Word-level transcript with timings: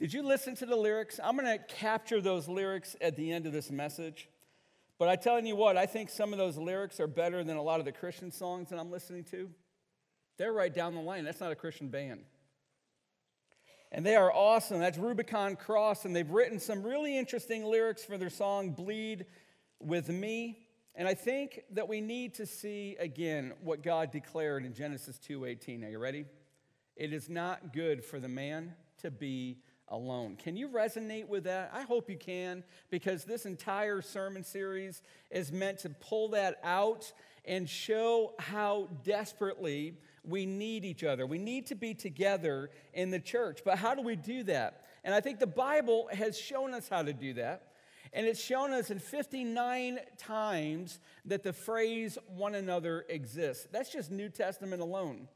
Did 0.00 0.14
you 0.14 0.22
listen 0.22 0.54
to 0.56 0.64
the 0.64 0.76
lyrics? 0.76 1.20
I'm 1.22 1.36
going 1.36 1.58
to 1.58 1.62
capture 1.62 2.22
those 2.22 2.48
lyrics 2.48 2.96
at 3.02 3.16
the 3.16 3.30
end 3.30 3.44
of 3.44 3.52
this 3.52 3.70
message. 3.70 4.30
But 4.98 5.10
I'm 5.10 5.18
telling 5.18 5.44
you 5.44 5.56
what, 5.56 5.76
I 5.76 5.84
think 5.84 6.08
some 6.08 6.32
of 6.32 6.38
those 6.38 6.56
lyrics 6.56 7.00
are 7.00 7.06
better 7.06 7.44
than 7.44 7.58
a 7.58 7.62
lot 7.62 7.80
of 7.80 7.84
the 7.84 7.92
Christian 7.92 8.30
songs 8.30 8.70
that 8.70 8.78
I'm 8.78 8.90
listening 8.90 9.24
to. 9.24 9.50
They're 10.38 10.54
right 10.54 10.72
down 10.72 10.94
the 10.94 11.02
line. 11.02 11.24
That's 11.24 11.40
not 11.40 11.52
a 11.52 11.54
Christian 11.54 11.88
band. 11.88 12.22
And 13.92 14.06
they 14.06 14.16
are 14.16 14.32
awesome. 14.32 14.78
That's 14.78 14.96
Rubicon 14.96 15.54
Cross, 15.54 16.06
and 16.06 16.16
they've 16.16 16.30
written 16.30 16.58
some 16.58 16.82
really 16.82 17.18
interesting 17.18 17.62
lyrics 17.64 18.02
for 18.02 18.16
their 18.16 18.30
song 18.30 18.70
Bleed 18.70 19.26
with 19.80 20.08
Me. 20.08 20.66
And 20.94 21.06
I 21.06 21.12
think 21.12 21.60
that 21.72 21.88
we 21.88 22.00
need 22.00 22.34
to 22.36 22.46
see 22.46 22.96
again 22.98 23.52
what 23.62 23.82
God 23.82 24.10
declared 24.10 24.64
in 24.64 24.72
Genesis 24.72 25.18
2:18. 25.18 25.84
Are 25.84 25.90
you 25.90 25.98
ready? 25.98 26.24
It 26.96 27.12
is 27.12 27.28
not 27.28 27.74
good 27.74 28.02
for 28.02 28.18
the 28.18 28.28
man 28.28 28.74
to 28.98 29.10
be 29.10 29.58
alone. 29.90 30.36
Can 30.36 30.56
you 30.56 30.68
resonate 30.68 31.28
with 31.28 31.44
that? 31.44 31.70
I 31.74 31.82
hope 31.82 32.08
you 32.08 32.16
can, 32.16 32.62
because 32.90 33.24
this 33.24 33.46
entire 33.46 34.02
sermon 34.02 34.44
series 34.44 35.02
is 35.30 35.52
meant 35.52 35.78
to 35.80 35.90
pull 35.90 36.28
that 36.30 36.58
out 36.62 37.12
and 37.44 37.68
show 37.68 38.34
how 38.38 38.88
desperately 39.02 39.94
we 40.24 40.46
need 40.46 40.84
each 40.84 41.02
other. 41.02 41.26
We 41.26 41.38
need 41.38 41.66
to 41.66 41.74
be 41.74 41.94
together 41.94 42.70
in 42.92 43.10
the 43.10 43.20
church. 43.20 43.60
But 43.64 43.78
how 43.78 43.94
do 43.94 44.02
we 44.02 44.16
do 44.16 44.42
that? 44.44 44.84
And 45.04 45.14
I 45.14 45.20
think 45.20 45.38
the 45.38 45.46
Bible 45.46 46.08
has 46.12 46.38
shown 46.38 46.74
us 46.74 46.88
how 46.88 47.02
to 47.02 47.12
do 47.12 47.34
that. 47.34 47.66
And 48.12 48.26
it's 48.26 48.42
shown 48.42 48.72
us 48.72 48.90
in 48.90 48.98
59 48.98 50.00
times 50.18 50.98
that 51.26 51.42
the 51.42 51.52
phrase 51.52 52.18
one 52.26 52.54
another 52.54 53.06
exists. 53.08 53.68
That's 53.70 53.90
just 53.90 54.10
New 54.10 54.28
Testament 54.28 54.82
alone. 54.82 55.28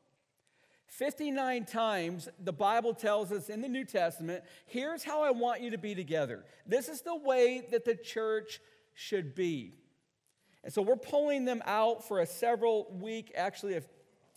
59 0.87 1.65
times 1.65 2.29
the 2.39 2.53
Bible 2.53 2.95
tells 2.95 3.33
us 3.33 3.49
in 3.49 3.61
the 3.61 3.69
New 3.69 3.85
Testament, 3.85 4.45
here's 4.67 5.03
how 5.03 5.23
I 5.23 5.31
want 5.31 5.61
you 5.61 5.71
to 5.71 5.79
be 5.79 5.95
together. 5.95 6.45
This 6.67 6.89
is 6.89 7.01
the 7.01 7.17
way 7.17 7.67
that 7.71 7.85
the 7.85 7.97
church 7.97 8.61
should 8.95 9.35
be. 9.35 9.75
And 10.63 10.73
so 10.73 10.83
we're 10.83 10.97
pulling 10.97 11.45
them 11.45 11.63
out 11.67 12.07
for 12.07 12.21
a 12.21 12.27
several 12.27 12.87
week, 12.93 13.33
actually 13.37 13.77
a, 13.77 13.83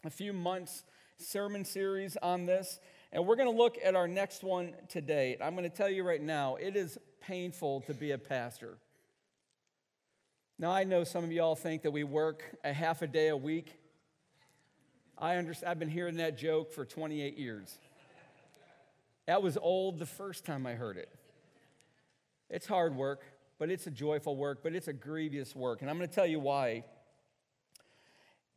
a 0.03 0.09
few 0.09 0.33
months 0.33 0.83
sermon 1.17 1.63
series 1.63 2.17
on 2.17 2.45
this. 2.45 2.79
And 3.11 3.25
we're 3.25 3.37
going 3.37 3.51
to 3.51 3.57
look 3.57 3.77
at 3.83 3.95
our 3.95 4.07
next 4.07 4.43
one 4.43 4.73
today. 4.89 5.37
I'm 5.41 5.55
going 5.55 5.69
to 5.69 5.75
tell 5.75 5.89
you 5.89 6.03
right 6.03 6.21
now, 6.21 6.55
it 6.55 6.75
is 6.75 6.97
painful 7.21 7.81
to 7.81 7.93
be 7.93 8.11
a 8.11 8.17
pastor. 8.17 8.77
Now, 10.59 10.71
I 10.71 10.83
know 10.83 11.03
some 11.03 11.23
of 11.23 11.31
y'all 11.31 11.55
think 11.55 11.83
that 11.83 11.91
we 11.91 12.03
work 12.03 12.43
a 12.63 12.73
half 12.73 13.01
a 13.01 13.07
day 13.07 13.29
a 13.29 13.37
week. 13.37 13.77
I 15.19 15.37
understand, 15.37 15.71
I've 15.71 15.79
been 15.79 15.89
hearing 15.89 16.17
that 16.17 16.37
joke 16.37 16.71
for 16.71 16.85
28 16.85 17.37
years. 17.37 17.77
That 19.25 19.41
was 19.41 19.57
old 19.57 19.97
the 19.97 20.05
first 20.05 20.45
time 20.45 20.67
I 20.67 20.73
heard 20.73 20.95
it. 20.97 21.09
It's 22.49 22.67
hard 22.67 22.95
work, 22.95 23.23
but 23.57 23.71
it's 23.71 23.87
a 23.87 23.91
joyful 23.91 24.35
work, 24.35 24.59
but 24.63 24.73
it's 24.73 24.87
a 24.87 24.93
grievous 24.93 25.55
work. 25.55 25.81
And 25.81 25.89
I'm 25.89 25.97
going 25.97 26.07
to 26.07 26.15
tell 26.15 26.27
you 26.27 26.39
why. 26.39 26.83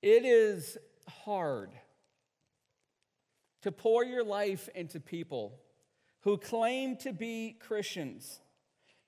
It 0.03 0.25
is 0.25 0.77
hard 1.09 1.71
to 3.63 3.73
pour 3.73 4.05
your 4.05 4.23
life 4.23 4.69
into 4.75 5.01
people 5.01 5.59
who 6.21 6.37
claim 6.37 6.97
to 6.99 7.13
be 7.13 7.57
Christians, 7.59 8.41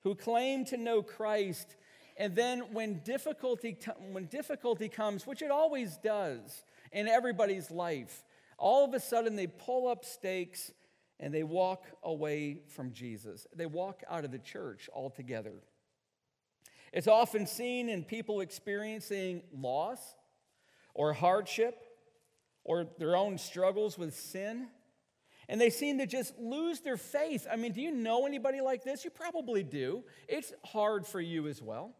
who 0.01 0.15
claim 0.15 0.65
to 0.65 0.77
know 0.77 1.03
Christ, 1.03 1.75
and 2.17 2.35
then 2.35 2.73
when 2.73 2.99
difficulty, 2.99 3.77
when 4.11 4.25
difficulty 4.25 4.89
comes, 4.89 5.25
which 5.25 5.41
it 5.41 5.51
always 5.51 5.97
does, 5.97 6.63
in 6.93 7.07
everybody's 7.07 7.69
life. 7.69 8.23
All 8.57 8.85
of 8.85 8.93
a 8.93 8.99
sudden, 8.99 9.35
they 9.35 9.47
pull 9.47 9.87
up 9.87 10.05
stakes 10.05 10.71
and 11.19 11.33
they 11.33 11.43
walk 11.43 11.85
away 12.03 12.59
from 12.67 12.91
Jesus. 12.91 13.47
They 13.55 13.65
walk 13.65 14.03
out 14.09 14.25
of 14.25 14.31
the 14.31 14.39
church 14.39 14.89
altogether. 14.93 15.63
It's 16.91 17.07
often 17.07 17.47
seen 17.47 17.89
in 17.89 18.03
people 18.03 18.41
experiencing 18.41 19.41
loss 19.51 20.15
or 20.93 21.13
hardship 21.13 21.81
or 22.63 22.87
their 22.99 23.15
own 23.15 23.37
struggles 23.37 23.97
with 23.97 24.15
sin. 24.15 24.67
And 25.49 25.59
they 25.59 25.69
seem 25.69 25.97
to 25.97 26.05
just 26.05 26.37
lose 26.37 26.79
their 26.79 26.97
faith. 26.97 27.47
I 27.51 27.57
mean, 27.57 27.73
do 27.73 27.81
you 27.81 27.91
know 27.91 28.25
anybody 28.25 28.61
like 28.61 28.83
this? 28.83 29.03
You 29.03 29.09
probably 29.09 29.63
do. 29.63 30.03
It's 30.27 30.53
hard 30.63 31.05
for 31.05 31.19
you 31.19 31.47
as 31.47 31.61
well. 31.61 31.95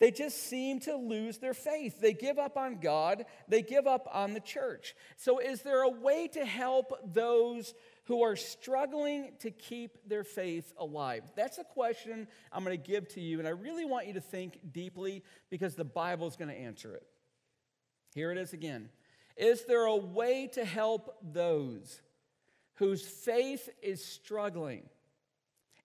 They 0.00 0.10
just 0.10 0.44
seem 0.44 0.80
to 0.80 0.96
lose 0.96 1.38
their 1.38 1.52
faith. 1.52 2.00
They 2.00 2.14
give 2.14 2.38
up 2.38 2.56
on 2.56 2.80
God, 2.80 3.26
they 3.48 3.60
give 3.60 3.86
up 3.86 4.08
on 4.10 4.32
the 4.32 4.40
church. 4.40 4.96
So, 5.16 5.38
is 5.38 5.60
there 5.60 5.82
a 5.82 5.90
way 5.90 6.26
to 6.28 6.44
help 6.44 6.98
those 7.12 7.74
who 8.04 8.22
are 8.22 8.34
struggling 8.34 9.32
to 9.40 9.50
keep 9.50 10.08
their 10.08 10.24
faith 10.24 10.72
alive? 10.78 11.22
That's 11.36 11.58
a 11.58 11.64
question 11.64 12.26
I'm 12.50 12.64
going 12.64 12.80
to 12.80 12.90
give 12.90 13.08
to 13.10 13.20
you, 13.20 13.38
and 13.38 13.46
I 13.46 13.52
really 13.52 13.84
want 13.84 14.06
you 14.06 14.14
to 14.14 14.22
think 14.22 14.58
deeply 14.72 15.22
because 15.50 15.74
the 15.74 15.84
Bible 15.84 16.26
is 16.26 16.34
going 16.34 16.50
to 16.50 16.58
answer 16.58 16.94
it. 16.94 17.06
Here 18.14 18.32
it 18.32 18.38
is 18.38 18.54
again. 18.54 18.88
Is 19.36 19.66
there 19.66 19.84
a 19.84 19.96
way 19.96 20.48
to 20.54 20.64
help 20.64 21.14
those 21.22 22.00
whose 22.76 23.06
faith 23.06 23.68
is 23.82 24.02
struggling 24.02 24.88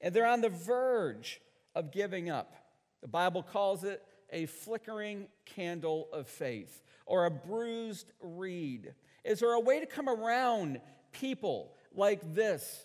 and 0.01 0.13
they're 0.13 0.25
on 0.25 0.41
the 0.41 0.49
verge 0.49 1.41
of 1.75 1.91
giving 1.91 2.29
up? 2.29 2.64
The 3.05 3.09
Bible 3.09 3.43
calls 3.43 3.83
it 3.83 4.01
a 4.31 4.47
flickering 4.47 5.27
candle 5.45 6.07
of 6.11 6.27
faith 6.27 6.81
or 7.05 7.25
a 7.25 7.29
bruised 7.29 8.11
reed. 8.19 8.95
Is 9.23 9.41
there 9.41 9.53
a 9.53 9.59
way 9.59 9.79
to 9.79 9.85
come 9.85 10.09
around 10.09 10.81
people 11.11 11.71
like 11.93 12.33
this? 12.33 12.83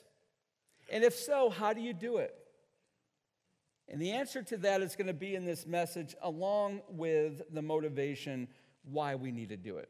And 0.93 1.05
if 1.05 1.15
so, 1.15 1.49
how 1.49 1.73
do 1.73 1.81
you 1.81 1.95
do 1.95 2.19
it? 2.19 2.35
And 3.89 3.99
the 3.99 4.11
answer 4.11 4.43
to 4.43 4.59
that 4.59 4.83
is 4.83 4.95
going 4.95 5.07
to 5.07 5.15
be 5.15 5.35
in 5.35 5.47
this 5.47 5.67
message, 5.67 6.15
along 6.21 6.83
with 6.91 7.41
the 7.51 7.63
motivation 7.63 8.47
why 8.83 9.15
we 9.15 9.33
need 9.33 9.49
to 9.49 9.57
do 9.57 9.79
it. 9.79 9.89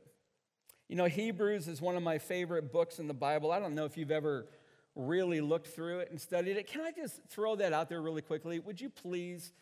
You 0.86 0.94
know, 0.94 1.06
Hebrews 1.06 1.66
is 1.66 1.80
one 1.80 1.96
of 1.96 2.04
my 2.04 2.18
favorite 2.18 2.72
books 2.72 3.00
in 3.00 3.08
the 3.08 3.14
Bible. 3.14 3.50
I 3.50 3.58
don't 3.58 3.74
know 3.74 3.84
if 3.84 3.96
you've 3.96 4.12
ever 4.12 4.46
really 4.94 5.40
looked 5.40 5.66
through 5.66 5.98
it 5.98 6.12
and 6.12 6.20
studied 6.20 6.56
it. 6.56 6.68
Can 6.68 6.82
I 6.82 6.92
just 6.92 7.20
throw 7.30 7.56
that 7.56 7.72
out 7.72 7.88
there 7.88 8.00
really 8.00 8.22
quickly? 8.22 8.60
Would 8.60 8.80
you 8.80 8.90
please 8.90 9.52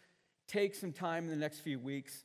take 0.49 0.75
some 0.75 0.93
time 0.93 1.25
in 1.25 1.31
the 1.31 1.37
next 1.37 1.61
few 1.61 1.79
weeks, 1.79 2.25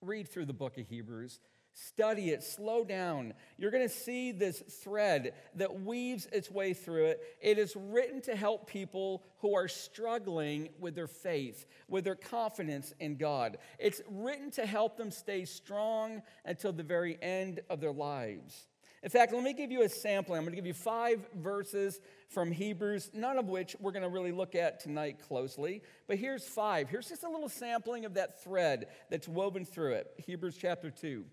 read 0.00 0.28
through 0.28 0.46
the 0.46 0.52
book 0.52 0.78
of 0.78 0.88
Hebrews. 0.88 1.40
Study 1.74 2.30
it, 2.30 2.42
slow 2.42 2.84
down. 2.84 3.32
You're 3.56 3.70
going 3.70 3.88
to 3.88 3.94
see 3.94 4.30
this 4.30 4.60
thread 4.60 5.32
that 5.54 5.80
weaves 5.80 6.26
its 6.30 6.50
way 6.50 6.74
through 6.74 7.06
it. 7.06 7.22
It 7.40 7.58
is 7.58 7.74
written 7.74 8.20
to 8.22 8.36
help 8.36 8.66
people 8.66 9.24
who 9.38 9.54
are 9.54 9.68
struggling 9.68 10.68
with 10.78 10.94
their 10.94 11.06
faith, 11.06 11.64
with 11.88 12.04
their 12.04 12.14
confidence 12.14 12.92
in 13.00 13.16
God. 13.16 13.56
It's 13.78 14.02
written 14.10 14.50
to 14.52 14.66
help 14.66 14.98
them 14.98 15.10
stay 15.10 15.46
strong 15.46 16.20
until 16.44 16.74
the 16.74 16.82
very 16.82 17.18
end 17.22 17.60
of 17.70 17.80
their 17.80 17.92
lives. 17.92 18.66
In 19.02 19.10
fact, 19.10 19.32
let 19.32 19.42
me 19.42 19.52
give 19.52 19.72
you 19.72 19.82
a 19.82 19.88
sampling. 19.88 20.38
I'm 20.38 20.44
going 20.44 20.52
to 20.52 20.56
give 20.56 20.66
you 20.66 20.74
five 20.74 21.26
verses 21.34 22.00
from 22.28 22.52
Hebrews, 22.52 23.10
none 23.12 23.36
of 23.36 23.48
which 23.48 23.74
we're 23.80 23.90
going 23.90 24.04
to 24.04 24.08
really 24.08 24.30
look 24.30 24.54
at 24.54 24.78
tonight 24.78 25.18
closely. 25.26 25.82
But 26.06 26.18
here's 26.18 26.46
five. 26.46 26.88
Here's 26.88 27.08
just 27.08 27.24
a 27.24 27.28
little 27.28 27.48
sampling 27.48 28.04
of 28.04 28.14
that 28.14 28.44
thread 28.44 28.86
that's 29.10 29.26
woven 29.26 29.64
through 29.64 29.94
it. 29.94 30.12
Hebrews 30.24 30.56
chapter 30.56 30.88
2. 30.88 31.24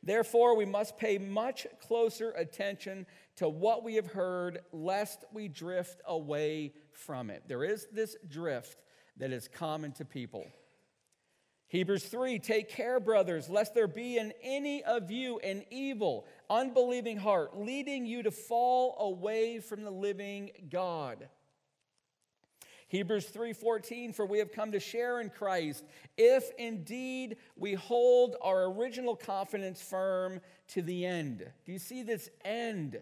Therefore, 0.00 0.56
we 0.56 0.64
must 0.64 0.96
pay 0.96 1.18
much 1.18 1.66
closer 1.80 2.30
attention 2.30 3.04
to 3.36 3.48
what 3.48 3.82
we 3.82 3.96
have 3.96 4.06
heard, 4.06 4.60
lest 4.72 5.24
we 5.32 5.48
drift 5.48 6.00
away 6.06 6.72
from 6.92 7.30
it. 7.30 7.42
There 7.48 7.64
is 7.64 7.88
this 7.92 8.16
drift 8.28 8.84
that 9.16 9.32
is 9.32 9.48
common 9.48 9.90
to 9.92 10.04
people. 10.04 10.46
Hebrews 11.68 12.04
3 12.04 12.38
Take 12.38 12.70
care, 12.70 12.98
brothers, 12.98 13.48
lest 13.48 13.74
there 13.74 13.86
be 13.86 14.16
in 14.16 14.32
any 14.42 14.82
of 14.84 15.10
you 15.10 15.38
an 15.40 15.64
evil, 15.70 16.26
unbelieving 16.50 17.18
heart, 17.18 17.58
leading 17.58 18.06
you 18.06 18.22
to 18.22 18.30
fall 18.30 18.96
away 18.98 19.60
from 19.60 19.84
the 19.84 19.90
living 19.90 20.50
God. 20.70 21.28
Hebrews 22.88 23.26
3:14 23.28 24.14
for 24.14 24.24
we 24.24 24.38
have 24.38 24.50
come 24.50 24.72
to 24.72 24.80
share 24.80 25.20
in 25.20 25.28
Christ 25.28 25.84
if 26.16 26.50
indeed 26.56 27.36
we 27.54 27.74
hold 27.74 28.36
our 28.40 28.64
original 28.64 29.14
confidence 29.14 29.82
firm 29.82 30.40
to 30.68 30.80
the 30.80 31.04
end. 31.04 31.50
Do 31.66 31.72
you 31.72 31.78
see 31.78 32.02
this 32.02 32.30
end? 32.46 32.98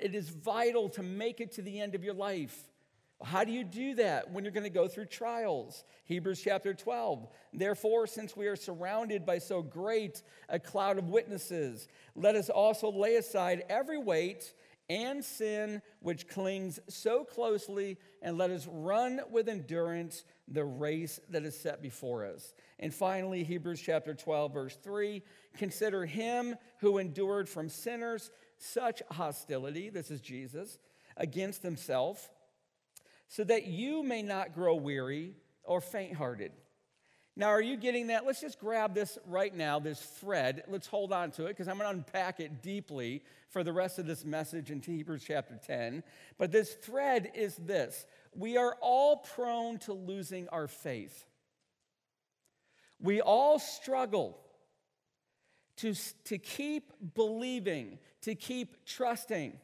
It 0.00 0.16
is 0.16 0.30
vital 0.30 0.88
to 0.90 1.04
make 1.04 1.40
it 1.40 1.52
to 1.52 1.62
the 1.62 1.80
end 1.80 1.94
of 1.94 2.02
your 2.02 2.14
life. 2.14 2.69
How 3.22 3.44
do 3.44 3.52
you 3.52 3.64
do 3.64 3.94
that 3.96 4.30
when 4.30 4.44
you're 4.44 4.52
going 4.52 4.64
to 4.64 4.70
go 4.70 4.88
through 4.88 5.06
trials? 5.06 5.84
Hebrews 6.06 6.40
chapter 6.42 6.72
12. 6.72 7.28
Therefore, 7.52 8.06
since 8.06 8.36
we 8.36 8.46
are 8.46 8.56
surrounded 8.56 9.26
by 9.26 9.38
so 9.38 9.62
great 9.62 10.22
a 10.48 10.58
cloud 10.58 10.98
of 10.98 11.10
witnesses, 11.10 11.86
let 12.14 12.34
us 12.34 12.48
also 12.48 12.90
lay 12.90 13.16
aside 13.16 13.64
every 13.68 13.98
weight 13.98 14.54
and 14.88 15.24
sin 15.24 15.80
which 16.00 16.26
clings 16.26 16.80
so 16.88 17.22
closely, 17.22 17.96
and 18.22 18.36
let 18.36 18.50
us 18.50 18.66
run 18.68 19.20
with 19.30 19.48
endurance 19.48 20.24
the 20.48 20.64
race 20.64 21.20
that 21.28 21.44
is 21.44 21.56
set 21.56 21.80
before 21.80 22.24
us. 22.24 22.54
And 22.80 22.92
finally, 22.92 23.44
Hebrews 23.44 23.80
chapter 23.80 24.14
12, 24.14 24.52
verse 24.52 24.78
3 24.82 25.22
consider 25.56 26.06
him 26.06 26.56
who 26.80 26.98
endured 26.98 27.48
from 27.48 27.68
sinners 27.68 28.30
such 28.58 29.02
hostility, 29.12 29.90
this 29.90 30.10
is 30.10 30.20
Jesus, 30.20 30.78
against 31.16 31.62
himself 31.62 32.28
so 33.30 33.44
that 33.44 33.66
you 33.66 34.02
may 34.02 34.22
not 34.22 34.54
grow 34.54 34.74
weary 34.74 35.34
or 35.62 35.80
faint 35.80 36.16
hearted. 36.16 36.50
Now, 37.36 37.46
are 37.46 37.62
you 37.62 37.76
getting 37.76 38.08
that? 38.08 38.26
Let's 38.26 38.40
just 38.40 38.58
grab 38.58 38.92
this 38.92 39.16
right 39.24 39.54
now, 39.54 39.78
this 39.78 40.00
thread. 40.00 40.64
Let's 40.66 40.88
hold 40.88 41.12
on 41.12 41.30
to 41.32 41.46
it 41.46 41.50
because 41.50 41.68
I'm 41.68 41.78
going 41.78 41.88
to 41.88 41.96
unpack 41.96 42.40
it 42.40 42.60
deeply 42.60 43.22
for 43.48 43.62
the 43.62 43.72
rest 43.72 44.00
of 44.00 44.06
this 44.06 44.24
message 44.24 44.72
into 44.72 44.90
Hebrews 44.90 45.22
chapter 45.24 45.58
10. 45.64 46.02
But 46.38 46.50
this 46.50 46.74
thread 46.74 47.30
is 47.34 47.54
this 47.54 48.04
we 48.34 48.56
are 48.56 48.76
all 48.80 49.18
prone 49.18 49.78
to 49.80 49.92
losing 49.92 50.48
our 50.48 50.66
faith. 50.66 51.24
We 52.98 53.20
all 53.20 53.60
struggle 53.60 54.38
to, 55.76 55.94
to 56.24 56.36
keep 56.36 57.14
believing, 57.14 58.00
to 58.22 58.34
keep 58.34 58.84
trusting. 58.84 59.56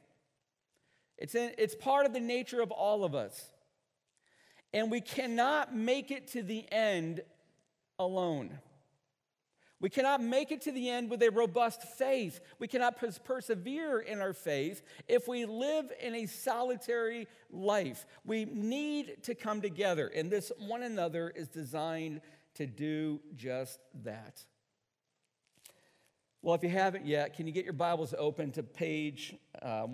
It's, 1.19 1.35
in, 1.35 1.51
it's 1.59 1.75
part 1.75 2.07
of 2.07 2.13
the 2.13 2.21
nature 2.21 2.63
of 2.63 2.71
all 2.71 3.05
of 3.05 3.15
us. 3.15 3.51
And 4.73 4.91
we 4.91 5.01
cannot 5.01 5.75
make 5.75 6.11
it 6.11 6.29
to 6.29 6.43
the 6.43 6.71
end 6.71 7.23
alone. 7.99 8.59
We 9.79 9.91
cannot 9.91 10.23
make 10.23 10.53
it 10.53 10.63
to 10.63 10.73
the 10.73 10.89
end 10.89 11.11
with 11.11 11.23
a 11.23 11.31
robust 11.31 11.83
faith. 11.83 12.41
We 12.59 12.67
cannot 12.67 12.97
pers- 12.97 13.19
persevere 13.19 14.01
in 14.01 14.21
our 14.21 14.33
faith 14.33 14.83
if 15.07 15.29
we 15.29 15.45
live 15.45 15.93
in 16.01 16.15
a 16.15 16.27
solitary 16.27 17.29
life. 17.51 18.07
We 18.25 18.47
need 18.47 19.23
to 19.25 19.35
come 19.35 19.61
together, 19.61 20.09
and 20.09 20.31
this 20.31 20.51
one 20.59 20.83
another 20.83 21.29
is 21.29 21.49
designed 21.49 22.23
to 22.55 22.67
do 22.67 23.21
just 23.35 23.79
that. 24.03 24.45
Well, 26.41 26.55
if 26.55 26.63
you 26.63 26.71
haven't 26.71 27.07
yet, 27.07 27.35
can 27.35 27.47
you 27.47 27.53
get 27.53 27.65
your 27.65 27.75
Bibles 27.75 28.15
open 28.17 28.53
to 28.53 28.63
page 28.63 29.35
uh, 29.61 29.87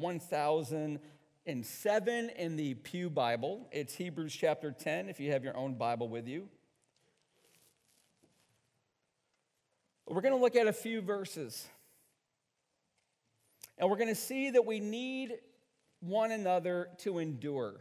1007 1.45 2.31
in 2.37 2.55
the 2.55 2.75
Pew 2.75 3.11
Bible? 3.11 3.67
It's 3.73 3.97
Hebrews 3.97 4.33
chapter 4.33 4.71
10 4.71 5.09
if 5.09 5.19
you 5.19 5.33
have 5.33 5.43
your 5.43 5.57
own 5.57 5.75
Bible 5.75 6.09
with 6.09 6.29
you. 6.29 6.49
We're 10.07 10.21
going 10.21 10.35
to 10.35 10.41
look 10.41 10.55
at 10.55 10.69
a 10.69 10.73
few 10.73 11.01
verses. 11.01 11.67
And 13.77 13.91
we're 13.91 13.97
going 13.97 14.09
to 14.09 14.15
see 14.15 14.51
that 14.53 14.65
we 14.65 14.79
need 14.79 15.33
one 15.99 16.31
another 16.31 16.91
to 16.99 17.19
endure, 17.19 17.81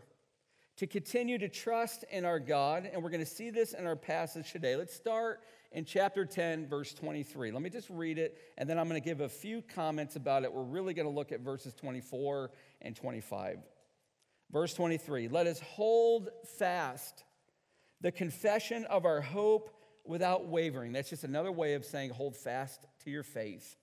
to 0.77 0.87
continue 0.87 1.37
to 1.37 1.47
trust 1.47 2.03
in 2.09 2.25
our 2.25 2.39
God. 2.39 2.89
And 2.91 3.03
we're 3.03 3.11
going 3.11 3.23
to 3.23 3.29
see 3.29 3.51
this 3.51 3.73
in 3.73 3.85
our 3.85 3.95
passage 3.95 4.51
today. 4.51 4.75
Let's 4.75 4.95
start 4.95 5.41
in 5.71 5.85
chapter 5.85 6.25
10, 6.25 6.67
verse 6.67 6.95
23. 6.95 7.51
Let 7.51 7.61
me 7.61 7.69
just 7.69 7.89
read 7.91 8.17
it, 8.17 8.39
and 8.57 8.67
then 8.67 8.79
I'm 8.79 8.89
going 8.89 8.99
to 8.99 9.05
give 9.05 9.21
a 9.21 9.29
few 9.29 9.61
comments 9.61 10.15
about 10.15 10.43
it. 10.43 10.51
We're 10.51 10.63
really 10.63 10.95
going 10.95 11.07
to 11.07 11.13
look 11.13 11.31
at 11.31 11.41
verses 11.41 11.73
24 11.75 12.49
and 12.81 12.95
25. 12.95 13.59
Verse 14.51 14.73
23 14.73 15.27
Let 15.27 15.47
us 15.47 15.59
hold 15.59 16.29
fast 16.57 17.23
the 18.01 18.11
confession 18.11 18.85
of 18.85 19.05
our 19.05 19.21
hope 19.21 19.75
without 20.05 20.47
wavering. 20.47 20.91
That's 20.91 21.09
just 21.09 21.23
another 21.23 21.51
way 21.51 21.75
of 21.75 21.85
saying 21.85 22.11
hold 22.11 22.35
fast 22.35 22.85
to 23.03 23.11
your 23.11 23.23
faith. 23.23 23.75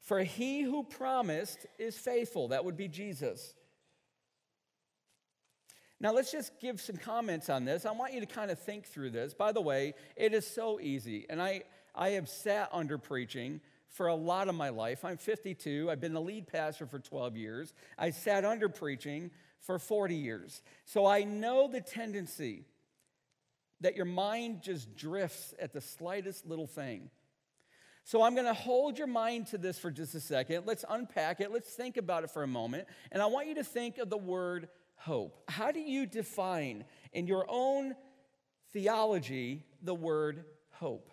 For 0.00 0.20
he 0.20 0.62
who 0.62 0.82
promised 0.82 1.66
is 1.78 1.96
faithful. 1.96 2.48
That 2.48 2.64
would 2.64 2.76
be 2.76 2.88
Jesus. 2.88 3.54
Now, 6.02 6.12
let's 6.12 6.32
just 6.32 6.58
give 6.58 6.80
some 6.80 6.96
comments 6.96 7.50
on 7.50 7.66
this. 7.66 7.84
I 7.84 7.92
want 7.92 8.14
you 8.14 8.20
to 8.20 8.26
kind 8.26 8.50
of 8.50 8.58
think 8.58 8.86
through 8.86 9.10
this. 9.10 9.34
By 9.34 9.52
the 9.52 9.60
way, 9.60 9.92
it 10.16 10.32
is 10.32 10.46
so 10.46 10.80
easy. 10.80 11.26
And 11.28 11.42
I, 11.42 11.64
I 11.94 12.10
have 12.10 12.30
sat 12.30 12.70
under 12.72 12.96
preaching 12.96 13.60
for 13.90 14.06
a 14.06 14.14
lot 14.14 14.48
of 14.48 14.54
my 14.54 14.68
life. 14.70 15.04
I'm 15.04 15.16
52. 15.16 15.90
I've 15.90 16.00
been 16.00 16.14
the 16.14 16.20
lead 16.20 16.46
pastor 16.46 16.86
for 16.86 16.98
12 16.98 17.36
years. 17.36 17.74
I 17.98 18.10
sat 18.10 18.44
under 18.44 18.68
preaching 18.68 19.30
for 19.60 19.78
40 19.78 20.14
years. 20.14 20.62
So 20.84 21.06
I 21.06 21.24
know 21.24 21.68
the 21.68 21.80
tendency 21.80 22.64
that 23.80 23.96
your 23.96 24.04
mind 24.04 24.62
just 24.62 24.94
drifts 24.96 25.54
at 25.58 25.72
the 25.72 25.80
slightest 25.80 26.46
little 26.46 26.66
thing. 26.66 27.10
So 28.04 28.22
I'm 28.22 28.34
going 28.34 28.46
to 28.46 28.54
hold 28.54 28.98
your 28.98 29.06
mind 29.06 29.48
to 29.48 29.58
this 29.58 29.78
for 29.78 29.90
just 29.90 30.14
a 30.14 30.20
second. 30.20 30.66
Let's 30.66 30.84
unpack 30.88 31.40
it. 31.40 31.52
Let's 31.52 31.70
think 31.72 31.96
about 31.96 32.24
it 32.24 32.30
for 32.30 32.42
a 32.42 32.46
moment. 32.46 32.88
And 33.12 33.22
I 33.22 33.26
want 33.26 33.46
you 33.48 33.56
to 33.56 33.64
think 33.64 33.98
of 33.98 34.08
the 34.10 34.18
word 34.18 34.68
hope. 34.96 35.42
How 35.48 35.72
do 35.72 35.80
you 35.80 36.06
define 36.06 36.84
in 37.12 37.26
your 37.26 37.46
own 37.48 37.94
theology 38.72 39.64
the 39.82 39.94
word 39.94 40.44
hope? 40.70 41.10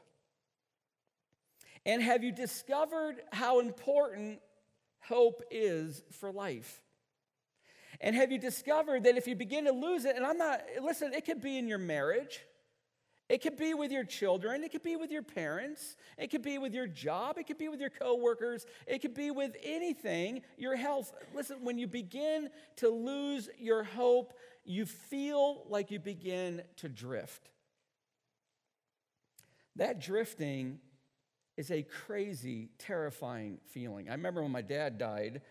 And 1.88 2.04
have 2.04 2.22
you 2.22 2.34
discovered 2.34 3.22
how 3.32 3.62
important 3.62 4.42
hope 5.00 5.42
is 5.50 6.04
for 6.12 6.34
life? 6.34 6.82
And 8.02 8.14
have 8.14 8.30
you 8.30 8.38
discovered 8.38 9.06
that 9.06 9.16
if 9.16 9.26
you 9.26 9.36
begin 9.36 9.64
to 9.66 9.72
lose 9.72 10.04
it, 10.04 10.18
and 10.18 10.26
I'm 10.26 10.38
not, 10.38 10.62
listen, 10.84 11.14
it 11.14 11.26
could 11.26 11.42
be 11.42 11.58
in 11.58 11.66
your 11.66 11.78
marriage, 11.78 12.42
it 13.30 13.42
could 13.42 13.56
be 13.56 13.74
with 13.74 13.90
your 13.90 14.04
children, 14.04 14.66
it 14.66 14.72
could 14.74 14.84
be 14.84 14.98
with 14.98 15.12
your 15.12 15.24
parents, 15.24 15.96
it 16.18 16.30
could 16.30 16.42
be 16.42 16.58
with 16.58 16.74
your 16.74 16.88
job, 16.88 17.38
it 17.38 17.48
could 17.48 17.58
be 17.58 17.70
with 17.70 17.80
your 17.80 17.90
coworkers, 17.90 18.66
it 18.86 19.00
could 19.02 19.14
be 19.14 19.32
with 19.32 19.56
anything, 19.64 20.42
your 20.58 20.76
health. 20.76 21.14
Listen, 21.34 21.64
when 21.64 21.78
you 21.78 21.88
begin 21.88 22.50
to 22.76 22.90
lose 22.90 23.50
your 23.58 23.84
hope, 23.84 24.34
you 24.66 24.86
feel 24.86 25.64
like 25.70 25.90
you 25.90 26.00
begin 26.00 26.62
to 26.76 26.90
drift. 26.90 27.50
That 29.78 30.02
drifting 30.02 30.80
is 31.58 31.72
a 31.72 31.82
crazy, 31.82 32.70
terrifying 32.78 33.58
feeling. 33.72 34.10
I 34.10 34.14
remember 34.14 34.44
when 34.44 34.52
my 34.52 34.62
dad 34.62 34.98
died, 34.98 35.42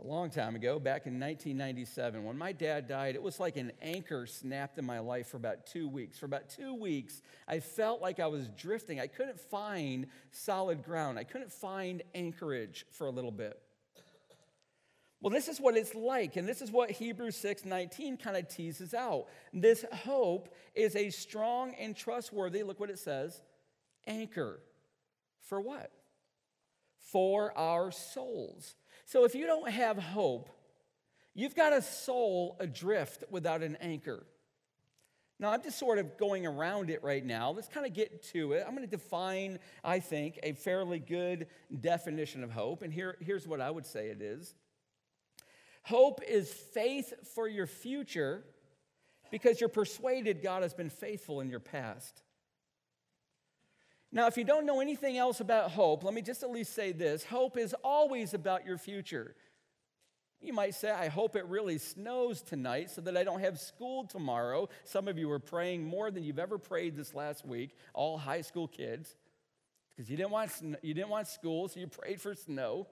a 0.00 0.06
long 0.06 0.30
time 0.30 0.54
ago, 0.54 0.78
back 0.78 1.06
in 1.06 1.14
1997, 1.14 2.22
when 2.22 2.38
my 2.38 2.52
dad 2.52 2.86
died, 2.86 3.14
it 3.14 3.22
was 3.22 3.40
like 3.40 3.56
an 3.56 3.72
anchor 3.82 4.26
snapped 4.26 4.78
in 4.78 4.84
my 4.84 5.00
life 5.00 5.28
for 5.28 5.36
about 5.36 5.66
two 5.66 5.88
weeks. 5.88 6.18
For 6.18 6.26
about 6.26 6.48
two 6.48 6.74
weeks, 6.74 7.20
I 7.48 7.60
felt 7.60 8.00
like 8.00 8.20
I 8.20 8.26
was 8.28 8.48
drifting. 8.50 9.00
I 9.00 9.06
couldn't 9.06 9.40
find 9.40 10.06
solid 10.30 10.84
ground, 10.84 11.18
I 11.18 11.24
couldn't 11.24 11.52
find 11.52 12.02
anchorage 12.14 12.86
for 12.90 13.06
a 13.06 13.10
little 13.10 13.32
bit. 13.32 13.60
Well, 15.20 15.32
this 15.32 15.48
is 15.48 15.60
what 15.60 15.76
it's 15.76 15.96
like, 15.96 16.36
and 16.36 16.48
this 16.48 16.62
is 16.62 16.70
what 16.70 16.92
Hebrews 16.92 17.34
6 17.36 17.64
19 17.64 18.18
kind 18.18 18.36
of 18.36 18.48
teases 18.48 18.94
out. 18.94 19.26
This 19.52 19.84
hope 19.92 20.54
is 20.76 20.94
a 20.94 21.10
strong 21.10 21.74
and 21.74 21.96
trustworthy, 21.96 22.62
look 22.62 22.78
what 22.78 22.90
it 22.90 23.00
says, 23.00 23.42
anchor. 24.06 24.60
For 25.48 25.60
what? 25.60 25.90
For 26.98 27.56
our 27.56 27.90
souls. 27.90 28.74
So 29.06 29.24
if 29.24 29.34
you 29.34 29.46
don't 29.46 29.70
have 29.70 29.98
hope, 29.98 30.50
you've 31.34 31.56
got 31.56 31.72
a 31.72 31.80
soul 31.80 32.56
adrift 32.60 33.24
without 33.30 33.62
an 33.62 33.76
anchor. 33.80 34.26
Now, 35.40 35.52
I'm 35.52 35.62
just 35.62 35.78
sort 35.78 35.98
of 35.98 36.18
going 36.18 36.46
around 36.46 36.90
it 36.90 37.02
right 37.02 37.24
now. 37.24 37.52
Let's 37.52 37.68
kind 37.68 37.86
of 37.86 37.94
get 37.94 38.22
to 38.32 38.52
it. 38.52 38.64
I'm 38.66 38.74
going 38.74 38.84
to 38.84 38.90
define, 38.90 39.60
I 39.84 40.00
think, 40.00 40.38
a 40.42 40.52
fairly 40.52 40.98
good 40.98 41.46
definition 41.80 42.42
of 42.42 42.50
hope. 42.50 42.82
And 42.82 42.92
here, 42.92 43.16
here's 43.20 43.46
what 43.46 43.60
I 43.60 43.70
would 43.70 43.86
say 43.86 44.08
it 44.08 44.20
is 44.20 44.54
Hope 45.84 46.20
is 46.28 46.52
faith 46.52 47.14
for 47.34 47.48
your 47.48 47.66
future 47.66 48.44
because 49.30 49.60
you're 49.60 49.68
persuaded 49.68 50.42
God 50.42 50.62
has 50.62 50.74
been 50.74 50.90
faithful 50.90 51.40
in 51.40 51.48
your 51.48 51.60
past. 51.60 52.22
Now, 54.10 54.26
if 54.26 54.38
you 54.38 54.44
don't 54.44 54.64
know 54.64 54.80
anything 54.80 55.18
else 55.18 55.40
about 55.40 55.70
hope, 55.72 56.02
let 56.02 56.14
me 56.14 56.22
just 56.22 56.42
at 56.42 56.50
least 56.50 56.74
say 56.74 56.92
this 56.92 57.24
hope 57.24 57.58
is 57.58 57.74
always 57.84 58.34
about 58.34 58.64
your 58.64 58.78
future. 58.78 59.34
You 60.40 60.52
might 60.52 60.74
say, 60.74 60.90
I 60.90 61.08
hope 61.08 61.34
it 61.34 61.44
really 61.46 61.78
snows 61.78 62.42
tonight 62.42 62.90
so 62.90 63.00
that 63.00 63.16
I 63.16 63.24
don't 63.24 63.40
have 63.40 63.58
school 63.58 64.04
tomorrow. 64.04 64.68
Some 64.84 65.08
of 65.08 65.18
you 65.18 65.30
are 65.32 65.40
praying 65.40 65.84
more 65.84 66.12
than 66.12 66.22
you've 66.22 66.38
ever 66.38 66.58
prayed 66.58 66.96
this 66.96 67.12
last 67.12 67.44
week, 67.44 67.74
all 67.92 68.16
high 68.16 68.42
school 68.42 68.68
kids, 68.68 69.16
because 69.90 70.08
you, 70.08 70.16
didn't 70.16 70.30
want, 70.30 70.52
you 70.80 70.94
didn't 70.94 71.08
want 71.08 71.26
school, 71.26 71.66
so 71.66 71.80
you 71.80 71.88
prayed 71.88 72.20
for 72.20 72.34
snow. 72.34 72.86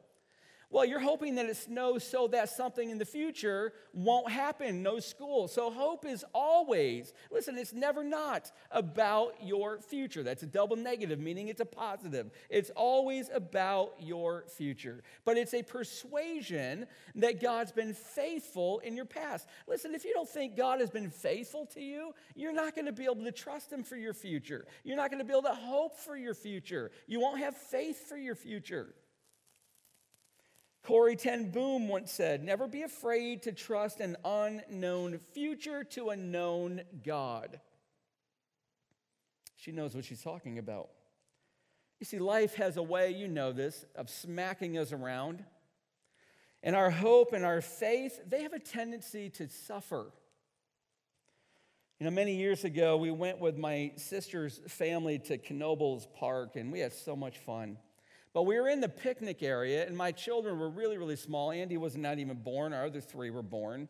Well, 0.68 0.84
you're 0.84 1.00
hoping 1.00 1.36
that 1.36 1.46
it 1.46 1.56
snows 1.56 2.02
so 2.02 2.26
that 2.28 2.48
something 2.48 2.90
in 2.90 2.98
the 2.98 3.04
future 3.04 3.72
won't 3.92 4.30
happen, 4.30 4.82
no 4.82 4.98
school. 4.98 5.46
So 5.46 5.70
hope 5.70 6.04
is 6.04 6.24
always, 6.34 7.12
listen, 7.30 7.56
it's 7.56 7.72
never 7.72 8.02
not 8.02 8.50
about 8.72 9.34
your 9.40 9.78
future. 9.78 10.24
That's 10.24 10.42
a 10.42 10.46
double 10.46 10.74
negative, 10.74 11.20
meaning 11.20 11.46
it's 11.46 11.60
a 11.60 11.66
positive. 11.66 12.32
It's 12.50 12.70
always 12.70 13.30
about 13.32 13.94
your 14.00 14.44
future. 14.48 15.04
But 15.24 15.36
it's 15.36 15.54
a 15.54 15.62
persuasion 15.62 16.86
that 17.14 17.40
God's 17.40 17.70
been 17.70 17.94
faithful 17.94 18.80
in 18.80 18.96
your 18.96 19.04
past. 19.04 19.46
Listen, 19.68 19.94
if 19.94 20.04
you 20.04 20.14
don't 20.14 20.28
think 20.28 20.56
God 20.56 20.80
has 20.80 20.90
been 20.90 21.10
faithful 21.10 21.66
to 21.66 21.80
you, 21.80 22.12
you're 22.34 22.52
not 22.52 22.74
going 22.74 22.86
to 22.86 22.92
be 22.92 23.04
able 23.04 23.22
to 23.22 23.32
trust 23.32 23.72
Him 23.72 23.84
for 23.84 23.96
your 23.96 24.14
future. 24.14 24.66
You're 24.82 24.96
not 24.96 25.10
going 25.10 25.20
to 25.20 25.24
be 25.24 25.32
able 25.32 25.42
to 25.42 25.54
hope 25.54 25.96
for 25.96 26.16
your 26.16 26.34
future. 26.34 26.90
You 27.06 27.20
won't 27.20 27.38
have 27.38 27.56
faith 27.56 28.08
for 28.08 28.16
your 28.16 28.34
future. 28.34 28.94
Corrie 30.86 31.16
Ten 31.16 31.50
Boom 31.50 31.88
once 31.88 32.12
said, 32.12 32.44
Never 32.44 32.68
be 32.68 32.82
afraid 32.82 33.42
to 33.42 33.52
trust 33.52 33.98
an 33.98 34.16
unknown 34.24 35.18
future 35.34 35.82
to 35.82 36.10
a 36.10 36.16
known 36.16 36.82
God. 37.04 37.60
She 39.56 39.72
knows 39.72 39.96
what 39.96 40.04
she's 40.04 40.22
talking 40.22 40.58
about. 40.60 40.90
You 41.98 42.06
see, 42.06 42.20
life 42.20 42.54
has 42.54 42.76
a 42.76 42.84
way, 42.84 43.10
you 43.10 43.26
know 43.26 43.52
this, 43.52 43.84
of 43.96 44.08
smacking 44.08 44.78
us 44.78 44.92
around. 44.92 45.44
And 46.62 46.76
our 46.76 46.90
hope 46.90 47.32
and 47.32 47.44
our 47.44 47.60
faith, 47.60 48.20
they 48.24 48.42
have 48.42 48.52
a 48.52 48.60
tendency 48.60 49.28
to 49.30 49.48
suffer 49.48 50.12
You 51.98 52.04
know, 52.04 52.12
many 52.12 52.36
years 52.36 52.64
ago, 52.64 52.96
we 52.96 53.10
went 53.10 53.40
with 53.40 53.56
my 53.56 53.90
sister's 53.96 54.60
family 54.68 55.18
to 55.20 55.38
Knoebels 55.38 56.06
Park, 56.14 56.54
and 56.54 56.70
we 56.70 56.78
had 56.78 56.92
so 56.92 57.16
much 57.16 57.38
fun. 57.38 57.78
But 58.36 58.42
we 58.42 58.60
were 58.60 58.68
in 58.68 58.82
the 58.82 58.88
picnic 58.90 59.42
area, 59.42 59.86
and 59.86 59.96
my 59.96 60.12
children 60.12 60.58
were 60.58 60.68
really, 60.68 60.98
really 60.98 61.16
small. 61.16 61.50
Andy 61.50 61.78
was 61.78 61.96
not 61.96 62.18
even 62.18 62.36
born, 62.36 62.74
our 62.74 62.84
other 62.84 63.00
three 63.00 63.30
were 63.30 63.40
born. 63.40 63.88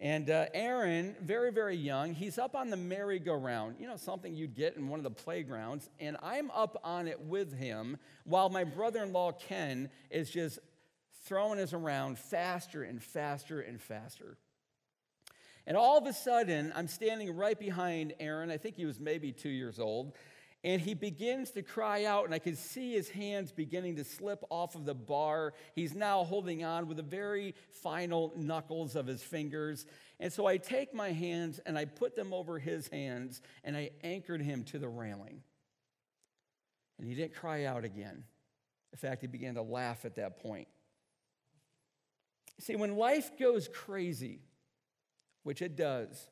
And 0.00 0.28
uh, 0.28 0.46
Aaron, 0.54 1.14
very, 1.22 1.52
very 1.52 1.76
young, 1.76 2.12
he's 2.12 2.36
up 2.36 2.56
on 2.56 2.70
the 2.70 2.76
merry-go-round, 2.76 3.76
you 3.78 3.86
know, 3.86 3.96
something 3.96 4.34
you'd 4.34 4.56
get 4.56 4.74
in 4.74 4.88
one 4.88 4.98
of 4.98 5.04
the 5.04 5.10
playgrounds. 5.12 5.88
And 6.00 6.16
I'm 6.20 6.50
up 6.50 6.80
on 6.82 7.06
it 7.06 7.20
with 7.20 7.56
him 7.56 7.98
while 8.24 8.48
my 8.48 8.64
brother 8.64 9.04
in 9.04 9.12
law, 9.12 9.30
Ken, 9.30 9.88
is 10.10 10.32
just 10.32 10.58
throwing 11.24 11.60
us 11.60 11.72
around 11.72 12.18
faster 12.18 12.82
and 12.82 13.00
faster 13.00 13.60
and 13.60 13.80
faster. 13.80 14.36
And 15.64 15.76
all 15.76 15.96
of 15.96 16.06
a 16.06 16.12
sudden, 16.12 16.72
I'm 16.74 16.88
standing 16.88 17.36
right 17.36 17.56
behind 17.56 18.14
Aaron. 18.18 18.50
I 18.50 18.56
think 18.56 18.74
he 18.74 18.84
was 18.84 18.98
maybe 18.98 19.30
two 19.30 19.48
years 19.48 19.78
old. 19.78 20.12
And 20.64 20.80
he 20.80 20.94
begins 20.94 21.52
to 21.52 21.62
cry 21.62 22.04
out, 22.04 22.24
and 22.24 22.34
I 22.34 22.40
can 22.40 22.56
see 22.56 22.92
his 22.92 23.08
hands 23.08 23.52
beginning 23.52 23.96
to 23.96 24.04
slip 24.04 24.42
off 24.50 24.74
of 24.74 24.84
the 24.84 24.94
bar. 24.94 25.54
He's 25.74 25.94
now 25.94 26.24
holding 26.24 26.64
on 26.64 26.88
with 26.88 26.96
the 26.96 27.04
very 27.04 27.54
final 27.70 28.32
knuckles 28.36 28.96
of 28.96 29.06
his 29.06 29.22
fingers. 29.22 29.86
And 30.18 30.32
so 30.32 30.46
I 30.46 30.56
take 30.56 30.92
my 30.92 31.12
hands 31.12 31.60
and 31.66 31.78
I 31.78 31.84
put 31.84 32.16
them 32.16 32.32
over 32.32 32.58
his 32.58 32.88
hands, 32.88 33.42
and 33.62 33.76
I 33.76 33.90
anchored 34.02 34.42
him 34.42 34.64
to 34.64 34.78
the 34.78 34.88
railing. 34.88 35.42
And 36.98 37.06
he 37.06 37.14
didn't 37.14 37.34
cry 37.34 37.64
out 37.64 37.84
again. 37.84 38.24
In 38.92 38.98
fact, 38.98 39.20
he 39.20 39.26
began 39.26 39.54
to 39.54 39.62
laugh 39.62 40.04
at 40.04 40.16
that 40.16 40.42
point. 40.42 40.68
See, 42.58 42.74
when 42.74 42.96
life 42.96 43.38
goes 43.38 43.68
crazy, 43.68 44.40
which 45.42 45.60
it 45.60 45.76
does, 45.76 46.26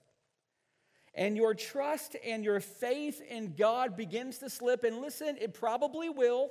and 1.15 1.37
your 1.37 1.55
trust 1.55 2.17
and 2.25 2.45
your 2.45 2.61
faith 2.61 3.21
in 3.21 3.55
God 3.55 3.97
begins 3.97 4.39
to 4.39 4.51
slip, 4.51 4.85
and 4.85 5.01
listen, 5.01 5.37
it 5.41 5.55
probably 5.55 6.09
will, 6.09 6.51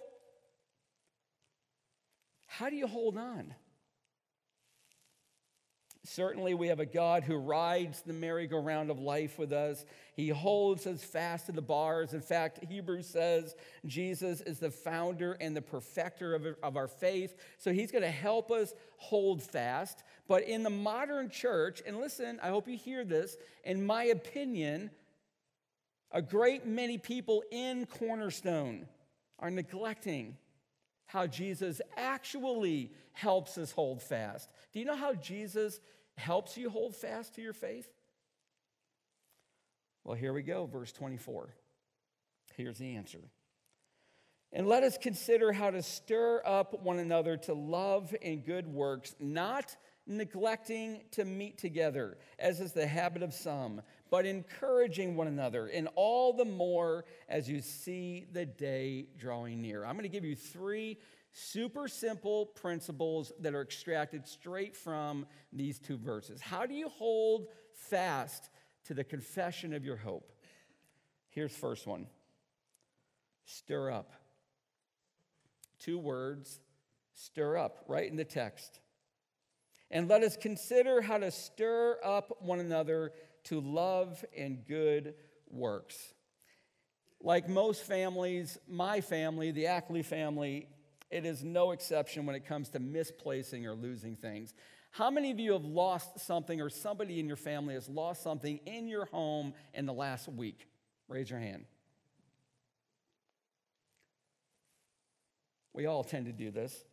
how 2.48 2.70
do 2.70 2.76
you 2.76 2.88
hold 2.88 3.18
on? 3.18 3.54
Certainly, 6.06 6.56
we 6.56 6.68
have 6.68 6.82
a 6.82 6.86
God 6.86 7.24
who 7.24 7.38
rides 7.38 8.02
the 8.02 8.12
merry-go-round 8.12 8.92
of 8.92 9.00
life 9.00 9.40
with 9.40 9.54
us. 9.54 9.86
He 10.16 10.28
holds 10.28 10.86
us 10.86 11.02
fast 11.02 11.46
to 11.46 11.54
the 11.54 11.62
bars. 11.62 12.14
In 12.14 12.20
fact, 12.20 12.60
Hebrews 12.66 13.08
says 13.08 13.56
Jesus 13.86 14.42
is 14.42 14.60
the 14.60 14.70
founder 14.70 15.38
and 15.40 15.56
the 15.56 15.62
perfecter 15.62 16.36
of, 16.36 16.46
of 16.62 16.76
our 16.76 16.90
faith. 16.90 17.38
So 17.58 17.72
he's 17.72 17.90
going 17.90 18.02
to 18.02 18.12
help 18.12 18.52
us 18.52 18.74
hold 18.98 19.42
fast. 19.42 20.04
But 20.28 20.44
in 20.44 20.64
the 20.64 20.70
modern 20.70 21.30
church, 21.30 21.82
and 21.86 21.98
listen, 21.98 22.38
I 22.44 22.50
hope 22.50 22.68
you 22.68 22.78
hear 22.78 23.06
this, 23.06 23.38
in 23.64 23.86
my 23.86 24.04
opinion, 24.04 24.92
a 26.12 26.22
great 26.22 26.66
many 26.66 26.98
people 26.98 27.44
in 27.50 27.86
Cornerstone 27.86 28.88
are 29.40 29.50
neglecting 29.50 30.36
how 31.06 31.28
Jesus 31.28 31.80
actually 31.96 32.92
helps 33.14 33.58
us 33.58 33.72
hold 33.72 34.02
fast. 34.02 34.50
Do 34.74 34.80
you 34.80 34.86
know 34.86 34.96
how 34.96 35.14
Jesus 35.14 35.80
helps 36.18 36.58
you 36.58 36.70
hold 36.70 36.96
fast 36.96 37.36
to 37.36 37.42
your 37.42 37.54
faith? 37.54 37.88
Well, 40.04 40.16
here 40.16 40.34
we 40.34 40.42
go, 40.42 40.66
verse 40.66 40.92
24. 40.92 41.56
Here's 42.58 42.78
the 42.78 42.96
answer. 42.96 43.20
And 44.52 44.68
let 44.68 44.84
us 44.84 44.98
consider 44.98 45.52
how 45.52 45.72
to 45.72 45.82
stir 45.82 46.42
up 46.46 46.82
one 46.84 47.00
another 47.00 47.38
to 47.38 47.54
love 47.54 48.14
and 48.22 48.46
good 48.46 48.68
works, 48.68 49.16
not 49.20 49.76
neglecting 50.06 51.02
to 51.12 51.26
meet 51.26 51.58
together, 51.58 52.18
as 52.38 52.60
is 52.60 52.74
the 52.74 52.86
habit 52.86 53.24
of 53.24 53.34
some, 53.34 53.82
but 54.12 54.26
encouraging 54.26 55.16
one 55.16 55.28
another, 55.28 55.68
and 55.68 55.88
all 55.96 56.34
the 56.34 56.46
more 56.46 57.06
as 57.30 57.50
you 57.50 57.62
see 57.62 58.28
the 58.32 58.46
day 58.46 59.08
drawing 59.18 59.62
near. 59.62 59.86
I'm 59.86 59.94
going 59.94 60.04
to 60.04 60.10
give 60.10 60.26
you 60.26 60.36
three 60.36 61.00
super 61.34 61.88
simple 61.88 62.46
principles 62.46 63.34
that 63.40 63.56
are 63.56 63.62
extracted 63.62 64.28
straight 64.28 64.78
from 64.78 65.26
these 65.52 65.80
two 65.80 65.98
verses. 65.98 66.40
How 66.40 66.66
do 66.66 66.76
you 66.76 66.88
hold 66.90 67.48
fast 67.74 68.50
to 68.86 68.94
the 68.94 69.04
confession 69.04 69.74
of 69.74 69.84
your 69.84 69.98
hope? 69.98 70.32
Here's 71.30 71.52
first 71.52 71.88
one. 71.88 72.08
Stir 73.46 73.92
up. 73.92 74.14
Two 75.80 75.98
words, 75.98 76.62
stir 77.14 77.58
up, 77.58 77.84
right 77.88 78.10
in 78.10 78.16
the 78.16 78.24
text. 78.24 78.80
And 79.92 80.08
let 80.08 80.24
us 80.24 80.38
consider 80.38 81.02
how 81.02 81.18
to 81.18 81.30
stir 81.32 81.98
up 82.04 82.38
one 82.42 82.60
another 82.60 83.12
to 83.46 83.60
love 83.60 84.24
and 84.38 84.66
good 84.66 85.16
works. 85.50 86.14
Like 87.20 87.50
most 87.50 87.84
families, 87.84 88.58
my 88.68 89.02
family, 89.02 89.52
the 89.52 89.68
Ackley 89.68 90.04
family, 90.04 90.68
it 91.14 91.26
is 91.26 91.44
no 91.44 91.72
exception 91.72 92.26
when 92.26 92.36
it 92.36 92.44
comes 92.48 92.70
to 92.70 92.80
misplacing 92.80 93.68
or 93.68 93.76
losing 93.76 94.16
things. 94.16 94.56
How 94.90 95.12
many 95.12 95.30
of 95.30 95.40
you 95.40 95.54
have 95.54 95.64
lost 95.64 96.20
something 96.20 96.60
or 96.60 96.72
somebody 96.72 97.20
in 97.20 97.28
your 97.28 97.38
family 97.38 97.76
has 97.76 97.88
lost 97.88 98.24
something 98.24 98.60
in 98.66 98.88
your 98.88 99.06
home 99.06 99.54
in 99.76 99.86
the 99.86 99.94
last 99.94 100.28
week? 100.28 100.68
Raise 101.08 101.30
your 101.30 101.40
hand. 101.40 101.66
We 105.72 105.86
all 105.86 106.04
tend 106.04 106.26
to 106.26 106.32
do 106.32 106.50
this. 106.50 106.84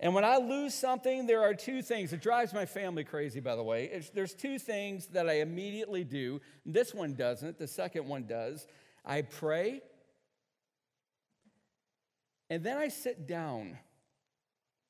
And 0.00 0.14
when 0.14 0.24
I 0.24 0.38
lose 0.38 0.74
something, 0.74 1.26
there 1.26 1.42
are 1.42 1.54
two 1.54 1.82
things. 1.82 2.14
It 2.14 2.22
drives 2.22 2.54
my 2.54 2.64
family 2.64 3.04
crazy, 3.04 3.40
by 3.40 3.56
the 3.56 3.62
way. 3.62 3.90
It's, 3.92 4.08
there's 4.08 4.34
two 4.34 4.58
things 4.58 5.06
that 5.08 5.28
I 5.28 5.40
immediately 5.40 6.02
do. 6.02 6.40
This 6.64 6.94
one 6.94 7.14
doesn't, 7.14 7.58
the 7.58 7.68
second 7.68 8.08
one 8.08 8.24
does. 8.26 8.66
I 9.04 9.22
pray, 9.22 9.82
and 12.54 12.62
then 12.62 12.78
I 12.78 12.86
sit 12.86 13.26
down. 13.26 13.76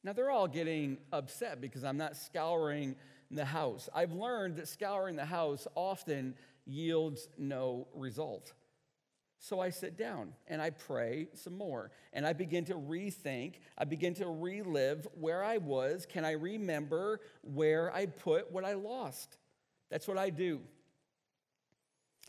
Now, 0.02 0.12
they're 0.12 0.30
all 0.30 0.48
getting 0.48 0.98
upset 1.10 1.62
because 1.62 1.82
I'm 1.82 1.96
not 1.96 2.14
scouring 2.14 2.94
the 3.30 3.46
house. 3.46 3.88
I've 3.94 4.12
learned 4.12 4.56
that 4.56 4.68
scouring 4.68 5.16
the 5.16 5.24
house 5.24 5.66
often 5.74 6.34
yields 6.66 7.26
no 7.38 7.88
result. 7.94 8.52
So 9.38 9.60
I 9.60 9.70
sit 9.70 9.96
down 9.96 10.34
and 10.46 10.60
I 10.60 10.68
pray 10.68 11.28
some 11.32 11.56
more 11.56 11.90
and 12.12 12.26
I 12.26 12.34
begin 12.34 12.66
to 12.66 12.74
rethink. 12.74 13.54
I 13.78 13.84
begin 13.84 14.12
to 14.16 14.26
relive 14.26 15.08
where 15.18 15.42
I 15.42 15.56
was. 15.56 16.04
Can 16.04 16.26
I 16.26 16.32
remember 16.32 17.20
where 17.40 17.90
I 17.94 18.04
put 18.04 18.52
what 18.52 18.66
I 18.66 18.74
lost? 18.74 19.38
That's 19.90 20.06
what 20.06 20.18
I 20.18 20.28
do. 20.28 20.60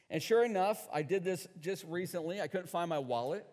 And 0.10 0.24
sure 0.24 0.46
enough, 0.46 0.88
I 0.94 1.01
did 1.01 1.25
this 1.25 1.46
just 1.60 1.84
recently. 1.89 2.39
I 2.39 2.48
couldn't 2.48 2.70
find 2.70 2.88
my 2.88 3.00
wallet. 3.00 3.46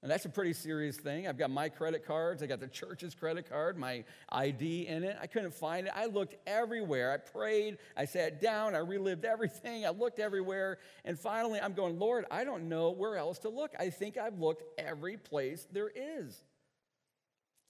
And 0.00 0.10
that's 0.10 0.24
a 0.26 0.28
pretty 0.28 0.52
serious 0.52 0.96
thing. 0.96 1.26
I've 1.26 1.38
got 1.38 1.50
my 1.50 1.68
credit 1.68 2.06
cards, 2.06 2.40
I 2.40 2.46
got 2.46 2.60
the 2.60 2.68
church's 2.68 3.16
credit 3.16 3.48
card, 3.48 3.76
my 3.76 4.04
ID 4.28 4.86
in 4.86 5.02
it. 5.02 5.16
I 5.20 5.26
couldn't 5.26 5.52
find 5.52 5.88
it. 5.88 5.92
I 5.94 6.06
looked 6.06 6.36
everywhere. 6.46 7.12
I 7.12 7.16
prayed, 7.16 7.78
I 7.96 8.04
sat 8.04 8.40
down, 8.40 8.76
I 8.76 8.78
relived 8.78 9.24
everything, 9.24 9.84
I 9.84 9.90
looked 9.90 10.20
everywhere. 10.20 10.78
And 11.04 11.18
finally, 11.18 11.58
I'm 11.58 11.72
going, 11.72 11.98
Lord, 11.98 12.26
I 12.30 12.44
don't 12.44 12.68
know 12.68 12.90
where 12.90 13.16
else 13.16 13.40
to 13.40 13.48
look. 13.48 13.72
I 13.78 13.90
think 13.90 14.16
I've 14.16 14.38
looked 14.38 14.62
every 14.78 15.16
place 15.16 15.66
there 15.72 15.90
is. 15.94 16.44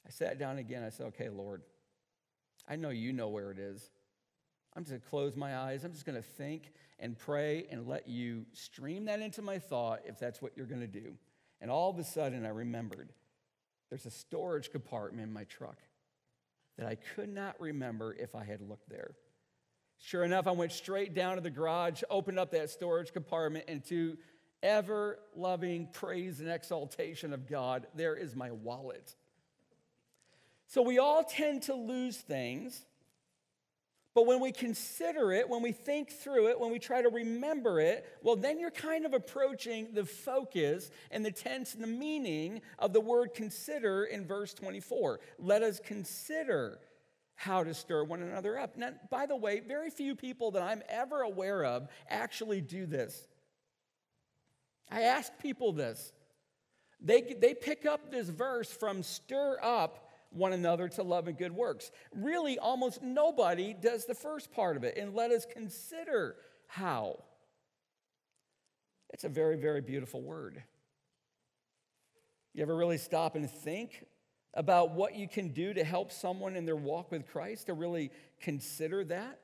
I 0.06 0.10
sat 0.10 0.38
down 0.38 0.58
again. 0.58 0.82
I 0.82 0.90
said, 0.90 1.06
Okay, 1.06 1.30
Lord, 1.30 1.62
I 2.68 2.76
know 2.76 2.90
you 2.90 3.14
know 3.14 3.28
where 3.28 3.50
it 3.50 3.58
is. 3.58 3.90
I'm 4.76 4.84
just 4.84 4.90
going 4.90 5.00
to 5.00 5.08
close 5.08 5.34
my 5.34 5.56
eyes. 5.56 5.82
I'm 5.82 5.92
just 5.92 6.04
going 6.04 6.16
to 6.16 6.22
think 6.22 6.72
and 6.98 7.18
pray 7.18 7.66
and 7.70 7.86
let 7.86 8.06
you 8.06 8.44
stream 8.52 9.06
that 9.06 9.20
into 9.20 9.40
my 9.40 9.58
thought 9.58 10.00
if 10.04 10.18
that's 10.18 10.42
what 10.42 10.52
you're 10.56 10.66
going 10.66 10.80
to 10.80 10.86
do. 10.86 11.14
And 11.60 11.70
all 11.70 11.90
of 11.90 11.98
a 11.98 12.04
sudden, 12.04 12.46
I 12.46 12.50
remembered 12.50 13.12
there's 13.90 14.06
a 14.06 14.10
storage 14.10 14.70
compartment 14.70 15.26
in 15.26 15.32
my 15.32 15.44
truck 15.44 15.78
that 16.76 16.86
I 16.86 16.94
could 16.94 17.28
not 17.28 17.60
remember 17.60 18.14
if 18.14 18.34
I 18.34 18.44
had 18.44 18.60
looked 18.60 18.88
there. 18.88 19.12
Sure 19.98 20.22
enough, 20.22 20.46
I 20.46 20.52
went 20.52 20.72
straight 20.72 21.14
down 21.14 21.36
to 21.36 21.40
the 21.40 21.50
garage, 21.50 22.02
opened 22.08 22.38
up 22.38 22.52
that 22.52 22.70
storage 22.70 23.12
compartment, 23.12 23.64
and 23.66 23.84
to 23.86 24.16
ever 24.62 25.18
loving 25.34 25.88
praise 25.92 26.40
and 26.40 26.48
exaltation 26.48 27.32
of 27.32 27.48
God, 27.48 27.86
there 27.94 28.14
is 28.14 28.36
my 28.36 28.52
wallet. 28.52 29.14
So 30.68 30.82
we 30.82 30.98
all 30.98 31.24
tend 31.24 31.62
to 31.62 31.74
lose 31.74 32.16
things 32.18 32.84
but 34.18 34.26
when 34.26 34.40
we 34.40 34.50
consider 34.50 35.30
it, 35.30 35.48
when 35.48 35.62
we 35.62 35.70
think 35.70 36.10
through 36.10 36.48
it, 36.48 36.58
when 36.58 36.72
we 36.72 36.80
try 36.80 37.00
to 37.00 37.08
remember 37.08 37.78
it, 37.78 38.04
well, 38.20 38.34
then 38.34 38.58
you're 38.58 38.72
kind 38.72 39.06
of 39.06 39.14
approaching 39.14 39.86
the 39.92 40.04
focus 40.04 40.90
and 41.12 41.24
the 41.24 41.30
tense 41.30 41.74
and 41.74 41.84
the 41.84 41.86
meaning 41.86 42.60
of 42.80 42.92
the 42.92 43.00
word 43.00 43.32
consider 43.32 44.02
in 44.02 44.26
verse 44.26 44.52
24. 44.54 45.20
Let 45.38 45.62
us 45.62 45.78
consider 45.78 46.80
how 47.36 47.62
to 47.62 47.72
stir 47.72 48.02
one 48.02 48.20
another 48.20 48.58
up. 48.58 48.76
Now, 48.76 48.90
by 49.08 49.26
the 49.26 49.36
way, 49.36 49.60
very 49.60 49.88
few 49.88 50.16
people 50.16 50.50
that 50.50 50.64
I'm 50.64 50.82
ever 50.88 51.20
aware 51.20 51.64
of 51.64 51.86
actually 52.10 52.60
do 52.60 52.86
this. 52.86 53.24
I 54.90 55.02
ask 55.02 55.30
people 55.38 55.70
this. 55.70 56.12
They, 57.00 57.20
they 57.20 57.54
pick 57.54 57.86
up 57.86 58.10
this 58.10 58.30
verse 58.30 58.68
from 58.68 59.04
stir 59.04 59.58
up 59.62 60.07
one 60.30 60.52
another 60.52 60.88
to 60.88 61.02
love 61.02 61.28
and 61.28 61.38
good 61.38 61.52
works. 61.52 61.90
Really, 62.14 62.58
almost 62.58 63.02
nobody 63.02 63.74
does 63.74 64.04
the 64.04 64.14
first 64.14 64.52
part 64.52 64.76
of 64.76 64.84
it. 64.84 64.96
And 64.96 65.14
let 65.14 65.30
us 65.30 65.46
consider 65.46 66.36
how 66.66 67.22
It's 69.10 69.24
a 69.24 69.28
very, 69.28 69.56
very 69.56 69.80
beautiful 69.80 70.20
word. 70.20 70.62
You 72.54 72.62
ever 72.62 72.76
really 72.76 72.98
stop 72.98 73.36
and 73.36 73.50
think 73.50 74.04
about 74.54 74.92
what 74.92 75.14
you 75.14 75.28
can 75.28 75.48
do 75.48 75.72
to 75.74 75.84
help 75.84 76.12
someone 76.12 76.56
in 76.56 76.66
their 76.66 76.76
walk 76.76 77.10
with 77.10 77.26
Christ, 77.26 77.66
to 77.66 77.74
really 77.74 78.10
consider 78.40 79.04
that? 79.04 79.40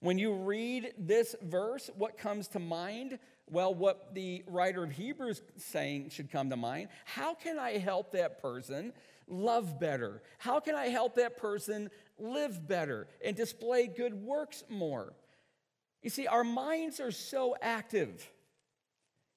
When 0.00 0.18
you 0.18 0.32
read 0.32 0.92
this 0.96 1.34
verse, 1.42 1.90
what 1.96 2.18
comes 2.18 2.48
to 2.48 2.60
mind? 2.60 3.18
Well, 3.50 3.74
what 3.74 4.14
the 4.14 4.44
writer 4.46 4.84
of 4.84 4.92
Hebrews 4.92 5.42
saying 5.56 6.10
should 6.10 6.30
come 6.30 6.50
to 6.50 6.56
mind. 6.56 6.88
How 7.04 7.34
can 7.34 7.58
I 7.58 7.78
help 7.78 8.12
that 8.12 8.40
person 8.40 8.92
love 9.28 9.78
better? 9.78 10.22
How 10.38 10.60
can 10.60 10.74
I 10.74 10.86
help 10.86 11.16
that 11.16 11.36
person 11.36 11.90
live 12.18 12.66
better 12.66 13.06
and 13.24 13.36
display 13.36 13.86
good 13.86 14.14
works 14.14 14.64
more? 14.68 15.14
You 16.02 16.10
see, 16.10 16.26
our 16.26 16.44
minds 16.44 17.00
are 17.00 17.10
so 17.10 17.56
active, 17.60 18.30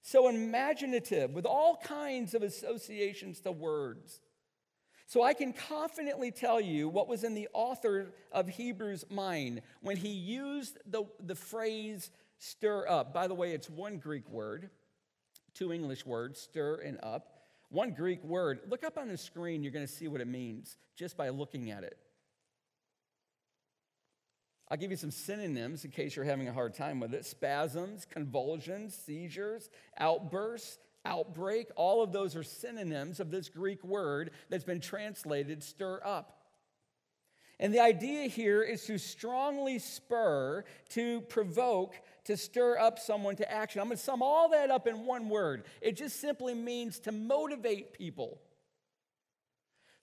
so 0.01 0.29
imaginative, 0.29 1.31
with 1.33 1.45
all 1.45 1.77
kinds 1.83 2.33
of 2.33 2.43
associations 2.43 3.39
to 3.41 3.51
words. 3.51 4.21
So 5.07 5.23
I 5.23 5.33
can 5.33 5.51
confidently 5.51 6.31
tell 6.31 6.61
you 6.61 6.87
what 6.87 7.09
was 7.09 7.25
in 7.25 7.33
the 7.33 7.49
author 7.51 8.13
of 8.31 8.47
Hebrews' 8.47 9.03
mind 9.09 9.61
when 9.81 9.97
he 9.97 10.07
used 10.07 10.77
the, 10.85 11.03
the 11.19 11.35
phrase 11.35 12.11
stir 12.37 12.87
up. 12.87 13.13
By 13.13 13.27
the 13.27 13.35
way, 13.35 13.51
it's 13.51 13.69
one 13.69 13.97
Greek 13.97 14.29
word, 14.29 14.69
two 15.53 15.73
English 15.73 16.05
words, 16.05 16.39
stir 16.39 16.75
and 16.75 16.97
up. 17.03 17.30
One 17.71 17.91
Greek 17.91 18.23
word. 18.23 18.59
Look 18.69 18.83
up 18.83 18.97
on 18.97 19.07
the 19.07 19.17
screen, 19.17 19.63
you're 19.63 19.71
going 19.71 19.87
to 19.87 19.91
see 19.91 20.09
what 20.09 20.21
it 20.21 20.27
means 20.27 20.77
just 20.97 21.15
by 21.17 21.29
looking 21.29 21.71
at 21.71 21.83
it. 21.83 21.97
I'll 24.69 24.77
give 24.77 24.91
you 24.91 24.97
some 24.97 25.11
synonyms 25.11 25.83
in 25.83 25.91
case 25.91 26.15
you're 26.15 26.25
having 26.25 26.47
a 26.47 26.53
hard 26.53 26.73
time 26.73 26.99
with 26.99 27.13
it 27.13 27.25
spasms, 27.25 28.05
convulsions, 28.09 28.93
seizures, 28.93 29.69
outbursts, 29.97 30.79
outbreak. 31.05 31.67
All 31.75 32.03
of 32.03 32.11
those 32.11 32.35
are 32.35 32.43
synonyms 32.43 33.19
of 33.19 33.31
this 33.31 33.49
Greek 33.49 33.83
word 33.83 34.31
that's 34.49 34.63
been 34.63 34.81
translated 34.81 35.63
stir 35.63 36.01
up. 36.05 36.37
And 37.59 37.73
the 37.73 37.79
idea 37.79 38.27
here 38.27 38.63
is 38.63 38.83
to 38.85 38.97
strongly 38.97 39.77
spur, 39.77 40.65
to 40.89 41.21
provoke, 41.21 41.95
to 42.25 42.37
stir 42.37 42.77
up 42.77 42.99
someone 42.99 43.35
to 43.37 43.51
action. 43.51 43.81
I'm 43.81 43.87
going 43.87 43.97
to 43.97 44.03
sum 44.03 44.21
all 44.21 44.49
that 44.49 44.69
up 44.69 44.87
in 44.87 45.05
one 45.05 45.29
word. 45.29 45.65
It 45.81 45.95
just 45.95 46.19
simply 46.19 46.53
means 46.53 46.99
to 46.99 47.11
motivate 47.11 47.93
people. 47.93 48.39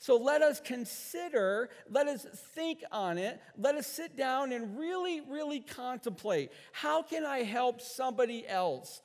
So 0.01 0.17
let 0.17 0.43
us 0.43 0.61
consider, 0.61 1.71
let 1.91 2.07
us 2.07 2.25
think 2.55 2.85
on 2.93 3.19
it, 3.19 3.41
let 3.57 3.75
us 3.75 3.87
sit 3.87 4.17
down 4.17 4.53
and 4.53 4.79
really, 4.79 5.21
really 5.21 5.61
contemplate 5.61 6.53
how 6.73 7.03
can 7.03 7.25
I 7.25 7.43
help 7.43 7.81
somebody 7.81 8.47
else 8.47 9.03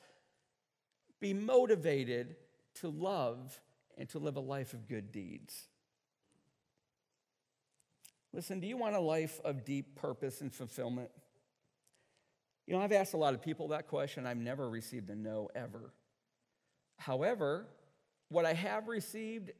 be 1.20 1.34
motivated 1.34 2.36
to 2.76 2.88
love 2.88 3.60
and 3.98 4.08
to 4.10 4.20
live 4.20 4.36
a 4.36 4.40
life 4.40 4.72
of 4.72 4.86
good 4.86 5.10
deeds? 5.10 5.68
Listen, 8.32 8.60
do 8.60 8.66
you 8.66 8.76
want 8.76 8.94
a 8.94 9.00
life 9.00 9.40
of 9.44 9.64
deep 9.64 9.96
purpose 9.96 10.40
and 10.40 10.52
fulfillment? 10.52 11.10
You 12.66 12.74
know, 12.74 12.80
I've 12.80 12.92
asked 12.92 13.14
a 13.14 13.18
lot 13.18 13.34
of 13.34 13.42
people 13.42 13.68
that 13.68 13.88
question. 13.88 14.26
I've 14.26 14.38
never 14.38 14.68
received 14.68 15.10
a 15.10 15.14
no 15.14 15.50
ever. 15.54 15.92
However, 16.98 17.66
what 18.28 18.46
I 18.46 18.54
have 18.54 18.88
received 18.88 19.52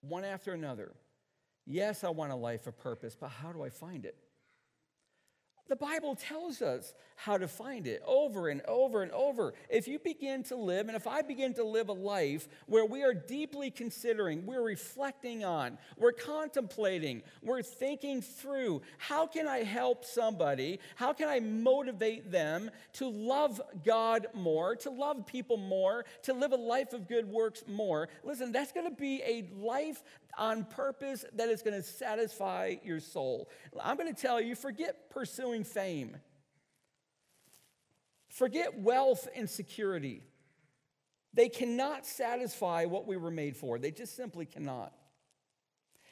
one 0.00 0.24
after 0.24 0.52
another. 0.52 0.92
Yes, 1.66 2.04
I 2.04 2.10
want 2.10 2.32
a 2.32 2.36
life 2.36 2.66
of 2.66 2.78
purpose, 2.78 3.16
but 3.18 3.28
how 3.28 3.52
do 3.52 3.62
I 3.62 3.70
find 3.70 4.04
it? 4.04 4.16
The 5.68 5.76
Bible 5.76 6.14
tells 6.14 6.62
us 6.62 6.94
how 7.16 7.38
to 7.38 7.48
find 7.48 7.86
it 7.86 8.02
over 8.06 8.48
and 8.48 8.60
over 8.68 9.02
and 9.02 9.10
over. 9.10 9.54
If 9.70 9.88
you 9.88 9.98
begin 9.98 10.42
to 10.44 10.56
live, 10.56 10.88
and 10.88 10.96
if 10.96 11.06
I 11.06 11.22
begin 11.22 11.54
to 11.54 11.64
live 11.64 11.88
a 11.88 11.94
life 11.94 12.46
where 12.66 12.84
we 12.84 13.02
are 13.02 13.14
deeply 13.14 13.70
considering, 13.70 14.44
we're 14.44 14.62
reflecting 14.62 15.42
on, 15.42 15.78
we're 15.96 16.12
contemplating, 16.12 17.22
we're 17.42 17.62
thinking 17.62 18.20
through, 18.20 18.82
how 18.98 19.26
can 19.26 19.48
I 19.48 19.64
help 19.64 20.04
somebody? 20.04 20.78
How 20.94 21.14
can 21.14 21.28
I 21.28 21.40
motivate 21.40 22.30
them 22.30 22.70
to 22.94 23.08
love 23.08 23.60
God 23.84 24.26
more, 24.34 24.76
to 24.76 24.90
love 24.90 25.26
people 25.26 25.56
more, 25.56 26.04
to 26.24 26.34
live 26.34 26.52
a 26.52 26.56
life 26.56 26.92
of 26.92 27.08
good 27.08 27.26
works 27.26 27.64
more? 27.66 28.08
Listen, 28.22 28.52
that's 28.52 28.72
going 28.72 28.88
to 28.88 28.94
be 28.94 29.22
a 29.24 29.48
life 29.56 30.02
on 30.36 30.64
purpose 30.64 31.24
that 31.34 31.48
is 31.48 31.62
going 31.62 31.76
to 31.76 31.82
satisfy 31.82 32.76
your 32.84 33.00
soul. 33.00 33.48
I'm 33.82 33.96
going 33.96 34.12
to 34.12 34.20
tell 34.20 34.40
you 34.40 34.54
forget 34.54 35.10
pursuing 35.10 35.64
fame, 35.64 36.16
forget 38.28 38.78
wealth 38.78 39.28
and 39.34 39.48
security. 39.48 40.22
They 41.34 41.48
cannot 41.48 42.06
satisfy 42.06 42.86
what 42.86 43.06
we 43.06 43.16
were 43.16 43.30
made 43.30 43.56
for, 43.56 43.78
they 43.78 43.90
just 43.90 44.16
simply 44.16 44.46
cannot. 44.46 44.92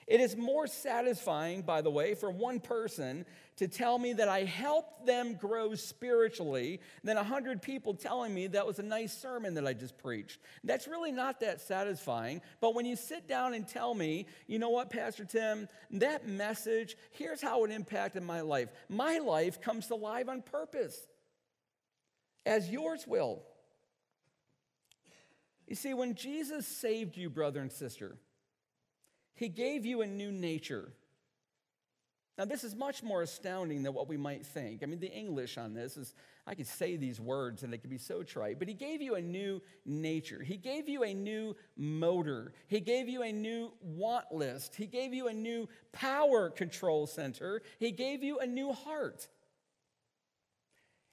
It 0.07 0.21
is 0.21 0.37
more 0.37 0.67
satisfying, 0.67 1.63
by 1.63 1.81
the 1.81 1.91
way, 1.91 2.15
for 2.15 2.31
one 2.31 2.61
person 2.61 3.25
to 3.57 3.69
tell 3.69 3.99
me 3.99 4.13
that 4.15 4.29
I 4.29 4.45
helped 4.45 5.07
them 5.07 5.35
grow 5.35 5.75
spiritually 5.75 6.81
than 7.03 7.17
a 7.17 7.23
hundred 7.23 7.63
people 7.63 7.95
telling 7.95 8.35
me 8.35 8.49
that 8.49 8.67
was 8.67 8.79
a 8.79 8.83
nice 8.83 9.17
sermon 9.17 9.55
that 9.55 9.67
I 9.67 9.73
just 9.73 9.97
preached. 9.97 10.41
That's 10.63 10.87
really 10.87 11.13
not 11.13 11.41
that 11.41 11.61
satisfying. 11.61 12.43
But 12.61 12.75
when 12.75 12.85
you 12.85 12.97
sit 12.97 13.27
down 13.29 13.55
and 13.55 13.67
tell 13.67 13.95
me, 13.95 14.27
you 14.47 14.59
know 14.59 14.71
what, 14.71 14.91
Pastor 14.91 15.25
Tim, 15.25 15.69
that 15.93 16.29
message, 16.29 16.97
here's 17.13 17.41
how 17.41 17.65
it 17.65 17.71
impacted 17.71 18.23
my 18.23 18.43
life. 18.43 18.69
My 18.89 19.19
life 19.19 19.61
comes 19.61 19.87
to 19.87 19.95
life 19.95 20.29
on 20.29 20.43
purpose, 20.43 21.01
as 22.45 22.69
yours 22.69 23.07
will. 23.07 23.43
You 25.67 25.77
see, 25.77 25.95
when 25.95 26.15
Jesus 26.15 26.67
saved 26.67 27.17
you, 27.17 27.31
brother 27.31 27.61
and 27.61 27.73
sister, 27.73 28.19
he 29.35 29.49
gave 29.49 29.85
you 29.85 30.03
a 30.03 30.07
new 30.07 30.31
nature. 30.31 30.93
Now, 32.37 32.45
this 32.45 32.65
is 32.65 32.75
much 32.75 33.05
more 33.05 33.23
astounding 33.23 33.85
than 33.85 33.95
what 33.95 34.09
we 34.09 34.17
might 34.17 34.45
think. 34.45 34.83
I 34.83 34.87
mean, 34.87 34.99
the 34.99 35.13
English 35.13 35.57
on 35.57 35.73
this 35.73 35.97
is, 35.97 36.15
I 36.49 36.57
could 36.57 36.67
say 36.67 36.97
these 36.97 37.21
words 37.21 37.63
and 37.63 37.73
they 37.73 37.79
could 37.79 37.91
be 37.91 37.99
so 37.99 38.25
trite, 38.25 38.59
but 38.59 38.67
He 38.67 38.75
gave 38.75 39.01
you 39.01 39.15
a 39.15 39.23
new 39.23 39.63
nature. 39.87 40.43
He 40.43 40.57
gave 40.57 40.89
you 40.89 41.05
a 41.05 41.15
new 41.15 41.55
motor. 41.77 42.53
He 42.67 42.81
gave 42.81 43.09
you 43.09 43.23
a 43.23 43.31
new 43.31 43.73
want 43.81 44.33
list. 44.33 44.75
He 44.75 44.87
gave 44.87 45.15
you 45.15 45.29
a 45.29 45.33
new 45.33 45.69
power 45.93 46.51
control 46.51 47.07
center. 47.07 47.63
He 47.79 47.93
gave 47.93 48.25
you 48.25 48.41
a 48.41 48.47
new 48.47 48.73
heart. 48.73 49.29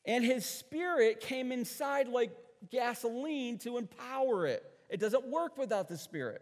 And 0.06 0.24
His 0.24 0.44
Spirit 0.44 1.20
came 1.20 1.52
inside 1.52 2.08
like 2.08 2.36
gasoline 2.72 3.60
to 3.60 3.78
empower 3.78 4.48
it. 4.48 4.66
It 4.90 5.00
doesn't 5.00 5.28
work 5.28 5.56
without 5.56 5.88
the 5.88 5.98
Spirit. 5.98 6.42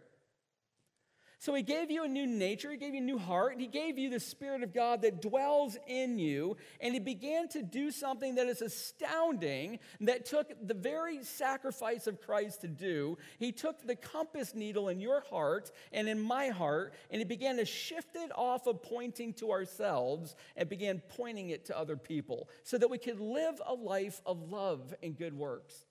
So 1.41 1.53
he 1.53 1.63
gave 1.63 1.89
you 1.89 2.03
a 2.03 2.07
new 2.07 2.27
nature, 2.27 2.69
he 2.69 2.75
gave 2.75 2.93
you 2.93 3.01
a 3.01 3.05
new 3.05 3.17
heart, 3.17 3.55
he 3.57 3.67
gave 3.67 3.97
you 3.97 4.09
the 4.09 4.19
Spirit 4.19 4.61
of 4.61 4.73
God 4.73 5.03
that 5.03 5.21
dwells 5.21 5.77
in 5.87 6.19
you. 6.19 6.57
And 6.81 6.93
he 6.93 6.99
began 6.99 7.47
to 7.49 7.63
do 7.63 7.91
something 7.91 8.35
that 8.35 8.47
is 8.47 8.61
astounding 8.61 9.79
that 10.01 10.25
took 10.25 10.51
the 10.61 10.73
very 10.73 11.23
sacrifice 11.23 12.07
of 12.07 12.19
Christ 12.19 12.59
to 12.61 12.67
do. 12.67 13.17
He 13.37 13.53
took 13.53 13.87
the 13.87 13.95
compass 13.95 14.53
needle 14.53 14.89
in 14.89 14.99
your 14.99 15.21
heart 15.29 15.71
and 15.93 16.09
in 16.09 16.19
my 16.19 16.49
heart, 16.49 16.93
and 17.09 17.19
he 17.19 17.25
began 17.25 17.55
to 17.55 17.65
shift 17.65 18.17
it 18.17 18.31
off 18.35 18.67
of 18.67 18.83
pointing 18.83 19.31
to 19.35 19.51
ourselves 19.51 20.35
and 20.57 20.67
began 20.67 21.01
pointing 21.15 21.51
it 21.51 21.63
to 21.67 21.77
other 21.77 21.95
people 21.95 22.49
so 22.63 22.77
that 22.77 22.89
we 22.89 22.97
could 22.97 23.21
live 23.21 23.61
a 23.65 23.73
life 23.73 24.21
of 24.25 24.51
love 24.51 24.93
and 25.01 25.17
good 25.17 25.33
works. 25.33 25.85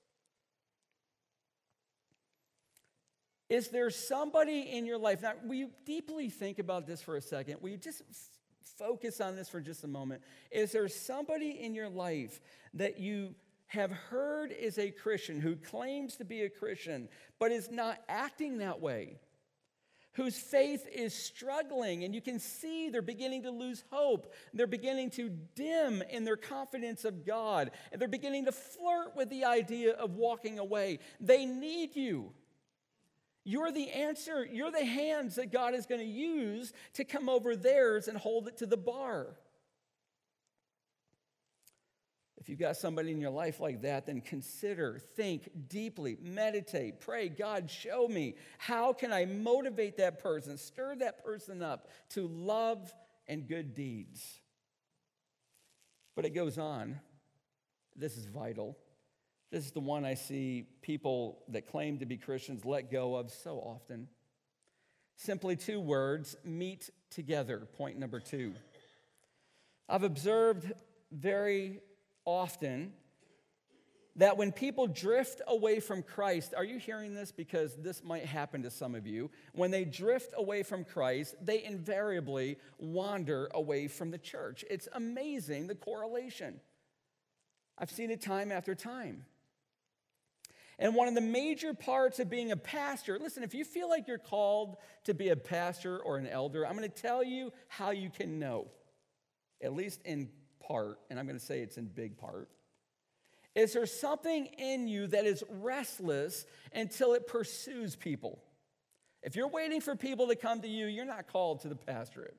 Is 3.49 3.69
there 3.69 3.91
somebody 3.91 4.61
in 4.73 4.85
your 4.85 4.99
life? 4.99 5.23
Now, 5.23 5.33
will 5.45 5.55
you 5.55 5.71
deeply 5.87 6.29
think 6.29 6.59
about 6.59 6.87
this 6.87 7.01
for 7.01 7.17
a 7.17 7.21
second? 7.21 7.63
Will 7.63 7.71
you 7.71 7.79
just 7.79 8.03
focus 8.79 9.21
on 9.21 9.37
this 9.37 9.49
for 9.49 9.61
just 9.61 9.85
a 9.85 9.89
moment? 9.89 10.23
Is 10.51 10.73
there 10.73 10.89
somebody 10.89 11.51
in 11.63 11.75
your 11.75 11.89
life 11.89 12.41
that 12.75 12.99
you 12.99 13.35
have 13.69 13.91
heard 13.91 14.53
is 14.53 14.79
a 14.79 14.91
Christian, 14.91 15.41
who 15.41 15.57
claims 15.57 16.17
to 16.17 16.25
be 16.25 16.43
a 16.43 16.51
Christian, 16.51 17.09
but 17.39 17.53
is 17.53 17.71
not 17.71 17.99
acting 18.09 18.59
that 18.59 18.81
way? 18.81 19.19
Whose 20.13 20.39
faith 20.39 20.87
is 20.93 21.15
struggling, 21.15 22.03
and 22.03 22.15
you 22.15 22.21
can 22.21 22.41
see 22.41 22.89
they're 22.89 23.03
beginning 23.03 23.45
to 23.45 23.51
lose 23.51 23.85
hope. 23.91 24.35
They're 24.53 24.67
beginning 24.67 25.11
to 25.11 25.31
dim 25.55 26.03
in 26.11 26.25
their 26.25 26.37
confidence 26.37 27.05
of 27.05 27.25
God, 27.25 27.71
and 27.93 28.01
they're 28.01 28.09
beginning 28.09 28.47
to 28.47 28.53
flirt 28.53 29.15
with 29.15 29.31
the 29.31 29.45
idea 29.45 29.93
of 29.93 30.17
walking 30.17 30.59
away. 30.59 30.99
They 31.21 31.45
need 31.45 31.95
you. 31.95 32.33
You're 33.45 33.73
the 33.73 33.91
answer. 33.91 34.45
You're 34.45 34.71
the 34.71 34.85
hands 34.85 35.37
that 35.37 35.53
God 35.53 35.75
is 35.75 35.87
going 35.87 36.01
to 36.01 36.07
use 36.07 36.73
to 36.95 37.05
come 37.05 37.29
over 37.29 37.57
theirs 37.57 38.09
and 38.09 38.19
hold 38.19 38.49
it 38.49 38.59
to 38.59 38.67
the 38.67 38.77
bar. 38.77 39.39
If 42.41 42.49
you've 42.49 42.59
got 42.59 42.77
somebody 42.77 43.11
in 43.11 43.21
your 43.21 43.31
life 43.31 43.61
like 43.61 43.83
that, 43.83 44.07
then 44.07 44.21
consider, 44.21 44.99
think 45.17 45.51
deeply, 45.69 46.17
meditate, 46.21 47.01
pray, 47.01 47.29
God, 47.29 47.71
show 47.71 48.09
me 48.09 48.37
how 48.59 48.93
can 48.93 49.13
I 49.13 49.27
motivate 49.27 49.97
that 49.99 50.23
person, 50.23 50.57
stir 50.57 50.97
that 50.97 51.23
person 51.25 51.63
up 51.63 51.91
to 52.11 52.27
love 52.27 52.93
and 53.27 53.47
good 53.47 53.75
deeds. 53.75 54.41
But 56.17 56.25
it 56.25 56.31
goes 56.31 56.59
on. 56.59 57.01
This 57.97 58.17
is 58.17 58.25
vital. 58.25 58.79
This 59.51 59.65
is 59.65 59.71
the 59.71 59.81
one 59.81 60.05
I 60.05 60.15
see 60.15 60.67
people 60.83 61.43
that 61.49 61.67
claim 61.67 61.99
to 61.99 62.07
be 62.07 62.17
Christians 62.17 62.65
let 62.65 62.91
go 62.91 63.17
of 63.17 63.31
so 63.31 63.57
often. 63.59 64.09
Simply 65.17 65.57
two 65.57 65.81
words 65.81 66.37
meet 66.45 66.91
together. 67.11 67.67
Point 67.77 67.99
number 67.99 68.21
two. 68.21 68.53
I've 69.89 70.03
observed 70.03 70.71
very 71.11 71.81
often 72.27 72.93
that 74.17 74.37
when 74.37 74.53
people 74.53 74.87
drift 74.87 75.41
away 75.47 75.81
from 75.81 76.03
Christ, 76.03 76.53
are 76.55 76.65
you 76.65 76.79
hearing 76.79 77.15
this? 77.15 77.33
Because 77.33 77.75
this 77.77 78.03
might 78.05 78.27
happen 78.27 78.63
to 78.65 78.71
some 78.71 78.95
of 78.95 79.07
you. 79.07 79.31
When 79.55 79.71
they 79.71 79.85
drift 79.85 80.35
away 80.37 80.63
from 80.63 80.85
Christ, 80.85 81.37
they 81.41 81.65
invariably 81.65 82.59
wander 82.79 83.49
away 83.55 83.89
from 83.89 84.11
the 84.11 84.19
church. 84.19 84.65
It's 84.69 84.89
amazing 84.93 85.69
the 85.69 85.75
correlation. 85.75 86.61
I've 87.79 87.91
seen 87.91 88.11
it 88.11 88.21
time 88.21 88.53
after 88.53 88.75
time. 88.75 89.25
And 90.79 90.95
one 90.95 91.09
of 91.09 91.15
the 91.15 91.21
major 91.21 91.75
parts 91.75 92.21
of 92.21 92.31
being 92.31 92.53
a 92.53 92.57
pastor, 92.57 93.19
listen, 93.19 93.43
if 93.43 93.53
you 93.53 93.65
feel 93.65 93.89
like 93.89 94.07
you're 94.07 94.17
called 94.17 94.77
to 95.05 95.15
be 95.15 95.31
a 95.31 95.37
pastor 95.37 95.99
or 95.99 96.19
an 96.19 96.27
elder, 96.27 96.65
I'm 96.65 96.77
going 96.77 96.89
to 96.89 97.03
tell 97.03 97.25
you 97.25 97.53
how 97.67 97.91
you 97.91 98.11
can 98.11 98.39
know, 98.39 98.69
at 99.61 99.75
least 99.75 100.01
in 100.05 100.29
part, 100.61 101.01
and 101.11 101.19
I'm 101.19 101.27
going 101.27 101.39
to 101.39 101.45
say 101.45 101.61
it's 101.61 101.79
in 101.79 101.87
big 101.87 102.17
part. 102.17 102.49
Is 103.57 103.73
there 103.73 103.87
something 103.87 104.47
in 104.47 104.87
you 104.87 105.09
that 105.09 105.25
is 105.25 105.43
restless 105.49 106.47
until 106.73 107.15
it 107.15 107.27
pursues 107.27 107.97
people? 107.97 108.41
If 109.23 109.35
you're 109.35 109.49
waiting 109.49 109.81
for 109.81 109.97
people 109.97 110.29
to 110.29 110.37
come 110.37 110.61
to 110.61 110.69
you, 110.69 110.87
you're 110.87 111.05
not 111.05 111.27
called 111.27 111.63
to 111.63 111.69
the 111.69 111.75
pastorate. 111.75 112.37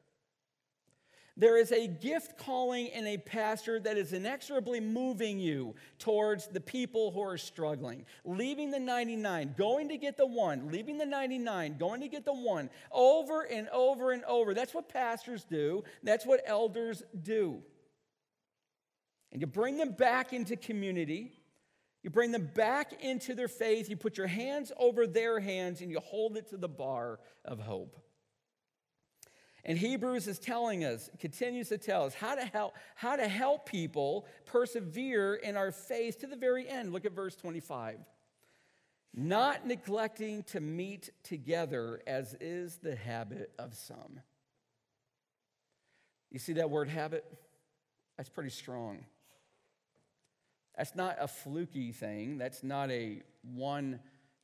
There 1.39 1.55
is 1.55 1.71
a 1.71 1.87
gift 1.87 2.37
calling 2.37 2.87
in 2.87 3.07
a 3.07 3.17
pastor 3.17 3.79
that 3.79 3.97
is 3.97 4.11
inexorably 4.11 4.81
moving 4.81 5.39
you 5.39 5.73
towards 5.97 6.47
the 6.47 6.59
people 6.59 7.11
who 7.11 7.21
are 7.21 7.37
struggling. 7.37 8.05
Leaving 8.25 8.71
the 8.71 8.79
99, 8.79 9.55
going 9.57 9.87
to 9.87 9.95
get 9.95 10.17
the 10.17 10.25
one, 10.25 10.69
leaving 10.69 10.97
the 10.97 11.05
99, 11.05 11.77
going 11.77 12.01
to 12.01 12.09
get 12.09 12.25
the 12.25 12.33
one, 12.33 12.69
over 12.91 13.43
and 13.43 13.69
over 13.69 14.11
and 14.11 14.25
over. 14.25 14.53
That's 14.53 14.73
what 14.73 14.89
pastors 14.89 15.45
do, 15.45 15.85
that's 16.03 16.25
what 16.25 16.41
elders 16.45 17.03
do. 17.23 17.63
And 19.31 19.39
you 19.39 19.47
bring 19.47 19.77
them 19.77 19.93
back 19.93 20.33
into 20.33 20.57
community. 20.57 21.31
You 22.03 22.09
bring 22.09 22.31
them 22.31 22.49
back 22.53 23.01
into 23.01 23.33
their 23.33 23.47
faith. 23.47 23.89
You 23.89 23.95
put 23.95 24.17
your 24.17 24.27
hands 24.27 24.73
over 24.77 25.07
their 25.07 25.39
hands 25.39 25.79
and 25.79 25.89
you 25.89 26.01
hold 26.01 26.35
it 26.35 26.49
to 26.49 26.57
the 26.57 26.67
bar 26.67 27.21
of 27.45 27.59
hope. 27.59 27.95
And 29.65 29.77
Hebrews 29.77 30.27
is 30.27 30.39
telling 30.39 30.85
us, 30.85 31.09
continues 31.19 31.69
to 31.69 31.77
tell 31.77 32.05
us 32.05 32.13
how 32.13 32.35
to 32.35 32.45
help, 32.45 32.75
how 32.95 33.15
to 33.15 33.27
help 33.27 33.65
people 33.65 34.25
persevere 34.45 35.35
in 35.35 35.57
our 35.57 35.71
faith 35.71 36.19
to 36.19 36.27
the 36.27 36.35
very 36.35 36.67
end. 36.67 36.93
Look 36.93 37.05
at 37.05 37.11
verse 37.11 37.35
25. 37.35 37.99
Not 39.13 39.65
neglecting 39.65 40.43
to 40.43 40.59
meet 40.59 41.09
together 41.23 42.01
as 42.07 42.35
is 42.39 42.77
the 42.77 42.95
habit 42.95 43.51
of 43.59 43.73
some. 43.73 44.21
You 46.31 46.39
see 46.39 46.53
that 46.53 46.69
word 46.69 46.89
habit? 46.89 47.25
That's 48.17 48.29
pretty 48.29 48.51
strong. 48.51 49.05
That's 50.77 50.95
not 50.95 51.17
a 51.19 51.27
fluky 51.27 51.91
thing. 51.91 52.37
That's 52.37 52.63
not 52.63 52.91
a 52.91 53.23
one 53.41 53.99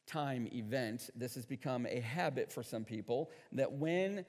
time 0.07 0.47
event. 0.51 1.09
This 1.15 1.35
has 1.35 1.45
become 1.45 1.85
a 1.85 1.99
habit 1.99 2.51
for 2.51 2.63
some 2.63 2.83
people 2.83 3.31
that 3.51 3.71
when 3.71 4.25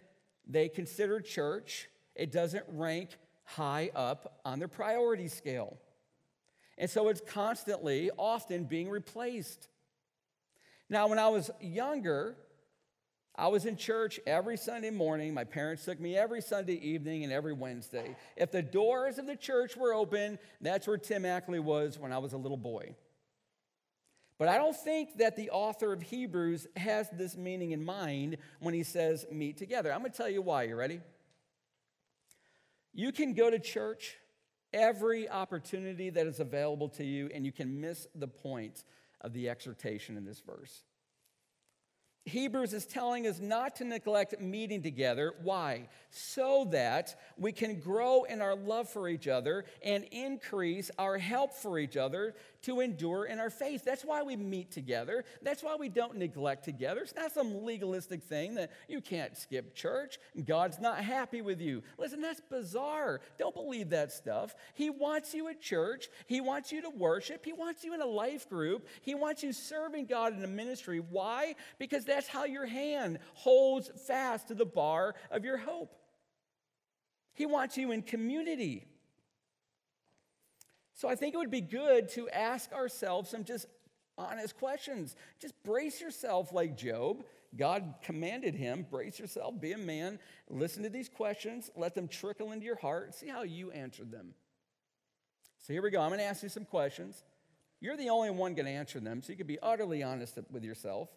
they 0.47 0.69
consider 0.69 1.21
church, 1.21 1.89
it 2.15 2.33
doesn't 2.33 2.65
rank 2.69 3.11
high 3.45 3.91
up 3.95 4.41
on 4.45 4.59
their 4.59 4.69
priority 4.69 5.29
scale. 5.29 5.77
And 6.79 6.91
so 6.91 7.09
it's 7.09 7.23
constantly, 7.27 8.11
often 8.19 8.65
being 8.65 8.89
replaced. 8.89 9.69
Now, 10.89 11.09
when 11.09 11.19
I 11.19 11.29
was 11.29 11.51
younger, 11.61 12.37
I 13.35 13.49
was 13.49 13.67
in 13.67 13.77
church 13.77 14.21
every 14.27 14.57
Sunday 14.57 14.91
morning. 14.91 15.35
My 15.35 15.45
parents 15.45 15.85
took 15.85 16.01
me 16.01 16.17
every 16.17 16.41
Sunday 16.41 16.75
evening 16.75 17.25
and 17.25 17.33
every 17.33 17.53
Wednesday. 17.53 18.17
If 18.37 18.51
the 18.51 18.63
doors 18.63 19.19
of 19.19 19.27
the 19.27 19.37
church 19.37 19.77
were 19.77 19.93
open, 19.93 20.39
that's 20.61 20.87
where 20.87 20.99
Tim 20.99 21.25
Ackley 21.25 21.61
was 21.61 21.99
when 21.99 22.13
I 22.13 22.19
was 22.19 22.33
a 22.33 22.39
little 22.39 22.57
boy. 22.57 22.95
But 24.39 24.49
I 24.49 24.59
don't 24.59 24.77
think 24.77 25.17
that 25.19 25.37
the 25.37 25.51
author 25.51 25.93
of 25.93 26.03
Hebrews 26.03 26.67
has 26.77 27.09
this 27.11 27.37
meaning 27.37 27.71
in 27.71 27.85
mind 27.85 28.37
when 28.61 28.75
he 28.75 28.83
says 28.83 29.25
meet 29.33 29.57
together. 29.57 29.93
I'm 29.93 30.01
going 30.01 30.13
to 30.13 30.17
tell 30.17 30.29
you 30.29 30.43
why. 30.43 30.65
You 30.65 30.77
ready? 30.77 31.01
You 32.93 33.13
can 33.13 33.33
go 33.33 33.51
to 33.51 33.59
church 33.59 34.17
every 34.73 35.29
opportunity 35.29 36.11
that 36.11 36.27
is 36.27 36.41
available 36.41 36.89
to 36.91 37.05
you, 37.05 37.31
and 37.33 37.47
you 37.47 37.53
can 37.53 37.81
miss 37.81 38.07
the 38.15 38.29
point 38.29 38.85
of 39.23 39.33
the 39.33 39.49
exhortation 39.49 40.17
in 40.17 40.25
this 40.25 40.41
verse. 40.41 40.83
Hebrews 42.27 42.73
is 42.73 42.87
telling 42.87 43.29
us 43.29 43.39
not 43.39 43.77
to 43.77 43.85
neglect 43.85 44.41
meeting 44.41 44.83
together. 44.83 45.35
Why? 45.45 45.89
So 46.11 46.67
that 46.73 47.15
we 47.39 47.53
can 47.53 47.79
grow 47.79 48.25
in 48.25 48.43
our 48.43 48.57
love 48.57 48.89
for 48.89 49.09
each 49.09 49.29
other 49.29 49.65
and 49.81 50.03
increase 50.11 50.91
our 50.99 51.19
help 51.19 51.55
for 51.55 51.79
each 51.79 51.97
other 51.97 52.35
to 52.67 52.81
endure 52.81 53.25
in 53.25 53.39
our 53.39 53.49
faith. 53.49 53.85
That's 53.85 54.05
why 54.05 54.25
we 54.25 54.35
meet 54.35 54.73
together. 54.73 55.25
That's 55.41 55.63
why 55.63 55.77
we 55.77 55.89
don't 55.89 56.17
neglect 56.17 56.65
together. 56.65 57.01
It's 57.01 57.15
not 57.15 57.33
some 57.33 57.65
legalistic 57.65 58.25
thing 58.25 58.57
that 58.57 58.73
you 58.89 59.01
can't 59.01 59.37
skip 59.37 59.75
church. 59.75 60.19
God's 60.45 60.81
not 60.81 60.99
happy 60.99 61.43
with 61.43 61.61
you. 61.61 61.85
Listen, 61.97 62.21
that's 62.21 62.41
bizarre. 62.41 63.21
Don't 63.39 63.55
believe 63.55 63.91
that 63.91 64.11
stuff. 64.11 64.57
He 64.75 64.91
wants 64.91 65.33
you 65.33 65.49
at 65.49 65.61
church. 65.61 66.09
He 66.27 66.41
wants 66.41 66.73
you 66.73 66.83
to 66.83 66.91
worship. 66.91 67.45
He 67.45 67.53
wants 67.53 67.85
you 67.85 67.95
in 67.95 68.01
a 68.01 68.07
life 68.07 68.49
group. 68.49 68.89
He 69.01 69.15
wants 69.15 69.45
you 69.45 69.53
serving 69.53 70.07
God 70.07 70.37
in 70.37 70.43
a 70.43 70.49
ministry. 70.49 70.99
Why? 70.99 71.55
Because 71.79 72.05
that's 72.05 72.27
how 72.27 72.47
your 72.47 72.67
hand 72.67 73.21
holds 73.35 73.93
fast 74.09 74.49
to 74.49 74.55
the 74.55 74.67
bar 74.67 75.15
of 75.31 75.45
your 75.45 75.57
hope. 75.57 75.95
He 77.35 77.47
wants 77.47 77.77
you 77.77 77.93
in 77.93 78.03
community. 78.03 78.89
So 80.97 81.09
I 81.09 81.15
think 81.15 81.35
it 81.35 81.39
would 81.39 81.51
be 81.51 81.61
good 81.61 82.09
to 82.11 82.29
ask 82.31 82.73
ourselves 82.73 83.29
some 83.31 83.45
just 83.45 83.67
honest 84.17 84.59
questions. 84.59 85.15
Just 85.39 85.55
brace 85.63 86.01
yourself 86.01 86.53
like 86.53 86.77
Job. 86.77 87.23
God 87.55 87.95
commanded 88.03 88.55
him, 88.55 88.87
brace 88.91 89.19
yourself, 89.19 89.61
be 89.61 89.73
a 89.73 89.79
man, 89.79 90.19
listen 90.51 90.83
to 90.83 90.89
these 90.89 91.09
questions, 91.09 91.71
let 91.77 91.95
them 91.95 92.09
trickle 92.09 92.53
into 92.53 92.67
your 92.67 92.77
heart, 92.77 93.15
see 93.15 93.29
how 93.29 93.43
you 93.45 93.71
answer 93.71 94.05
them. 94.05 94.35
So 95.59 95.73
here 95.73 95.83
we 95.83 95.91
go. 95.91 96.01
I'm 96.01 96.09
going 96.09 96.19
to 96.19 96.25
ask 96.25 96.43
you 96.43 96.49
some 96.49 96.65
questions. 96.65 97.23
You're 97.81 97.97
the 97.97 98.09
only 98.09 98.31
one 98.31 98.55
going 98.55 98.67
to 98.67 98.73
answer 98.73 99.01
them, 99.01 99.23
so 99.23 99.33
you 99.33 99.37
can 99.37 99.47
be 99.47 99.59
utterly 99.63 100.03
honest 100.03 100.39
with 100.51 100.65
yourself. 100.65 101.09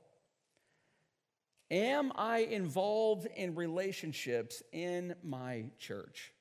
Am 1.71 2.11
I 2.15 2.39
involved 2.39 3.27
in 3.35 3.55
relationships 3.55 4.61
in 4.71 5.15
my 5.23 5.65
church? 5.77 6.33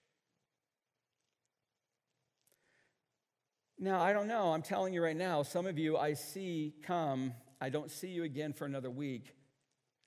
Now, 3.78 4.00
I 4.00 4.12
don't 4.12 4.26
know. 4.26 4.52
I'm 4.52 4.62
telling 4.62 4.92
you 4.92 5.02
right 5.02 5.16
now, 5.16 5.44
some 5.44 5.66
of 5.66 5.78
you 5.78 5.96
I 5.96 6.14
see 6.14 6.74
come, 6.82 7.32
I 7.60 7.68
don't 7.68 7.90
see 7.90 8.08
you 8.08 8.24
again 8.24 8.52
for 8.52 8.64
another 8.64 8.90
week, 8.90 9.34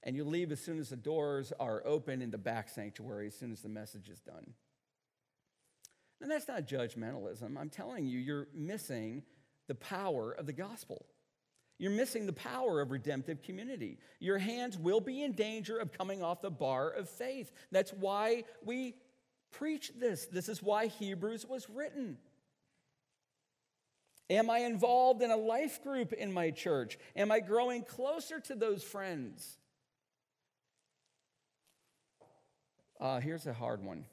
and 0.03 0.13
you 0.13 0.25
leave 0.25 0.51
as 0.51 0.59
soon 0.59 0.77
as 0.77 0.89
the 0.89 0.97
doors 0.97 1.53
are 1.57 1.81
open 1.85 2.21
in 2.21 2.31
the 2.31 2.37
back 2.37 2.67
sanctuary, 2.67 3.27
as 3.27 3.35
soon 3.35 3.51
as 3.51 3.61
the 3.61 3.69
message 3.69 4.09
is 4.09 4.19
done. 4.19 4.53
And 6.19 6.29
that's 6.29 6.49
not 6.49 6.67
judgmentalism. 6.67 7.57
I'm 7.57 7.69
telling 7.69 8.07
you, 8.07 8.19
you're 8.19 8.47
missing 8.53 9.23
the 9.67 9.75
power 9.75 10.31
of 10.33 10.45
the 10.45 10.53
gospel. 10.53 11.05
You're 11.79 11.91
missing 11.91 12.25
the 12.25 12.33
power 12.33 12.81
of 12.81 12.91
redemptive 12.91 13.41
community. 13.41 13.99
Your 14.19 14.37
hands 14.37 14.77
will 14.77 14.99
be 14.99 15.23
in 15.23 15.31
danger 15.31 15.77
of 15.77 15.93
coming 15.93 16.21
off 16.21 16.41
the 16.41 16.51
bar 16.51 16.89
of 16.89 17.09
faith. 17.09 17.51
That's 17.71 17.91
why 17.93 18.43
we 18.65 18.95
preach 19.51 19.91
this. 19.97 20.25
This 20.25 20.49
is 20.49 20.61
why 20.61 20.87
Hebrews 20.87 21.45
was 21.47 21.69
written. 21.69 22.17
Am 24.31 24.49
I 24.49 24.59
involved 24.59 25.21
in 25.21 25.29
a 25.29 25.35
life 25.35 25.83
group 25.83 26.13
in 26.13 26.31
my 26.31 26.51
church? 26.51 26.97
Am 27.17 27.33
I 27.33 27.41
growing 27.41 27.83
closer 27.83 28.39
to 28.39 28.55
those 28.55 28.81
friends? 28.81 29.57
Uh, 32.97 33.19
here's 33.19 33.45
a 33.45 33.51
hard 33.51 33.83
one. 33.83 34.05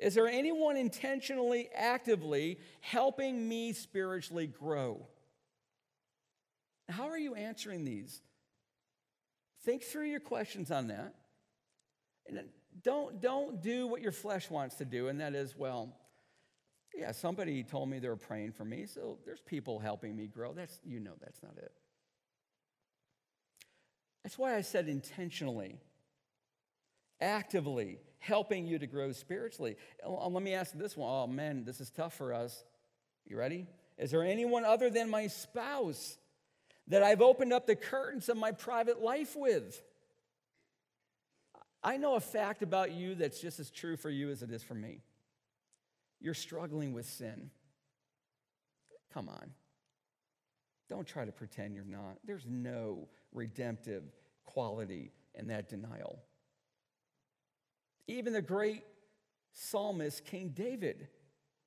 Is 0.00 0.16
there 0.16 0.26
anyone 0.26 0.76
intentionally, 0.76 1.68
actively 1.72 2.58
helping 2.80 3.48
me 3.48 3.72
spiritually 3.72 4.48
grow? 4.48 5.06
How 6.88 7.04
are 7.10 7.18
you 7.18 7.36
answering 7.36 7.84
these? 7.84 8.22
Think 9.62 9.84
through 9.84 10.08
your 10.08 10.18
questions 10.18 10.72
on 10.72 10.88
that. 10.88 11.14
And 12.26 12.40
don't, 12.82 13.20
don't 13.20 13.62
do 13.62 13.86
what 13.86 14.02
your 14.02 14.10
flesh 14.10 14.50
wants 14.50 14.74
to 14.76 14.84
do, 14.84 15.06
and 15.06 15.20
that 15.20 15.36
is, 15.36 15.56
well, 15.56 15.96
yeah, 16.96 17.12
somebody 17.12 17.62
told 17.62 17.88
me 17.88 17.98
they 17.98 18.08
were 18.08 18.16
praying 18.16 18.52
for 18.52 18.64
me, 18.64 18.86
so 18.86 19.18
there's 19.24 19.40
people 19.40 19.78
helping 19.78 20.16
me 20.16 20.26
grow. 20.26 20.52
That's, 20.52 20.80
you 20.84 21.00
know, 21.00 21.12
that's 21.20 21.42
not 21.42 21.56
it. 21.56 21.72
That's 24.22 24.38
why 24.38 24.56
I 24.56 24.62
said 24.62 24.88
intentionally, 24.88 25.80
actively 27.20 27.98
helping 28.18 28.66
you 28.66 28.78
to 28.78 28.86
grow 28.86 29.12
spiritually. 29.12 29.76
Uh, 30.04 30.28
let 30.28 30.42
me 30.42 30.54
ask 30.54 30.72
this 30.72 30.96
one. 30.96 31.10
Oh, 31.10 31.26
man, 31.26 31.64
this 31.64 31.80
is 31.80 31.90
tough 31.90 32.14
for 32.14 32.32
us. 32.32 32.64
You 33.26 33.36
ready? 33.36 33.66
Is 33.98 34.10
there 34.10 34.24
anyone 34.24 34.64
other 34.64 34.88
than 34.88 35.10
my 35.10 35.26
spouse 35.26 36.16
that 36.88 37.02
I've 37.02 37.20
opened 37.20 37.52
up 37.52 37.66
the 37.66 37.76
curtains 37.76 38.28
of 38.28 38.36
my 38.36 38.52
private 38.52 39.02
life 39.02 39.36
with? 39.36 39.82
I 41.82 41.98
know 41.98 42.14
a 42.14 42.20
fact 42.20 42.62
about 42.62 42.92
you 42.92 43.14
that's 43.14 43.40
just 43.40 43.60
as 43.60 43.70
true 43.70 43.96
for 43.96 44.08
you 44.08 44.30
as 44.30 44.42
it 44.42 44.50
is 44.50 44.62
for 44.62 44.74
me. 44.74 45.02
You're 46.24 46.32
struggling 46.32 46.94
with 46.94 47.04
sin. 47.04 47.50
Come 49.12 49.28
on. 49.28 49.50
Don't 50.88 51.06
try 51.06 51.26
to 51.26 51.32
pretend 51.32 51.74
you're 51.74 51.84
not. 51.84 52.16
There's 52.24 52.46
no 52.48 53.08
redemptive 53.30 54.04
quality 54.46 55.12
in 55.34 55.48
that 55.48 55.68
denial. 55.68 56.22
Even 58.08 58.32
the 58.32 58.40
great 58.40 58.84
psalmist, 59.52 60.24
King 60.24 60.54
David, 60.56 61.08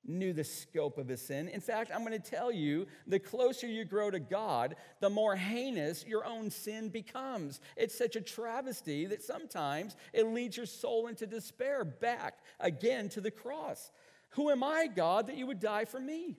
knew 0.04 0.32
the 0.32 0.42
scope 0.42 0.98
of 0.98 1.06
his 1.06 1.22
sin. 1.22 1.46
In 1.48 1.60
fact, 1.60 1.92
I'm 1.94 2.04
going 2.04 2.20
to 2.20 2.30
tell 2.30 2.50
you 2.50 2.88
the 3.06 3.20
closer 3.20 3.68
you 3.68 3.84
grow 3.84 4.10
to 4.10 4.18
God, 4.18 4.74
the 5.00 5.10
more 5.10 5.36
heinous 5.36 6.04
your 6.04 6.24
own 6.24 6.50
sin 6.50 6.88
becomes. 6.88 7.60
It's 7.76 7.96
such 7.96 8.16
a 8.16 8.20
travesty 8.20 9.06
that 9.06 9.22
sometimes 9.22 9.94
it 10.12 10.26
leads 10.26 10.56
your 10.56 10.66
soul 10.66 11.06
into 11.06 11.28
despair, 11.28 11.84
back 11.84 12.38
again 12.58 13.08
to 13.10 13.20
the 13.20 13.30
cross. 13.30 13.92
Who 14.30 14.50
am 14.50 14.62
I, 14.62 14.86
God, 14.86 15.26
that 15.28 15.36
you 15.36 15.46
would 15.46 15.60
die 15.60 15.84
for 15.84 16.00
me? 16.00 16.36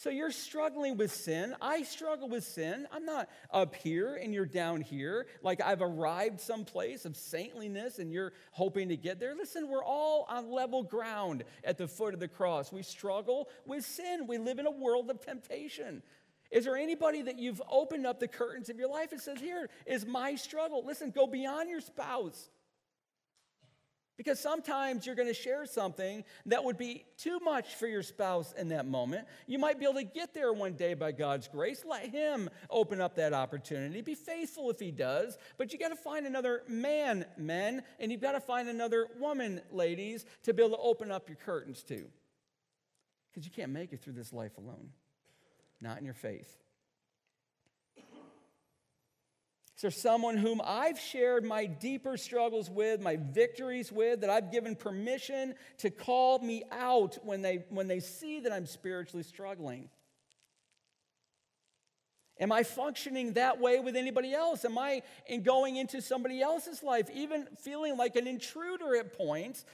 So 0.00 0.08
you're 0.08 0.30
struggling 0.30 0.96
with 0.96 1.12
sin. 1.12 1.54
I 1.60 1.82
struggle 1.82 2.26
with 2.26 2.44
sin. 2.44 2.86
I'm 2.90 3.04
not 3.04 3.28
up 3.50 3.74
here 3.74 4.16
and 4.16 4.32
you're 4.32 4.46
down 4.46 4.80
here. 4.80 5.26
Like 5.42 5.60
I've 5.60 5.82
arrived 5.82 6.40
someplace 6.40 7.04
of 7.04 7.18
saintliness 7.18 7.98
and 7.98 8.10
you're 8.10 8.32
hoping 8.50 8.88
to 8.88 8.96
get 8.96 9.20
there. 9.20 9.34
Listen, 9.34 9.68
we're 9.68 9.84
all 9.84 10.24
on 10.30 10.50
level 10.50 10.82
ground 10.82 11.44
at 11.64 11.76
the 11.76 11.86
foot 11.86 12.14
of 12.14 12.20
the 12.20 12.28
cross. 12.28 12.72
We 12.72 12.82
struggle 12.82 13.50
with 13.66 13.84
sin. 13.84 14.26
We 14.26 14.38
live 14.38 14.58
in 14.58 14.66
a 14.66 14.70
world 14.70 15.10
of 15.10 15.20
temptation. 15.20 16.02
Is 16.50 16.64
there 16.64 16.78
anybody 16.78 17.20
that 17.20 17.38
you've 17.38 17.60
opened 17.70 18.06
up 18.06 18.20
the 18.20 18.26
curtains 18.26 18.70
of 18.70 18.78
your 18.78 18.88
life 18.88 19.12
and 19.12 19.20
says, 19.20 19.38
Here 19.38 19.68
is 19.84 20.06
my 20.06 20.34
struggle? 20.34 20.82
Listen, 20.82 21.10
go 21.10 21.26
beyond 21.26 21.68
your 21.68 21.82
spouse. 21.82 22.48
Because 24.20 24.38
sometimes 24.38 25.06
you're 25.06 25.14
going 25.14 25.28
to 25.28 25.32
share 25.32 25.64
something 25.64 26.24
that 26.44 26.62
would 26.62 26.76
be 26.76 27.06
too 27.16 27.38
much 27.40 27.76
for 27.76 27.86
your 27.86 28.02
spouse 28.02 28.52
in 28.52 28.68
that 28.68 28.84
moment. 28.86 29.26
You 29.46 29.58
might 29.58 29.78
be 29.78 29.86
able 29.86 29.94
to 29.94 30.04
get 30.04 30.34
there 30.34 30.52
one 30.52 30.74
day 30.74 30.92
by 30.92 31.12
God's 31.12 31.48
grace. 31.48 31.86
Let 31.88 32.10
Him 32.10 32.50
open 32.68 33.00
up 33.00 33.14
that 33.14 33.32
opportunity. 33.32 34.02
Be 34.02 34.14
faithful 34.14 34.68
if 34.68 34.78
He 34.78 34.90
does, 34.90 35.38
but 35.56 35.72
you 35.72 35.78
got 35.78 35.88
to 35.88 35.96
find 35.96 36.26
another 36.26 36.64
man, 36.68 37.24
men, 37.38 37.82
and 37.98 38.12
you've 38.12 38.20
got 38.20 38.32
to 38.32 38.40
find 38.40 38.68
another 38.68 39.06
woman, 39.18 39.62
ladies, 39.72 40.26
to 40.42 40.52
be 40.52 40.62
able 40.62 40.76
to 40.76 40.82
open 40.82 41.10
up 41.10 41.26
your 41.26 41.38
curtains 41.38 41.82
to. 41.84 42.04
Because 43.32 43.46
you 43.46 43.50
can't 43.50 43.72
make 43.72 43.94
it 43.94 44.02
through 44.02 44.12
this 44.12 44.34
life 44.34 44.58
alone, 44.58 44.90
not 45.80 45.96
in 45.96 46.04
your 46.04 46.12
faith. 46.12 46.59
Is 49.80 49.82
there 49.82 49.90
someone 49.92 50.36
whom 50.36 50.60
I've 50.62 51.00
shared 51.00 51.42
my 51.42 51.64
deeper 51.64 52.18
struggles 52.18 52.68
with, 52.68 53.00
my 53.00 53.16
victories 53.16 53.90
with, 53.90 54.20
that 54.20 54.28
I've 54.28 54.52
given 54.52 54.76
permission 54.76 55.54
to 55.78 55.88
call 55.88 56.38
me 56.38 56.64
out 56.70 57.16
when 57.24 57.40
they, 57.40 57.64
when 57.70 57.88
they 57.88 58.00
see 58.00 58.40
that 58.40 58.52
I'm 58.52 58.66
spiritually 58.66 59.22
struggling? 59.22 59.88
Am 62.38 62.52
I 62.52 62.62
functioning 62.62 63.32
that 63.32 63.58
way 63.58 63.80
with 63.80 63.96
anybody 63.96 64.34
else? 64.34 64.66
Am 64.66 64.76
I 64.76 65.00
in 65.24 65.42
going 65.42 65.76
into 65.76 66.02
somebody 66.02 66.42
else's 66.42 66.82
life, 66.82 67.08
even 67.14 67.48
feeling 67.58 67.96
like 67.96 68.16
an 68.16 68.26
intruder 68.26 68.96
at 68.96 69.16
points? 69.16 69.64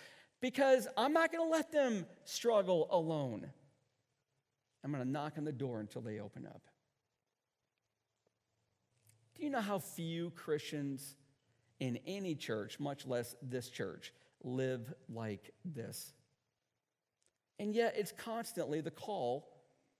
Because 0.40 0.86
I'm 0.96 1.14
not 1.14 1.32
going 1.32 1.44
to 1.44 1.50
let 1.50 1.72
them 1.72 2.06
struggle 2.22 2.86
alone. 2.92 3.44
I'm 4.84 4.92
going 4.92 5.02
to 5.02 5.10
knock 5.10 5.32
on 5.36 5.42
the 5.42 5.50
door 5.50 5.80
until 5.80 6.00
they 6.00 6.20
open 6.20 6.46
up. 6.46 6.62
Do 9.36 9.44
you 9.44 9.50
know 9.50 9.60
how 9.60 9.78
few 9.78 10.30
Christians 10.30 11.16
in 11.78 11.98
any 12.06 12.34
church, 12.34 12.80
much 12.80 13.06
less 13.06 13.36
this 13.42 13.68
church, 13.68 14.12
live 14.42 14.94
like 15.08 15.52
this? 15.64 16.12
And 17.58 17.74
yet, 17.74 17.94
it's 17.96 18.12
constantly 18.12 18.80
the 18.80 18.90
call 18.90 19.48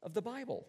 of 0.03 0.14
the 0.14 0.22
Bible. 0.22 0.66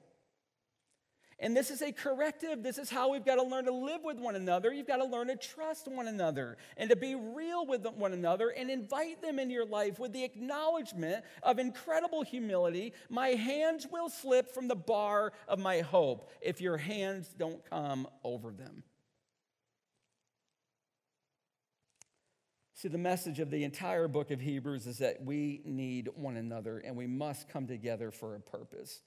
And 1.39 1.55
this 1.55 1.69
is 1.69 1.83
a 1.83 1.91
corrective. 1.91 2.63
This 2.63 2.79
is 2.79 2.89
how 2.89 3.11
we've 3.11 3.25
got 3.25 3.35
to 3.35 3.43
learn 3.43 3.65
to 3.65 3.71
live 3.71 4.01
with 4.03 4.17
one 4.17 4.35
another. 4.35 4.73
You've 4.73 4.87
got 4.87 4.97
to 4.97 5.05
learn 5.05 5.27
to 5.27 5.35
trust 5.35 5.87
one 5.87 6.07
another 6.07 6.57
and 6.77 6.89
to 6.89 6.95
be 6.95 7.13
real 7.13 7.65
with 7.67 7.85
one 7.85 8.13
another 8.13 8.49
and 8.49 8.71
invite 8.71 9.21
them 9.21 9.37
into 9.37 9.53
your 9.53 9.65
life 9.65 9.99
with 9.99 10.13
the 10.13 10.23
acknowledgement 10.23 11.23
of 11.43 11.59
incredible 11.59 12.23
humility. 12.23 12.93
My 13.09 13.29
hands 13.29 13.85
will 13.91 14.09
slip 14.09 14.51
from 14.51 14.67
the 14.67 14.75
bar 14.75 15.31
of 15.47 15.59
my 15.59 15.81
hope 15.81 16.31
if 16.41 16.59
your 16.59 16.77
hands 16.77 17.29
don't 17.37 17.63
come 17.69 18.07
over 18.23 18.51
them. 18.51 18.81
See, 22.73 22.87
the 22.87 22.97
message 22.97 23.39
of 23.39 23.51
the 23.51 23.63
entire 23.63 24.07
book 24.07 24.31
of 24.31 24.39
Hebrews 24.39 24.87
is 24.87 24.99
that 24.99 25.23
we 25.23 25.61
need 25.65 26.09
one 26.15 26.37
another 26.37 26.79
and 26.79 26.95
we 26.95 27.07
must 27.07 27.49
come 27.49 27.67
together 27.67 28.09
for 28.09 28.35
a 28.35 28.39
purpose. 28.39 29.01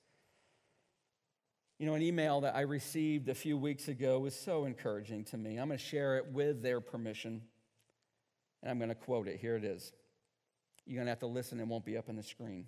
You 1.80 1.86
know, 1.86 1.94
an 1.94 2.02
email 2.02 2.42
that 2.42 2.54
I 2.54 2.60
received 2.60 3.30
a 3.30 3.34
few 3.34 3.56
weeks 3.56 3.88
ago 3.88 4.18
was 4.18 4.34
so 4.34 4.66
encouraging 4.66 5.24
to 5.24 5.38
me. 5.38 5.56
I'm 5.56 5.68
going 5.68 5.78
to 5.78 5.82
share 5.82 6.18
it 6.18 6.26
with 6.30 6.62
their 6.62 6.78
permission, 6.78 7.40
and 8.62 8.70
I'm 8.70 8.76
going 8.76 8.90
to 8.90 8.94
quote 8.94 9.26
it. 9.28 9.40
Here 9.40 9.56
it 9.56 9.64
is. 9.64 9.90
You're 10.84 10.96
going 10.96 11.06
to 11.06 11.12
have 11.12 11.20
to 11.20 11.26
listen, 11.26 11.58
it 11.58 11.66
won't 11.66 11.86
be 11.86 11.96
up 11.96 12.10
on 12.10 12.16
the 12.16 12.22
screen. 12.22 12.66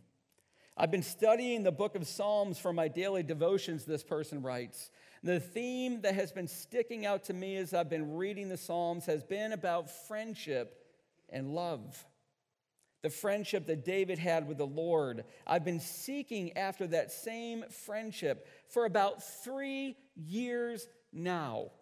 I've 0.79 0.90
been 0.90 1.03
studying 1.03 1.62
the 1.62 1.70
book 1.70 1.94
of 1.94 2.07
Psalms 2.07 2.57
for 2.57 2.72
my 2.72 2.88
daily 2.88 3.22
devotions, 3.22 3.85
this 3.85 4.03
person 4.03 4.40
writes. 4.40 4.90
The 5.22 5.40
theme 5.40 6.01
that 6.01 6.14
has 6.14 6.33
been 6.33 6.48
sticking 6.48 7.05
out 7.05 7.25
to 7.25 7.35
me 7.35 7.57
as 7.57 7.75
I've 7.75 7.90
been 7.90 8.14
reading 8.14 8.48
the 8.48 8.57
Psalms 8.57 9.05
has 9.05 9.22
been 9.22 9.53
about 9.53 9.90
friendship 10.09 10.87
and 11.29 11.55
love 11.55 12.03
the 13.02 13.10
friendship 13.10 13.66
that 13.66 13.84
David 13.84 14.18
had 14.18 14.46
with 14.48 14.58
the 14.58 14.66
Lord. 14.66 15.24
I've 15.46 15.64
been 15.64 15.80
seeking 15.80 16.56
after 16.56 16.86
that 16.88 17.12
same 17.12 17.64
friendship 17.68 18.48
for 18.68 18.84
about 18.84 19.22
three 19.42 19.96
years 20.16 20.86
now. 21.12 21.72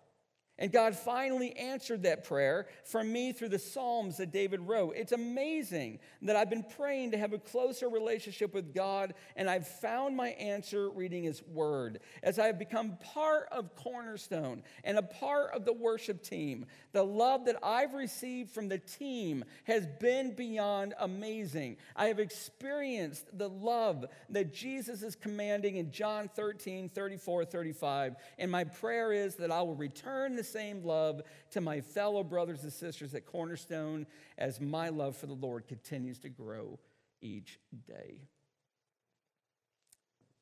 And 0.60 0.70
God 0.70 0.94
finally 0.94 1.56
answered 1.56 2.02
that 2.02 2.24
prayer 2.24 2.68
from 2.84 3.10
me 3.10 3.32
through 3.32 3.48
the 3.48 3.58
Psalms 3.58 4.18
that 4.18 4.30
David 4.30 4.60
wrote. 4.60 4.94
It's 4.94 5.12
amazing 5.12 5.98
that 6.20 6.36
I've 6.36 6.50
been 6.50 6.66
praying 6.76 7.12
to 7.12 7.18
have 7.18 7.32
a 7.32 7.38
closer 7.38 7.88
relationship 7.88 8.52
with 8.52 8.74
God, 8.74 9.14
and 9.36 9.48
I've 9.48 9.66
found 9.66 10.16
my 10.16 10.28
answer 10.28 10.90
reading 10.90 11.24
His 11.24 11.42
Word. 11.42 12.00
As 12.22 12.38
I 12.38 12.46
have 12.46 12.58
become 12.58 12.98
part 13.14 13.48
of 13.50 13.74
Cornerstone 13.74 14.62
and 14.84 14.98
a 14.98 15.02
part 15.02 15.54
of 15.54 15.64
the 15.64 15.72
worship 15.72 16.22
team, 16.22 16.66
the 16.92 17.02
love 17.02 17.46
that 17.46 17.56
I've 17.62 17.94
received 17.94 18.50
from 18.50 18.68
the 18.68 18.78
team 18.78 19.44
has 19.64 19.86
been 19.98 20.34
beyond 20.34 20.92
amazing. 21.00 21.78
I 21.96 22.06
have 22.06 22.18
experienced 22.18 23.26
the 23.38 23.48
love 23.48 24.04
that 24.28 24.52
Jesus 24.52 25.02
is 25.02 25.16
commanding 25.16 25.76
in 25.76 25.90
John 25.90 26.28
13, 26.28 26.90
34, 26.90 27.46
35. 27.46 28.16
And 28.38 28.50
my 28.50 28.64
prayer 28.64 29.12
is 29.14 29.36
that 29.36 29.50
I 29.50 29.62
will 29.62 29.74
return 29.74 30.36
the 30.36 30.49
same 30.52 30.84
love 30.84 31.22
to 31.50 31.60
my 31.60 31.80
fellow 31.80 32.22
brothers 32.22 32.62
and 32.62 32.72
sisters 32.72 33.14
at 33.14 33.26
Cornerstone 33.26 34.06
as 34.38 34.60
my 34.60 34.88
love 34.88 35.16
for 35.16 35.26
the 35.26 35.34
Lord 35.34 35.66
continues 35.66 36.18
to 36.20 36.28
grow 36.28 36.78
each 37.20 37.58
day. 37.86 38.28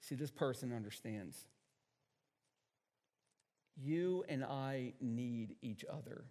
See, 0.01 0.15
this 0.15 0.31
person 0.31 0.73
understands. 0.73 1.45
You 3.77 4.25
and 4.29 4.45
I 4.45 4.95
need 5.01 5.57
each 5.63 5.85
other. 5.85 6.25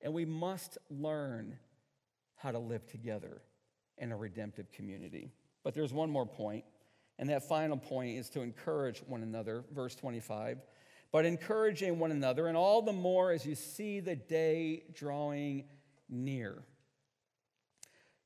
And 0.00 0.12
we 0.12 0.24
must 0.24 0.78
learn 0.90 1.58
how 2.36 2.50
to 2.50 2.58
live 2.58 2.86
together 2.86 3.40
in 3.98 4.12
a 4.12 4.16
redemptive 4.16 4.70
community. 4.72 5.30
But 5.62 5.74
there's 5.74 5.92
one 5.92 6.10
more 6.10 6.26
point, 6.26 6.64
and 7.18 7.28
that 7.30 7.48
final 7.48 7.76
point 7.76 8.18
is 8.18 8.28
to 8.30 8.40
encourage 8.40 8.98
one 9.06 9.22
another. 9.22 9.64
Verse 9.72 9.94
25 9.94 10.58
but 11.12 11.26
encouraging 11.26 11.98
one 11.98 12.10
another, 12.10 12.46
and 12.46 12.56
all 12.56 12.82
the 12.82 12.92
more 12.92 13.30
as 13.30 13.44
you 13.44 13.54
see 13.54 14.00
the 14.00 14.16
day 14.16 14.84
drawing 14.94 15.64
near. 16.08 16.64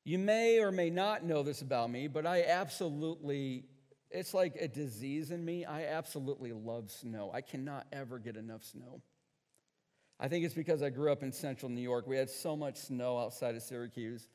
You 0.05 0.17
may 0.17 0.59
or 0.59 0.71
may 0.71 0.89
not 0.89 1.25
know 1.25 1.43
this 1.43 1.61
about 1.61 1.91
me, 1.91 2.07
but 2.07 2.25
I 2.25 2.43
absolutely, 2.43 3.65
it's 4.09 4.33
like 4.33 4.55
a 4.55 4.69
disease 4.69 5.31
in 5.31 5.43
me. 5.43 5.65
I 5.65 5.87
absolutely 5.87 6.53
love 6.53 6.89
snow. 6.89 7.29
I 7.33 7.41
cannot 7.41 7.87
ever 7.91 8.17
get 8.17 8.37
enough 8.37 8.63
snow. 8.63 9.01
I 10.17 10.29
think 10.29 10.45
it's 10.45 10.53
because 10.55 10.81
I 10.81 10.89
grew 10.89 11.11
up 11.11 11.23
in 11.23 11.33
central 11.33 11.69
New 11.69 11.81
York. 11.81 12.07
We 12.07 12.15
had 12.15 12.29
so 12.29 12.55
much 12.55 12.77
snow 12.77 13.19
outside 13.19 13.55
of 13.55 13.63
Syracuse. 13.63 14.29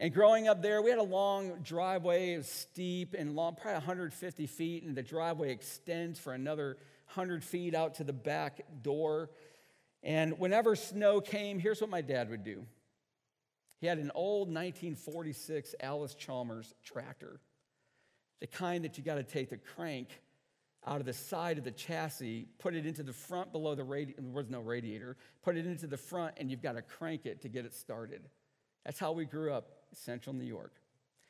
And 0.00 0.12
growing 0.12 0.48
up 0.48 0.60
there, 0.60 0.82
we 0.82 0.90
had 0.90 0.98
a 0.98 1.04
long 1.04 1.60
driveway, 1.62 2.32
it 2.32 2.38
was 2.38 2.48
steep 2.48 3.14
and 3.16 3.36
long, 3.36 3.54
probably 3.54 3.74
150 3.74 4.46
feet, 4.48 4.82
and 4.82 4.96
the 4.96 5.02
driveway 5.02 5.52
extends 5.52 6.18
for 6.18 6.32
another 6.32 6.76
100 7.06 7.44
feet 7.44 7.74
out 7.74 7.94
to 7.96 8.04
the 8.04 8.12
back 8.12 8.60
door. 8.82 9.30
And 10.02 10.38
whenever 10.38 10.76
snow 10.76 11.20
came, 11.20 11.58
here's 11.58 11.80
what 11.80 11.90
my 11.90 12.00
dad 12.00 12.30
would 12.30 12.44
do 12.44 12.64
he 13.80 13.86
had 13.86 13.98
an 13.98 14.10
old 14.14 14.48
1946 14.48 15.74
Allis-Chalmers 15.80 16.74
tractor. 16.82 17.40
the 18.40 18.46
kind 18.46 18.84
that 18.84 18.96
you 18.96 19.04
got 19.04 19.16
to 19.16 19.22
take 19.22 19.50
the 19.50 19.58
crank 19.58 20.08
out 20.86 21.00
of 21.00 21.06
the 21.06 21.12
side 21.12 21.58
of 21.58 21.64
the 21.64 21.70
chassis, 21.70 22.46
put 22.58 22.74
it 22.74 22.86
into 22.86 23.02
the 23.02 23.12
front 23.12 23.52
below 23.52 23.74
the 23.74 23.84
radiator. 23.84 24.20
There 24.20 24.30
was 24.30 24.50
no 24.50 24.60
radiator. 24.60 25.16
Put 25.42 25.56
it 25.56 25.66
into 25.66 25.86
the 25.86 25.96
front, 25.96 26.34
and 26.36 26.50
you've 26.50 26.62
got 26.62 26.76
to 26.76 26.82
crank 26.82 27.26
it 27.26 27.42
to 27.42 27.48
get 27.48 27.64
it 27.64 27.74
started. 27.74 28.22
That's 28.84 28.98
how 28.98 29.12
we 29.12 29.24
grew 29.24 29.52
up 29.52 29.70
central 29.92 30.34
New 30.34 30.44
York. 30.44 30.72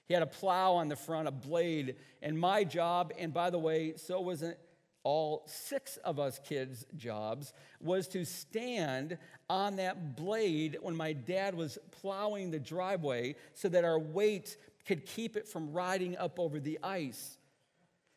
He 0.06 0.14
had 0.14 0.22
a 0.22 0.26
plow 0.26 0.74
on 0.74 0.88
the 0.88 0.96
front, 0.96 1.28
a 1.28 1.30
blade, 1.30 1.96
and 2.20 2.38
my 2.38 2.64
job, 2.64 3.12
and 3.18 3.32
by 3.32 3.50
the 3.50 3.58
way, 3.58 3.94
so 3.96 4.20
wasn't 4.20 4.56
all 5.05 5.45
six 5.47 5.97
of 5.99 6.19
us 6.19 6.40
kids' 6.47 6.85
jobs, 6.97 7.53
was 7.81 8.09
to 8.09 8.25
stand 8.25 9.17
on 9.49 9.77
that 9.77 10.17
blade 10.17 10.79
when 10.81 10.97
my 10.97 11.12
dad 11.12 11.55
was 11.55 11.79
plowing 11.90 12.51
the 12.51 12.59
driveway 12.59 13.37
so 13.53 13.69
that 13.69 13.85
our 13.85 13.99
weight 13.99 14.57
could 14.87 15.07
keep 15.07 15.37
it 15.37 15.47
from 15.47 15.73
riding 15.73 16.17
up 16.17 16.40
over 16.40 16.59
the 16.59 16.79
ice. 16.83 17.38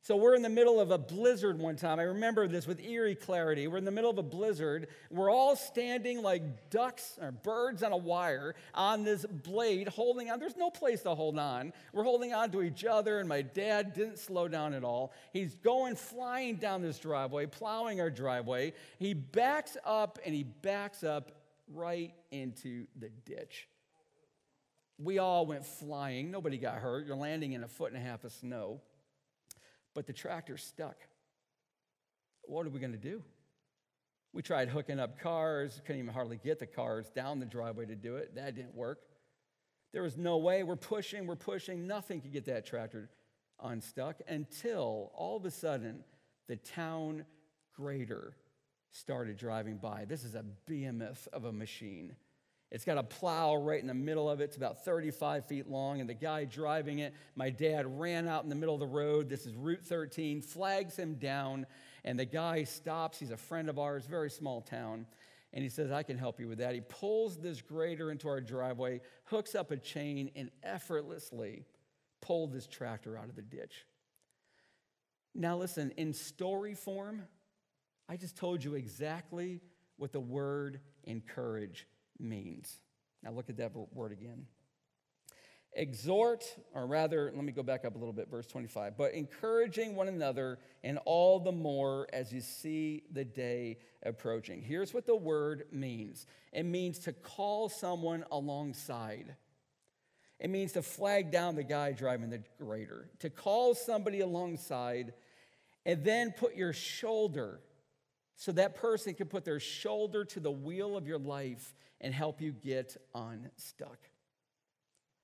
So 0.08 0.16
we're 0.16 0.36
in 0.36 0.42
the 0.42 0.48
middle 0.48 0.80
of 0.80 0.90
a 0.92 0.98
blizzard 0.98 1.60
one 1.60 1.76
time. 1.76 2.00
I 2.00 2.04
remember 2.04 2.48
this 2.48 2.66
with 2.66 2.80
eerie 2.80 3.14
clarity. 3.14 3.68
We're 3.68 3.80
in 3.80 3.84
the 3.84 3.92
middle 3.92 4.10
of 4.10 4.18
a 4.18 4.24
blizzard. 4.24 4.88
We're 5.12 5.30
all 5.30 5.58
standing 5.58 6.22
like 6.22 6.70
ducks 6.70 7.20
or 7.22 7.34
birds 7.34 7.84
on 7.84 7.92
a 7.92 7.98
wire 7.98 8.56
on 8.74 9.04
this 9.04 9.26
blade, 9.26 9.90
holding 9.90 10.32
on. 10.32 10.40
There's 10.40 10.56
no 10.56 10.70
place 10.70 11.02
to 11.02 11.14
hold 11.14 11.38
on. 11.38 11.74
We're 11.92 12.06
holding 12.06 12.34
on 12.34 12.52
to 12.52 12.62
each 12.62 12.86
other, 12.86 13.20
and 13.20 13.28
my 13.28 13.42
dad 13.42 13.92
didn't 13.92 14.18
slow 14.18 14.48
down 14.48 14.74
at 14.74 14.86
all. 14.86 15.12
He's 15.34 15.56
going 15.56 15.98
flying 15.98 16.56
down 16.56 16.82
this 16.82 17.00
driveway, 17.00 17.46
plowing 17.46 18.00
our 18.00 18.10
driveway. 18.10 18.76
He 19.00 19.14
backs 19.14 19.76
up 19.84 20.20
and 20.26 20.34
he 20.34 20.44
backs 20.44 21.04
up 21.04 21.34
right 21.74 22.14
into 22.32 22.88
the 22.98 23.10
ditch. 23.26 23.68
We 24.98 25.18
all 25.20 25.46
went 25.46 25.66
flying. 25.66 26.32
Nobody 26.32 26.58
got 26.58 26.76
hurt. 26.76 27.06
You're 27.06 27.18
landing 27.18 27.52
in 27.52 27.66
a 27.66 27.68
foot 27.68 27.92
and 27.92 28.02
a 28.02 28.06
half 28.06 28.24
of 28.24 28.32
snow 28.32 28.80
but 29.98 30.06
the 30.06 30.14
tractor's 30.14 30.62
stuck. 30.62 30.96
What 32.44 32.68
are 32.68 32.70
we 32.70 32.80
going 32.80 32.92
to 32.92 33.00
do? 33.00 33.24
We 34.32 34.44
tried 34.44 34.70
hooking 34.70 35.00
up 35.00 35.20
cars, 35.20 35.82
couldn't 35.88 36.04
even 36.04 36.14
hardly 36.14 36.38
get 36.38 36.60
the 36.60 36.68
cars 36.68 37.10
down 37.10 37.40
the 37.40 37.48
driveway 37.48 37.88
to 37.88 37.96
do 37.96 38.18
it. 38.18 38.36
That 38.36 38.54
didn't 38.54 38.76
work. 38.76 39.00
There 39.94 40.04
was 40.04 40.16
no 40.16 40.38
way. 40.38 40.62
We're 40.62 40.76
pushing, 40.76 41.26
we're 41.26 41.36
pushing. 41.36 41.88
Nothing 41.88 42.22
could 42.22 42.32
get 42.32 42.46
that 42.46 42.68
tractor 42.68 43.10
unstuck 43.60 44.22
until 44.28 45.12
all 45.16 45.36
of 45.36 45.46
a 45.46 45.50
sudden 45.50 46.04
the 46.48 46.58
town 46.58 47.26
grader 47.76 48.36
started 48.92 49.36
driving 49.36 49.78
by. 49.78 50.06
This 50.06 50.24
is 50.24 50.36
a 50.36 50.46
behemoth 50.68 51.28
of 51.34 51.46
a 51.46 51.52
machine. 51.52 52.16
It's 52.70 52.84
got 52.84 52.98
a 52.98 53.04
plow 53.04 53.56
right 53.56 53.80
in 53.80 53.88
the 53.88 53.94
middle 53.94 54.30
of 54.30 54.42
it. 54.42 54.46
It's 54.46 54.58
about 54.58 54.84
35 54.84 55.46
feet 55.46 55.70
long. 55.70 56.02
And 56.02 56.10
the 56.10 56.14
guy 56.14 56.44
driving 56.44 57.00
it, 57.00 57.14
my 57.36 57.50
dad 57.50 57.86
ran 58.00 58.28
out 58.28 58.44
in 58.44 58.50
the 58.50 58.56
middle 58.56 58.74
of 58.74 58.82
the 58.82 58.88
road. 58.88 59.30
This 59.30 59.46
is 59.46 59.56
Route 59.56 59.86
13, 59.86 60.42
flags 60.42 60.98
him 60.98 61.16
down. 61.16 61.66
And 62.04 62.20
the 62.20 62.26
guy 62.26 62.66
stops. 62.66 63.20
He's 63.20 63.32
a 63.32 63.38
friend 63.38 63.70
of 63.70 63.80
ours, 63.80 64.06
very 64.06 64.30
small 64.30 64.62
town. 64.62 65.06
And 65.54 65.64
he 65.64 65.70
says, 65.70 65.92
I 65.92 66.04
can 66.04 66.18
help 66.18 66.42
you 66.42 66.50
with 66.50 66.58
that. 66.58 66.74
He 66.74 66.82
pulls 66.82 67.38
this 67.38 67.62
grader 67.62 68.12
into 68.12 68.28
our 68.28 68.42
driveway, 68.42 69.00
hooks 69.24 69.56
up 69.56 69.72
a 69.72 69.78
chain, 69.78 70.30
and 70.36 70.52
effortlessly 70.62 71.64
pulled 72.22 72.52
this 72.52 72.68
tractor 72.68 73.18
out 73.18 73.30
of 73.30 73.36
the 73.36 73.42
ditch. 73.42 73.86
Now, 75.34 75.56
listen, 75.56 75.92
in 75.98 76.14
story 76.14 76.74
form, 76.74 77.24
I 78.10 78.18
just 78.18 78.36
told 78.36 78.62
you 78.64 78.76
exactly 78.76 79.62
what 79.96 80.12
the 80.12 80.20
word 80.20 80.82
encourage 81.06 81.88
means. 82.20 82.80
Now 83.24 83.32
look 83.32 83.50
at 83.50 83.58
that 83.58 83.72
word 83.94 84.12
again. 84.12 84.46
Exhort, 85.74 86.44
or 86.74 86.88
rather, 86.88 87.32
let 87.36 87.44
me 87.44 87.52
go 87.52 87.62
back 87.62 87.86
up 87.86 87.96
a 87.96 87.98
little 87.98 88.14
bit, 88.14 88.30
verse 88.30 88.48
25. 88.48 88.98
But 88.98 89.14
encouraging 89.14 89.96
one 89.96 90.08
another, 90.08 90.58
and 90.84 90.98
all 91.06 91.40
the 91.40 91.52
more 91.52 92.08
as 92.12 92.34
you 92.34 92.42
see 92.42 93.04
the 93.12 93.24
day 93.24 93.78
approaching. 94.04 94.62
Here's 94.62 94.94
what 94.94 95.06
the 95.06 95.16
word 95.16 95.66
means 95.72 96.26
it 96.52 96.64
means 96.64 97.00
to 97.00 97.14
call 97.14 97.70
someone 97.70 98.26
alongside. 98.32 99.36
It 100.40 100.50
means 100.52 100.74
to 100.74 100.84
flag 100.84 101.32
down 101.32 101.56
the 101.56 101.64
guy 101.64 101.94
driving 101.94 102.30
the 102.30 102.44
grader, 102.60 103.10
to 103.20 103.30
call 103.30 103.74
somebody 103.74 104.22
alongside, 104.22 105.14
and 105.86 106.04
then 106.04 106.32
put 106.32 106.56
your 106.56 106.74
shoulder 106.74 107.60
so 108.36 108.52
that 108.52 108.76
person 108.76 109.16
can 109.16 109.28
put 109.28 109.46
their 109.46 109.60
shoulder 109.60 110.24
to 110.26 110.40
the 110.40 110.52
wheel 110.52 110.96
of 110.96 111.08
your 111.08 111.18
life 111.18 111.74
and 112.02 112.14
help 112.14 112.42
you 112.42 112.52
get 112.52 112.98
unstuck. 113.16 113.98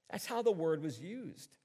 That's 0.09 0.25
how 0.25 0.41
the 0.41 0.51
word 0.51 0.81
was 0.81 0.99
used. 0.99 1.57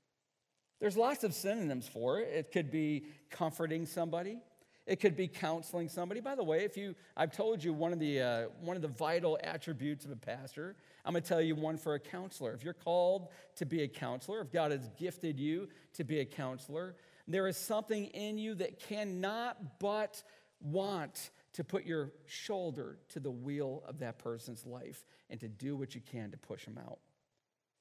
There's 0.81 0.97
lots 0.97 1.25
of 1.25 1.35
synonyms 1.35 1.89
for 1.89 2.21
it. 2.21 2.29
It 2.33 2.53
could 2.53 2.71
be 2.71 3.05
comforting 3.31 3.85
somebody. 3.85 4.39
It 4.87 5.01
could 5.01 5.17
be 5.17 5.29
counseling 5.29 5.89
somebody. 5.91 6.21
By 6.21 6.35
the 6.35 6.45
way, 6.45 6.65
if 6.65 6.77
you, 6.77 6.95
I've 7.15 7.31
told 7.31 7.63
you 7.63 7.75
one 7.75 7.93
of 7.93 7.99
the 7.99 8.23
uh, 8.23 8.47
one 8.63 8.75
of 8.75 8.81
the 8.81 8.89
vital 8.89 9.39
attributes 9.43 10.07
of 10.07 10.13
a 10.13 10.17
pastor. 10.17 10.77
I'm 11.05 11.13
going 11.13 11.23
to 11.23 11.29
tell 11.29 11.43
you 11.43 11.55
one 11.55 11.77
for 11.77 11.95
a 11.95 12.01
counselor. 12.01 12.55
If 12.55 12.65
you're 12.65 12.73
called 12.73 13.29
to 13.57 13.67
be 13.67 13.83
a 13.83 13.89
counselor, 13.89 14.41
if 14.41 14.51
God 14.51 14.71
has 14.71 14.89
gifted 14.99 15.39
you 15.39 15.69
to 15.95 16.05
be 16.05 16.21
a 16.21 16.25
counselor, 16.25 16.97
there 17.27 17.47
is 17.49 17.59
something 17.59 18.07
in 18.07 18.39
you 18.39 18.55
that 18.55 18.81
cannot 18.81 19.79
but 19.79 20.23
want 20.63 21.31
to 21.55 21.65
put 21.65 21.85
your 21.85 22.13
shoulder 22.27 22.99
to 23.11 23.21
the 23.21 23.31
wheel 23.31 23.83
of 23.87 23.99
that 24.01 24.19
person's 24.19 24.67
life 24.67 25.05
and 25.31 25.41
to 25.41 25.49
do 25.49 25.77
what 25.77 25.95
you 25.95 26.01
can 26.01 26.31
to 26.31 26.37
push 26.37 26.65
them 26.65 26.79
out. 26.79 26.99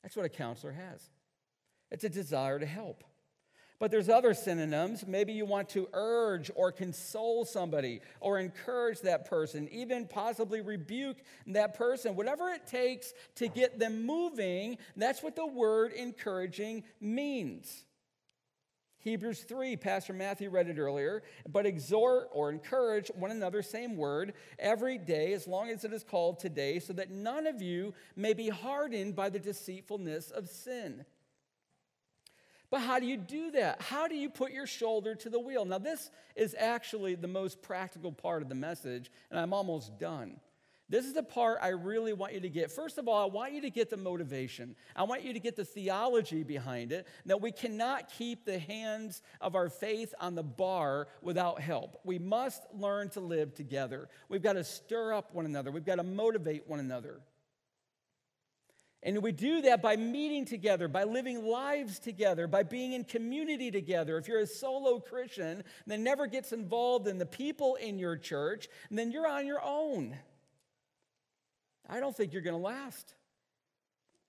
That's 0.04 0.16
what 0.16 0.26
a 0.26 0.30
counselor 0.30 0.74
has. 0.74 1.10
It's 1.92 2.04
a 2.04 2.10
desire 2.10 2.60
to 2.60 2.66
help. 2.66 3.04
But 3.80 3.92
there's 3.92 4.10
other 4.10 4.34
synonyms. 4.34 5.06
Maybe 5.06 5.34
you 5.34 5.46
want 5.46 5.70
to 5.70 5.88
urge 5.94 6.50
or 6.56 6.72
console 6.72 7.46
somebody 7.46 8.02
or 8.20 8.40
encourage 8.40 9.02
that 9.02 9.30
person, 9.30 9.70
even 9.70 10.08
possibly 10.08 10.62
rebuke 10.62 11.18
that 11.48 11.76
person. 11.76 12.16
Whatever 12.16 12.50
it 12.50 12.66
takes 12.66 13.14
to 13.36 13.48
get 13.48 13.78
them 13.78 14.04
moving, 14.04 14.80
that's 14.96 15.22
what 15.22 15.36
the 15.36 15.46
word 15.46 15.92
encouraging 15.94 16.84
means. 17.00 17.86
Hebrews 19.00 19.44
3, 19.44 19.78
Pastor 19.78 20.14
Matthew 20.14 20.50
read 20.50 20.68
it 20.68 20.80
earlier, 20.80 21.24
but 21.48 21.66
exhort 21.66 22.30
or 22.32 22.50
encourage 22.50 23.10
one 23.16 23.32
another, 23.32 23.62
same 23.62 23.96
word, 23.96 24.34
every 24.58 24.98
day, 24.98 25.34
as 25.34 25.48
long 25.48 25.70
as 25.70 25.84
it 25.86 25.94
is 25.94 26.04
called 26.04 26.40
today, 26.40 26.80
so 26.80 26.94
that 26.94 27.12
none 27.12 27.48
of 27.48 27.62
you 27.62 27.94
may 28.16 28.34
be 28.34 28.50
hardened 28.50 29.16
by 29.16 29.30
the 29.30 29.40
deceitfulness 29.40 30.32
of 30.32 30.50
sin. 30.50 31.06
But 32.70 32.82
how 32.82 33.00
do 33.00 33.06
you 33.06 33.18
do 33.18 33.52
that? 33.52 33.82
How 33.82 34.08
do 34.08 34.16
you 34.16 34.30
put 34.30 34.52
your 34.52 34.68
shoulder 34.68 35.16
to 35.16 35.30
the 35.30 35.40
wheel? 35.40 35.64
Now, 35.64 35.78
this 35.78 36.10
is 36.36 36.56
actually 36.58 37.16
the 37.16 37.28
most 37.28 37.62
practical 37.62 38.12
part 38.12 38.42
of 38.42 38.50
the 38.50 38.56
message, 38.56 39.10
and 39.32 39.40
I'm 39.40 39.54
almost 39.54 39.98
done. 39.98 40.40
This 40.90 41.06
is 41.06 41.14
the 41.14 41.24
part 41.24 41.60
I 41.62 41.70
really 41.70 42.14
want 42.14 42.34
you 42.34 42.40
to 42.40 42.50
get. 42.50 42.72
First 42.72 42.98
of 42.98 43.10
all, 43.10 43.22
I 43.22 43.26
want 43.32 43.52
you 43.52 43.62
to 43.62 43.70
get 43.70 43.90
the 43.90 43.98
motivation. 43.98 44.76
I 44.96 45.04
want 45.04 45.24
you 45.24 45.34
to 45.34 45.40
get 45.40 45.58
the 45.58 45.66
theology 45.66 46.44
behind 46.44 46.94
it 46.94 47.08
that 47.26 47.42
we 47.42 47.52
cannot 47.52 48.10
keep 48.10 48.46
the 48.46 48.58
hands 48.58 49.22
of 49.42 49.56
our 49.56 49.68
faith 49.68 50.14
on 50.22 50.36
the 50.36 50.44
bar 50.44 51.10
without 51.22 51.60
help. 51.60 52.00
We 52.06 52.20
must 52.20 52.64
learn 52.74 53.10
to 53.12 53.20
live 53.20 53.54
together. 53.54 54.08
We've 54.30 54.42
got 54.42 54.54
to 54.54 54.64
stir 54.64 55.14
up 55.14 55.34
one 55.34 55.46
another, 55.46 55.72
we've 55.72 55.86
got 55.86 55.96
to 55.96 56.04
motivate 56.04 56.68
one 56.68 56.80
another. 56.80 57.20
And 59.04 59.22
we 59.22 59.32
do 59.32 59.62
that 59.62 59.82
by 59.82 59.96
meeting 59.96 60.44
together, 60.46 60.88
by 60.88 61.04
living 61.04 61.46
lives 61.46 62.00
together, 62.00 62.48
by 62.48 62.64
being 62.64 62.94
in 62.94 63.04
community 63.04 63.70
together. 63.72 64.18
If 64.18 64.28
you're 64.28 64.40
a 64.40 64.48
solo 64.48 65.00
Christian 65.00 65.64
that 65.86 66.00
never 66.00 66.28
gets 66.28 66.52
involved 66.52 67.08
in 67.08 67.18
the 67.18 67.26
people 67.26 67.76
in 67.76 68.00
your 68.00 68.18
church, 68.18 68.68
then 68.90 69.12
you're 69.12 69.28
on 69.28 69.46
your 69.46 69.62
own. 69.64 70.18
I 71.90 72.00
don't 72.00 72.16
think 72.16 72.34
you're 72.34 72.42
going 72.42 72.56
to 72.56 72.62
last. 72.62 73.14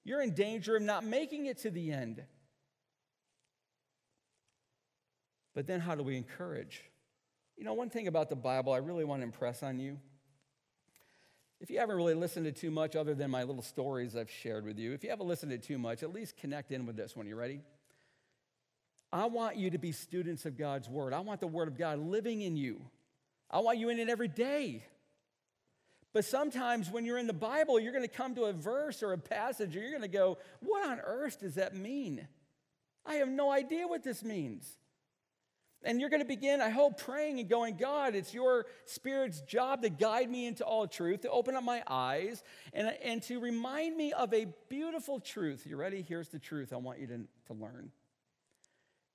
You're 0.04 0.22
in 0.22 0.34
danger 0.34 0.76
of 0.76 0.82
not 0.82 1.04
making 1.04 1.46
it 1.46 1.58
to 1.58 1.70
the 1.70 1.92
end. 1.92 2.22
But 5.54 5.66
then, 5.66 5.80
how 5.80 5.94
do 5.94 6.02
we 6.02 6.16
encourage? 6.16 6.84
You 7.56 7.64
know, 7.64 7.74
one 7.74 7.90
thing 7.90 8.06
about 8.06 8.28
the 8.28 8.36
Bible 8.36 8.72
I 8.72 8.78
really 8.78 9.04
want 9.04 9.20
to 9.20 9.24
impress 9.24 9.62
on 9.62 9.80
you. 9.80 9.98
If 11.60 11.70
you 11.70 11.80
haven't 11.80 11.96
really 11.96 12.14
listened 12.14 12.46
to 12.46 12.52
too 12.52 12.70
much 12.70 12.94
other 12.94 13.14
than 13.14 13.32
my 13.32 13.42
little 13.42 13.62
stories 13.62 14.14
I've 14.14 14.30
shared 14.30 14.64
with 14.64 14.78
you, 14.78 14.92
if 14.92 15.02
you 15.02 15.10
haven't 15.10 15.26
listened 15.26 15.50
to 15.50 15.58
too 15.58 15.76
much, 15.76 16.04
at 16.04 16.12
least 16.12 16.36
connect 16.36 16.70
in 16.70 16.86
with 16.86 16.96
this 16.96 17.16
one. 17.16 17.26
You 17.26 17.34
ready? 17.34 17.60
I 19.12 19.26
want 19.26 19.56
you 19.56 19.70
to 19.70 19.78
be 19.78 19.90
students 19.90 20.44
of 20.46 20.56
God's 20.56 20.88
Word. 20.88 21.12
I 21.12 21.20
want 21.20 21.40
the 21.40 21.48
Word 21.48 21.66
of 21.66 21.76
God 21.76 21.98
living 21.98 22.42
in 22.42 22.56
you. 22.56 22.80
I 23.50 23.58
want 23.58 23.78
you 23.78 23.88
in 23.88 23.98
it 23.98 24.08
every 24.08 24.28
day. 24.28 24.84
But 26.18 26.24
sometimes 26.24 26.90
when 26.90 27.04
you're 27.04 27.16
in 27.18 27.28
the 27.28 27.32
Bible, 27.32 27.78
you're 27.78 27.92
going 27.92 28.02
to 28.02 28.08
come 28.08 28.34
to 28.34 28.46
a 28.46 28.52
verse 28.52 29.04
or 29.04 29.12
a 29.12 29.18
passage 29.18 29.76
and 29.76 29.84
you're 29.84 29.92
going 29.92 30.02
to 30.02 30.08
go, 30.08 30.38
What 30.58 30.84
on 30.84 30.98
earth 30.98 31.38
does 31.38 31.54
that 31.54 31.76
mean? 31.76 32.26
I 33.06 33.14
have 33.14 33.28
no 33.28 33.52
idea 33.52 33.86
what 33.86 34.02
this 34.02 34.24
means. 34.24 34.68
And 35.84 36.00
you're 36.00 36.10
going 36.10 36.20
to 36.20 36.26
begin, 36.26 36.60
I 36.60 36.70
hope, 36.70 36.98
praying 36.98 37.38
and 37.38 37.48
going, 37.48 37.76
God, 37.76 38.16
it's 38.16 38.34
your 38.34 38.66
Spirit's 38.84 39.42
job 39.42 39.82
to 39.82 39.90
guide 39.90 40.28
me 40.28 40.46
into 40.46 40.64
all 40.64 40.88
truth, 40.88 41.20
to 41.20 41.30
open 41.30 41.54
up 41.54 41.62
my 41.62 41.84
eyes, 41.86 42.42
and, 42.72 42.92
and 43.04 43.22
to 43.22 43.38
remind 43.38 43.96
me 43.96 44.12
of 44.12 44.34
a 44.34 44.48
beautiful 44.68 45.20
truth. 45.20 45.68
You 45.68 45.76
ready? 45.76 46.02
Here's 46.02 46.30
the 46.30 46.40
truth 46.40 46.72
I 46.72 46.78
want 46.78 46.98
you 46.98 47.06
to, 47.06 47.20
to 47.46 47.52
learn 47.52 47.92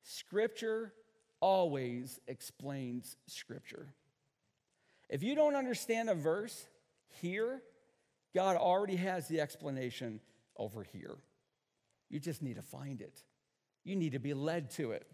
Scripture 0.04 0.94
always 1.42 2.22
explains 2.30 3.18
Scripture. 3.28 3.90
If 5.10 5.22
you 5.22 5.36
don't 5.36 5.56
understand 5.56 6.10
a 6.10 6.16
verse 6.16 6.66
here, 7.22 7.62
God 8.34 8.56
already 8.58 8.96
has 8.96 9.28
the 9.28 9.42
explanation 9.42 10.20
over 10.58 10.84
here. 10.84 11.18
You 12.10 12.20
just 12.20 12.42
need 12.42 12.56
to 12.56 12.62
find 12.62 13.02
it. 13.02 13.24
You 13.84 13.96
need 13.96 14.14
to 14.14 14.20
be 14.20 14.34
led 14.34 14.72
to 14.72 14.92
it. 14.92 15.06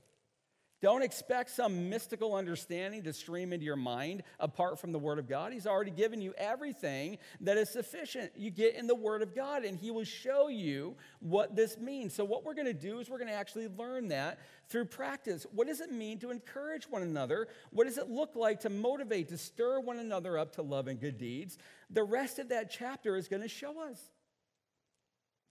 Don't 0.81 1.03
expect 1.03 1.49
some 1.49 1.89
mystical 1.89 2.35
understanding 2.35 3.03
to 3.03 3.11
stream 3.11 3.51
into 3.51 3.65
your 3.65 3.75
mind 3.75 4.23
apart 4.39 4.79
from 4.79 4.93
the 4.93 4.99
Word 4.99 5.19
of 5.19 5.27
God. 5.27 5.51
He's 5.51 5.67
already 5.67 5.91
given 5.91 6.21
you 6.21 6.33
everything 6.37 7.17
that 7.41 7.57
is 7.57 7.69
sufficient. 7.69 8.31
You 8.37 8.49
get 8.49 8.75
in 8.75 8.87
the 8.87 8.95
Word 8.95 9.21
of 9.21 9.35
God, 9.35 9.65
and 9.65 9.77
He 9.77 9.91
will 9.91 10.05
show 10.05 10.47
you 10.47 10.95
what 11.19 11.53
this 11.53 11.77
means. 11.77 12.13
So, 12.13 12.23
what 12.23 12.45
we're 12.45 12.53
going 12.53 12.65
to 12.65 12.73
do 12.73 12.99
is 12.99 13.09
we're 13.09 13.17
going 13.17 13.27
to 13.27 13.33
actually 13.33 13.67
learn 13.67 14.07
that 14.09 14.39
through 14.69 14.85
practice. 14.85 15.45
What 15.51 15.67
does 15.67 15.81
it 15.81 15.91
mean 15.91 16.17
to 16.19 16.31
encourage 16.31 16.85
one 16.89 17.01
another? 17.01 17.49
What 17.71 17.85
does 17.85 17.97
it 17.97 18.09
look 18.09 18.37
like 18.37 18.61
to 18.61 18.69
motivate, 18.69 19.27
to 19.29 19.37
stir 19.37 19.81
one 19.81 19.99
another 19.99 20.37
up 20.37 20.53
to 20.55 20.61
love 20.61 20.87
and 20.87 20.99
good 20.99 21.17
deeds? 21.17 21.57
The 21.89 22.03
rest 22.03 22.39
of 22.39 22.49
that 22.49 22.71
chapter 22.71 23.17
is 23.17 23.27
going 23.27 23.41
to 23.41 23.49
show 23.49 23.81
us. 23.81 23.99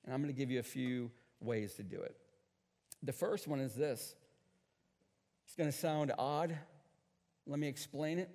And 0.05 0.15
I'm 0.15 0.23
going 0.23 0.33
to 0.33 0.39
give 0.39 0.51
you 0.51 0.61
a 0.61 0.63
few 0.63 1.11
ways 1.41 1.75
to 1.75 1.83
do 1.83 2.01
it. 2.01 2.17
The 3.03 3.13
first 3.13 3.47
one 3.47 3.61
is 3.61 3.75
this 3.75 4.15
it's 5.49 5.57
going 5.57 5.71
to 5.71 5.77
sound 5.77 6.13
odd. 6.19 6.55
Let 7.47 7.59
me 7.59 7.69
explain 7.69 8.19
it. 8.19 8.29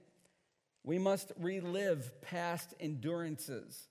We 0.84 0.98
must 0.98 1.32
relive 1.40 2.12
past 2.24 2.74
endurances. 2.80 3.88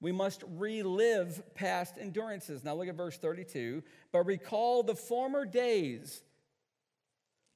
We 0.00 0.12
must 0.12 0.44
relive 0.56 1.42
past 1.56 1.98
endurances. 1.98 2.62
Now 2.62 2.76
look 2.76 2.86
at 2.86 2.94
verse 2.94 3.18
32. 3.18 3.82
But 4.12 4.24
recall 4.24 4.84
the 4.84 4.94
former 4.94 5.44
days 5.44 6.22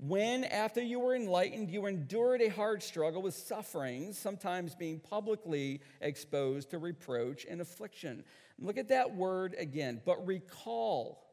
when, 0.01 0.43
after 0.43 0.83
you 0.83 0.99
were 0.99 1.15
enlightened, 1.15 1.71
you 1.71 1.87
endured 1.87 2.43
a 2.43 2.49
hard 2.49 2.83
struggle 2.83 3.23
with 3.23 3.35
sufferings, 3.35 4.19
sometimes 4.19 4.75
being 4.75 4.99
publicly 4.99 5.81
exposed 6.01 6.71
to 6.71 6.79
reproach 6.79 7.47
and 7.49 7.61
affliction. 7.61 8.25
Look 8.59 8.79
at 8.79 8.89
that 8.89 9.15
word 9.15 9.55
again. 9.57 10.03
But 10.05 10.27
recall. 10.27 11.25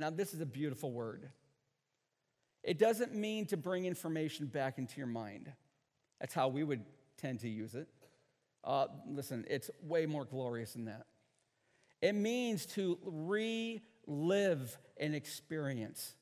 Now, 0.00 0.10
this 0.10 0.34
is 0.34 0.40
a 0.40 0.46
beautiful 0.46 0.90
word. 0.90 1.30
It 2.62 2.78
doesn't 2.78 3.14
mean 3.14 3.46
to 3.46 3.56
bring 3.56 3.86
information 3.86 4.46
back 4.46 4.78
into 4.78 4.98
your 4.98 5.06
mind. 5.06 5.52
That's 6.20 6.34
how 6.34 6.48
we 6.48 6.62
would 6.62 6.84
tend 7.16 7.40
to 7.40 7.48
use 7.48 7.74
it. 7.74 7.88
Uh, 8.64 8.86
listen, 9.08 9.44
it's 9.50 9.70
way 9.82 10.06
more 10.06 10.24
glorious 10.24 10.74
than 10.74 10.84
that. 10.84 11.06
It 12.00 12.14
means 12.14 12.66
to 12.66 12.98
relive 13.02 14.78
an 14.98 15.14
experience. 15.14 16.14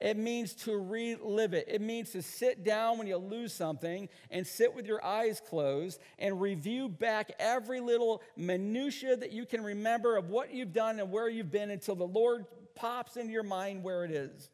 It 0.00 0.16
means 0.16 0.54
to 0.64 0.76
relive 0.76 1.54
it. 1.54 1.66
It 1.68 1.80
means 1.80 2.10
to 2.10 2.22
sit 2.22 2.64
down 2.64 2.98
when 2.98 3.06
you 3.06 3.16
lose 3.16 3.52
something 3.52 4.08
and 4.30 4.44
sit 4.44 4.74
with 4.74 4.84
your 4.84 5.02
eyes 5.04 5.40
closed 5.40 6.00
and 6.18 6.40
review 6.40 6.88
back 6.88 7.30
every 7.38 7.80
little 7.80 8.20
minutia 8.36 9.16
that 9.16 9.30
you 9.30 9.46
can 9.46 9.62
remember 9.62 10.16
of 10.16 10.28
what 10.28 10.52
you've 10.52 10.72
done 10.72 10.98
and 10.98 11.12
where 11.12 11.28
you've 11.28 11.52
been 11.52 11.70
until 11.70 11.94
the 11.94 12.06
Lord 12.06 12.46
pops 12.74 13.16
into 13.16 13.32
your 13.32 13.44
mind 13.44 13.84
where 13.84 14.04
it 14.04 14.10
is. 14.10 14.50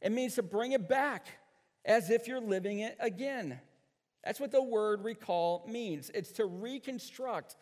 It 0.00 0.12
means 0.12 0.34
to 0.34 0.42
bring 0.42 0.72
it 0.72 0.88
back 0.88 1.26
as 1.84 2.10
if 2.10 2.26
you're 2.26 2.40
living 2.40 2.80
it 2.80 2.96
again. 3.00 3.60
That's 4.24 4.40
what 4.40 4.50
the 4.50 4.62
word 4.62 5.04
recall 5.04 5.64
means 5.68 6.10
it's 6.12 6.32
to 6.32 6.46
reconstruct 6.46 7.56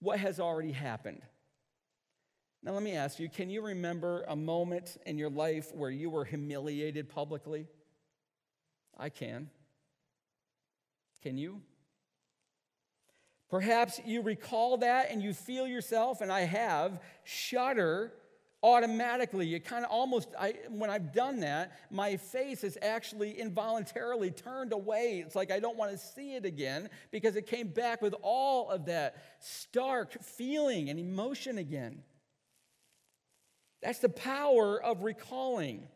what 0.00 0.18
has 0.18 0.40
already 0.40 0.72
happened. 0.72 1.22
Now, 2.62 2.72
let 2.72 2.82
me 2.82 2.96
ask 2.96 3.20
you 3.20 3.28
can 3.28 3.48
you 3.48 3.62
remember 3.62 4.24
a 4.26 4.34
moment 4.34 4.96
in 5.06 5.18
your 5.18 5.30
life 5.30 5.72
where 5.72 5.90
you 5.90 6.10
were 6.10 6.24
humiliated 6.24 7.08
publicly? 7.08 7.68
I 8.98 9.08
can. 9.08 9.50
Can 11.22 11.38
you? 11.38 11.60
Perhaps 13.48 14.00
you 14.04 14.22
recall 14.22 14.78
that 14.78 15.10
and 15.10 15.22
you 15.22 15.32
feel 15.32 15.66
yourself, 15.66 16.20
and 16.20 16.32
I 16.32 16.40
have, 16.40 17.00
shudder 17.22 18.12
automatically. 18.66 19.46
You 19.46 19.60
kind 19.60 19.84
of 19.84 19.92
almost, 19.92 20.28
I, 20.36 20.54
when 20.70 20.90
I've 20.90 21.12
done 21.12 21.38
that, 21.40 21.78
my 21.88 22.16
face 22.16 22.64
is 22.64 22.76
actually 22.82 23.38
involuntarily 23.38 24.32
turned 24.32 24.72
away. 24.72 25.22
It's 25.24 25.36
like 25.36 25.52
I 25.52 25.60
don't 25.60 25.76
want 25.76 25.92
to 25.92 25.98
see 25.98 26.34
it 26.34 26.44
again 26.44 26.90
because 27.12 27.36
it 27.36 27.46
came 27.46 27.68
back 27.68 28.02
with 28.02 28.16
all 28.22 28.68
of 28.68 28.86
that 28.86 29.22
stark 29.38 30.20
feeling 30.20 30.90
and 30.90 30.98
emotion 30.98 31.58
again. 31.58 32.02
That's 33.82 34.00
the 34.00 34.08
power 34.08 34.82
of 34.82 35.04
recalling. 35.04 35.86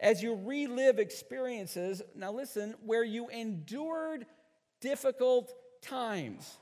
As 0.00 0.20
you 0.20 0.34
relive 0.34 0.98
experiences, 0.98 2.02
now 2.16 2.32
listen, 2.32 2.74
where 2.84 3.04
you 3.04 3.28
endured 3.28 4.26
difficult 4.80 5.52
times. 5.82 6.56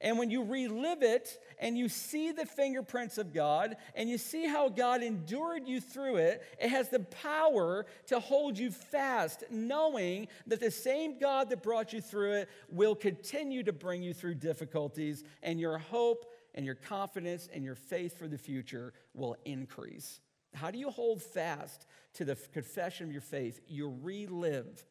And 0.00 0.18
when 0.18 0.30
you 0.30 0.44
relive 0.44 1.02
it 1.02 1.38
and 1.58 1.76
you 1.76 1.88
see 1.88 2.32
the 2.32 2.46
fingerprints 2.46 3.18
of 3.18 3.32
God 3.32 3.76
and 3.94 4.08
you 4.08 4.18
see 4.18 4.46
how 4.46 4.68
God 4.68 5.02
endured 5.02 5.66
you 5.66 5.80
through 5.80 6.16
it, 6.16 6.42
it 6.60 6.68
has 6.68 6.88
the 6.88 7.00
power 7.00 7.86
to 8.06 8.20
hold 8.20 8.58
you 8.58 8.70
fast, 8.70 9.44
knowing 9.50 10.28
that 10.46 10.60
the 10.60 10.70
same 10.70 11.18
God 11.18 11.50
that 11.50 11.62
brought 11.62 11.92
you 11.92 12.00
through 12.00 12.32
it 12.32 12.48
will 12.68 12.94
continue 12.94 13.62
to 13.62 13.72
bring 13.72 14.02
you 14.02 14.12
through 14.12 14.34
difficulties, 14.34 15.24
and 15.42 15.58
your 15.58 15.78
hope 15.78 16.26
and 16.54 16.64
your 16.64 16.74
confidence 16.74 17.48
and 17.52 17.64
your 17.64 17.74
faith 17.74 18.18
for 18.18 18.28
the 18.28 18.38
future 18.38 18.92
will 19.14 19.36
increase. 19.44 20.20
How 20.54 20.70
do 20.70 20.78
you 20.78 20.90
hold 20.90 21.22
fast 21.22 21.86
to 22.14 22.24
the 22.24 22.36
confession 22.52 23.06
of 23.06 23.12
your 23.12 23.20
faith? 23.20 23.60
You 23.68 23.94
relive 24.02 24.84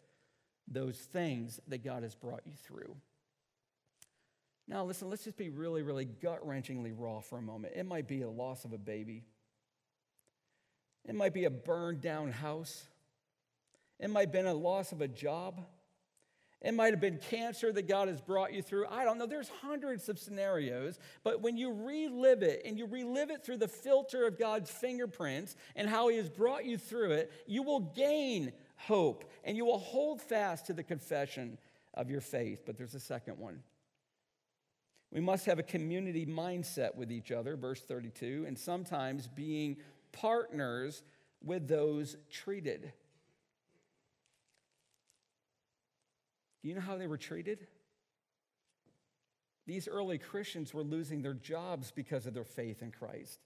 those 0.68 0.97
things 0.97 1.60
that 1.68 1.84
God 1.84 2.03
has 2.03 2.16
brought 2.16 2.41
you 2.45 2.53
through. 2.53 2.95
Now, 4.68 4.84
listen, 4.84 5.09
let's 5.09 5.24
just 5.24 5.38
be 5.38 5.49
really, 5.49 5.84
really 5.84 6.05
gut 6.05 6.45
wrenchingly 6.45 6.93
raw 6.95 7.20
for 7.20 7.38
a 7.38 7.41
moment. 7.41 7.74
It 7.76 7.86
might 7.86 8.07
be 8.07 8.24
a 8.24 8.30
loss 8.30 8.66
of 8.66 8.74
a 8.74 8.78
baby, 8.78 9.24
it 11.07 11.16
might 11.16 11.34
be 11.34 11.45
a 11.45 11.51
burned 11.51 12.01
down 12.01 12.32
house, 12.32 12.88
it 13.99 14.09
might 14.09 14.22
have 14.22 14.32
been 14.32 14.47
a 14.47 14.53
loss 14.53 14.91
of 14.91 15.01
a 15.01 15.07
job. 15.07 15.61
It 16.61 16.74
might 16.74 16.93
have 16.93 17.01
been 17.01 17.20
cancer 17.20 17.72
that 17.72 17.88
God 17.88 18.07
has 18.07 18.20
brought 18.20 18.51
you 18.51 18.63
through. 18.63 18.88
I 18.88 19.03
don't 19.03 19.20
know. 19.20 19.28
There's 19.28 19.51
hundreds 19.61 20.09
of 20.09 20.18
scenarios. 20.18 20.97
But 21.24 21.41
when 21.41 21.57
you 21.57 21.72
relive 21.72 22.41
it 22.41 22.63
and 22.66 22.76
you 22.80 22.88
relive 22.88 23.30
it 23.30 23.45
through 23.45 23.57
the 23.57 23.68
filter 23.68 24.26
of 24.26 24.39
God's 24.39 24.72
fingerprints 24.72 25.55
and 25.76 25.88
how 25.88 26.07
He 26.07 26.18
has 26.18 26.28
brought 26.28 26.66
you 26.66 26.80
through 26.80 27.11
it, 27.11 27.32
you 27.45 27.61
will 27.61 27.82
gain 27.82 28.51
hope 28.78 29.30
and 29.43 29.55
you 29.55 29.63
will 29.63 29.78
hold 29.78 30.22
fast 30.22 30.66
to 30.66 30.74
the 30.74 30.82
confession 30.82 31.59
of 31.93 32.09
your 32.09 32.22
faith. 32.22 32.63
But 32.66 32.78
there's 32.78 32.95
a 32.95 32.99
second 32.99 33.38
one. 33.38 33.61
We 35.16 35.22
must 35.22 35.45
have 35.45 35.59
a 35.59 35.63
community 35.63 36.26
mindset 36.26 36.95
with 36.95 37.09
each 37.09 37.32
other, 37.32 37.55
verse 37.55 37.80
32, 37.80 38.43
and 38.45 38.59
sometimes 38.59 39.30
being 39.30 39.78
partners 40.11 41.03
with 41.41 41.70
those 41.70 42.18
treated. 42.30 42.91
Do 46.61 46.68
you 46.68 46.76
know 46.76 46.82
how 46.82 46.97
they 46.97 47.07
were 47.07 47.18
treated? 47.18 47.66
These 49.66 49.88
early 49.88 50.18
Christians 50.18 50.74
were 50.74 50.84
losing 50.84 51.22
their 51.22 51.34
jobs 51.34 51.91
because 51.91 52.26
of 52.26 52.34
their 52.34 52.43
faith 52.43 52.82
in 52.82 52.91
Christ. 52.91 53.39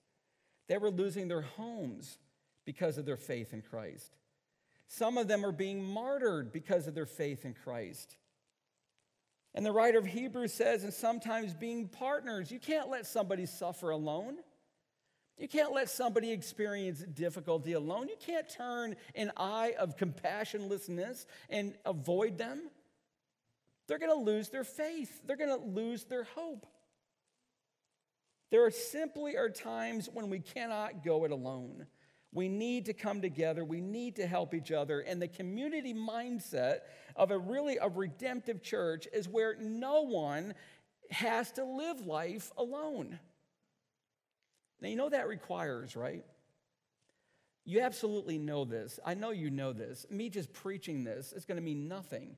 They 0.70 0.80
were 0.80 0.89
losing 0.89 1.28
their 1.28 1.43
homes 1.43 2.17
because 2.65 2.97
of 2.97 3.05
their 3.05 3.15
faith 3.15 3.53
in 3.53 3.61
Christ. 3.61 4.15
Some 4.88 5.20
of 5.20 5.28
them 5.28 5.45
are 5.45 5.51
being 5.51 5.84
martyred 5.84 6.51
because 6.51 6.88
of 6.88 6.95
their 6.95 7.05
faith 7.05 7.45
in 7.45 7.53
Christ. 7.53 8.17
And 9.56 9.66
the 9.66 9.72
writer 9.72 9.97
of 9.97 10.06
Hebrews 10.06 10.54
says, 10.54 10.84
and 10.84 10.93
sometimes 10.93 11.54
being 11.54 11.88
partners, 11.88 12.52
you 12.52 12.60
can't 12.60 12.89
let 12.89 13.06
somebody 13.06 13.45
suffer 13.45 13.89
alone. 13.89 14.38
You 15.38 15.47
can't 15.47 15.72
let 15.74 15.89
somebody 15.89 16.32
experience 16.32 17.00
difficulty 17.00 17.74
alone. 17.74 18.10
You 18.10 18.18
can't 18.20 18.47
turn 18.50 18.95
an 19.16 19.32
eye 19.38 19.74
of 19.80 19.95
compassionlessness 19.95 21.26
and 21.50 21.74
avoid 21.86 22.38
them. 22.38 22.70
They're 23.88 24.00
going 24.00 24.12
to 24.12 24.32
lose 24.32 24.50
their 24.50 24.64
faith, 24.64 25.22
they're 25.26 25.38
going 25.38 25.50
to 25.50 25.66
lose 25.66 26.04
their 26.04 26.26
hope. 26.26 26.68
There 28.52 28.70
simply 28.72 29.36
are 29.38 29.50
times 29.50 30.10
when 30.12 30.30
we 30.30 30.39
cannot 30.39 31.04
go 31.04 31.24
it 31.24 31.32
alone. 31.32 31.86
We 32.32 32.47
need 32.47 32.86
to 32.86 32.93
come 32.93 33.21
together. 33.21 33.65
We 33.65 33.82
need 33.82 34.17
to 34.17 34.27
help 34.27 34.53
each 34.53 34.71
other. 34.71 34.99
And 34.99 35.21
the 35.21 35.27
community 35.27 35.93
mindset 35.93 36.80
of 37.15 37.32
a 37.32 37.38
really 37.38 37.77
a 37.77 37.89
redemptive 37.89 38.61
church 38.61 39.07
is 39.11 39.27
where 39.27 39.55
no 39.59 40.01
one 40.01 40.53
has 41.09 41.51
to 41.53 41.63
live 41.63 42.05
life 42.05 42.51
alone. 42.57 43.19
Now, 44.80 44.89
you 44.89 44.95
know 44.95 45.09
that 45.09 45.27
requires, 45.27 45.95
right? 45.95 46.23
You 47.65 47.82
absolutely 47.82 48.38
know 48.38 48.63
this. 48.63 48.99
I 49.05 49.15
know 49.15 49.32
you 49.32 49.49
know 49.49 49.73
this. 49.73 50.05
Me 50.09 50.30
just 50.30 50.53
preaching 50.53 51.03
this 51.03 51.34
is 51.34 51.45
going 51.45 51.57
to 51.57 51.63
mean 51.63 51.88
nothing 51.88 52.36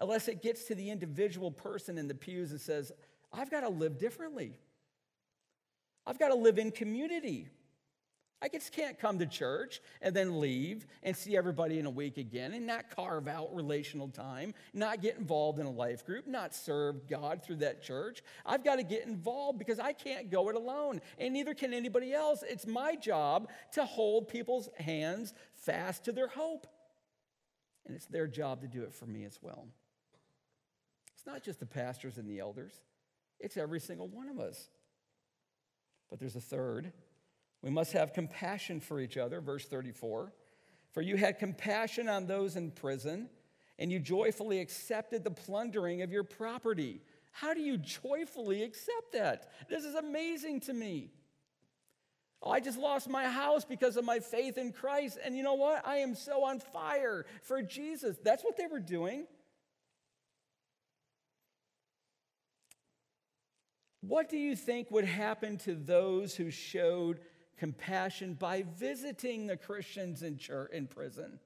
unless 0.00 0.26
it 0.26 0.42
gets 0.42 0.64
to 0.64 0.74
the 0.74 0.90
individual 0.90 1.50
person 1.50 1.98
in 1.98 2.08
the 2.08 2.14
pews 2.14 2.50
and 2.50 2.60
says, 2.60 2.92
I've 3.32 3.50
got 3.50 3.60
to 3.60 3.68
live 3.68 3.98
differently. 3.98 4.58
I've 6.06 6.18
got 6.18 6.28
to 6.28 6.34
live 6.34 6.58
in 6.58 6.70
community. 6.70 7.48
I 8.42 8.48
just 8.48 8.72
can't 8.72 8.98
come 8.98 9.20
to 9.20 9.26
church 9.26 9.80
and 10.00 10.16
then 10.16 10.40
leave 10.40 10.84
and 11.04 11.16
see 11.16 11.36
everybody 11.36 11.78
in 11.78 11.86
a 11.86 11.90
week 11.90 12.16
again 12.16 12.54
and 12.54 12.66
not 12.66 12.90
carve 12.90 13.28
out 13.28 13.54
relational 13.54 14.08
time, 14.08 14.52
not 14.74 15.00
get 15.00 15.16
involved 15.16 15.60
in 15.60 15.66
a 15.66 15.70
life 15.70 16.04
group, 16.04 16.26
not 16.26 16.52
serve 16.52 17.06
God 17.08 17.44
through 17.44 17.56
that 17.56 17.84
church. 17.84 18.20
I've 18.44 18.64
got 18.64 18.76
to 18.76 18.82
get 18.82 19.06
involved 19.06 19.60
because 19.60 19.78
I 19.78 19.92
can't 19.92 20.28
go 20.28 20.48
it 20.48 20.56
alone, 20.56 21.00
and 21.18 21.32
neither 21.32 21.54
can 21.54 21.72
anybody 21.72 22.12
else. 22.12 22.42
It's 22.42 22.66
my 22.66 22.96
job 22.96 23.48
to 23.74 23.84
hold 23.84 24.26
people's 24.26 24.68
hands 24.76 25.34
fast 25.54 26.04
to 26.06 26.12
their 26.12 26.28
hope, 26.28 26.66
and 27.86 27.94
it's 27.94 28.06
their 28.06 28.26
job 28.26 28.62
to 28.62 28.66
do 28.66 28.82
it 28.82 28.92
for 28.92 29.06
me 29.06 29.24
as 29.24 29.38
well. 29.40 29.68
It's 31.14 31.26
not 31.26 31.44
just 31.44 31.60
the 31.60 31.66
pastors 31.66 32.18
and 32.18 32.28
the 32.28 32.40
elders, 32.40 32.74
it's 33.38 33.56
every 33.56 33.78
single 33.78 34.08
one 34.08 34.28
of 34.28 34.40
us. 34.40 34.68
But 36.10 36.18
there's 36.18 36.34
a 36.34 36.40
third. 36.40 36.92
We 37.62 37.70
must 37.70 37.92
have 37.92 38.12
compassion 38.12 38.80
for 38.80 39.00
each 39.00 39.16
other, 39.16 39.40
verse 39.40 39.66
34. 39.66 40.32
For 40.90 41.00
you 41.00 41.16
had 41.16 41.38
compassion 41.38 42.08
on 42.08 42.26
those 42.26 42.56
in 42.56 42.70
prison, 42.72 43.30
and 43.78 43.90
you 43.90 43.98
joyfully 43.98 44.60
accepted 44.60 45.24
the 45.24 45.30
plundering 45.30 46.02
of 46.02 46.10
your 46.10 46.24
property. 46.24 47.00
How 47.30 47.54
do 47.54 47.60
you 47.60 47.78
joyfully 47.78 48.62
accept 48.62 49.12
that? 49.12 49.50
This 49.68 49.84
is 49.84 49.94
amazing 49.94 50.60
to 50.60 50.72
me. 50.72 51.10
Oh, 52.42 52.50
I 52.50 52.60
just 52.60 52.78
lost 52.78 53.08
my 53.08 53.24
house 53.24 53.64
because 53.64 53.96
of 53.96 54.04
my 54.04 54.18
faith 54.18 54.58
in 54.58 54.72
Christ. 54.72 55.16
And 55.24 55.36
you 55.36 55.44
know 55.44 55.54
what? 55.54 55.86
I 55.86 55.98
am 55.98 56.14
so 56.14 56.44
on 56.44 56.58
fire 56.58 57.24
for 57.42 57.62
Jesus. 57.62 58.16
That's 58.22 58.42
what 58.42 58.56
they 58.56 58.66
were 58.66 58.80
doing. 58.80 59.26
What 64.00 64.28
do 64.28 64.36
you 64.36 64.56
think 64.56 64.90
would 64.90 65.04
happen 65.04 65.56
to 65.58 65.76
those 65.76 66.34
who 66.34 66.50
showed 66.50 67.20
compassion 67.58 68.34
by 68.34 68.64
visiting 68.78 69.46
the 69.46 69.56
Christians 69.56 70.22
in, 70.22 70.38
church, 70.38 70.70
in 70.72 70.86
prison. 70.86 71.38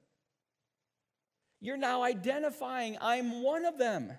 You're 1.59 1.77
now 1.77 2.03
identifying, 2.03 2.97
I'm 3.01 3.41
one 3.41 3.65
of 3.65 3.77
them. 3.77 4.11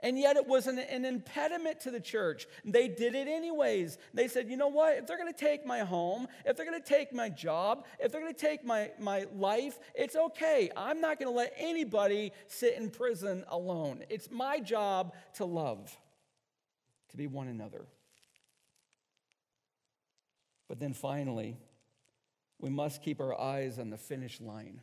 And 0.00 0.16
yet 0.16 0.36
it 0.36 0.46
was 0.46 0.68
an, 0.68 0.78
an, 0.78 1.04
impediment 1.04 1.80
to 1.80 1.90
the 1.90 1.98
church. 1.98 2.46
They 2.64 2.86
did 2.86 3.16
it 3.16 3.26
anyways. 3.26 3.98
They 4.14 4.28
said, 4.28 4.48
you 4.48 4.56
know 4.56 4.68
what? 4.68 4.96
If 4.96 5.06
they're 5.08 5.18
going 5.18 5.32
to 5.32 5.38
take 5.38 5.66
my 5.66 5.80
home, 5.80 6.28
if 6.44 6.56
they're 6.56 6.66
going 6.66 6.80
to 6.80 6.88
take 6.88 7.12
my 7.12 7.28
job, 7.28 7.84
if 7.98 8.12
they're 8.12 8.20
going 8.20 8.32
to 8.32 8.40
take 8.40 8.64
my, 8.64 8.92
my 9.00 9.26
life, 9.34 9.80
it's 9.96 10.14
okay. 10.14 10.70
I'm 10.76 11.00
not 11.00 11.18
going 11.18 11.32
to 11.32 11.36
let 11.36 11.52
anybody 11.58 12.32
sit 12.46 12.76
in 12.76 12.90
prison 12.90 13.44
alone. 13.48 14.04
It's 14.08 14.30
my 14.30 14.60
job 14.60 15.14
to 15.34 15.44
love, 15.44 15.98
to 17.10 17.16
be 17.16 17.26
one 17.26 17.48
another. 17.48 17.84
But 20.68 20.78
then 20.80 20.92
finally, 20.92 21.56
we 22.58 22.70
must 22.70 23.02
keep 23.02 23.20
our 23.20 23.38
eyes 23.38 23.78
on 23.78 23.90
the 23.90 23.96
finish 23.96 24.40
line. 24.40 24.80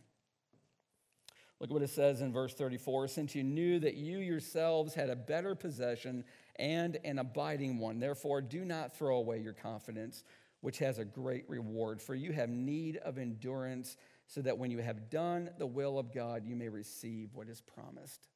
Look 1.59 1.69
at 1.69 1.73
what 1.73 1.83
it 1.83 1.89
says 1.89 2.21
in 2.21 2.33
verse 2.33 2.53
34 2.53 3.07
Since 3.07 3.35
you 3.35 3.43
knew 3.43 3.79
that 3.79 3.95
you 3.95 4.17
yourselves 4.17 4.93
had 4.93 5.09
a 5.09 5.15
better 5.15 5.55
possession 5.55 6.23
and 6.57 6.97
an 7.03 7.19
abiding 7.19 7.79
one, 7.79 7.99
therefore 7.99 8.41
do 8.41 8.65
not 8.65 8.95
throw 8.95 9.17
away 9.17 9.39
your 9.39 9.53
confidence, 9.53 10.23
which 10.61 10.79
has 10.79 10.99
a 10.99 11.05
great 11.05 11.45
reward. 11.47 12.01
For 12.01 12.15
you 12.15 12.33
have 12.33 12.49
need 12.49 12.97
of 12.97 13.17
endurance, 13.17 13.95
so 14.27 14.41
that 14.41 14.57
when 14.57 14.71
you 14.71 14.79
have 14.79 15.09
done 15.09 15.49
the 15.57 15.67
will 15.67 15.99
of 15.99 16.13
God, 16.13 16.45
you 16.45 16.55
may 16.55 16.69
receive 16.69 17.29
what 17.33 17.47
is 17.47 17.61
promised. 17.61 18.27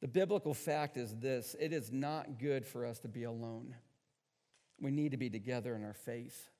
The 0.00 0.08
biblical 0.08 0.52
fact 0.52 0.96
is 0.96 1.14
this 1.16 1.54
it 1.58 1.72
is 1.72 1.92
not 1.92 2.38
good 2.38 2.66
for 2.66 2.84
us 2.84 2.98
to 3.00 3.08
be 3.08 3.24
alone. 3.24 3.74
We 4.80 4.90
need 4.90 5.12
to 5.12 5.16
be 5.16 5.30
together 5.30 5.74
in 5.74 5.84
our 5.84 5.94
faith. 5.94 6.50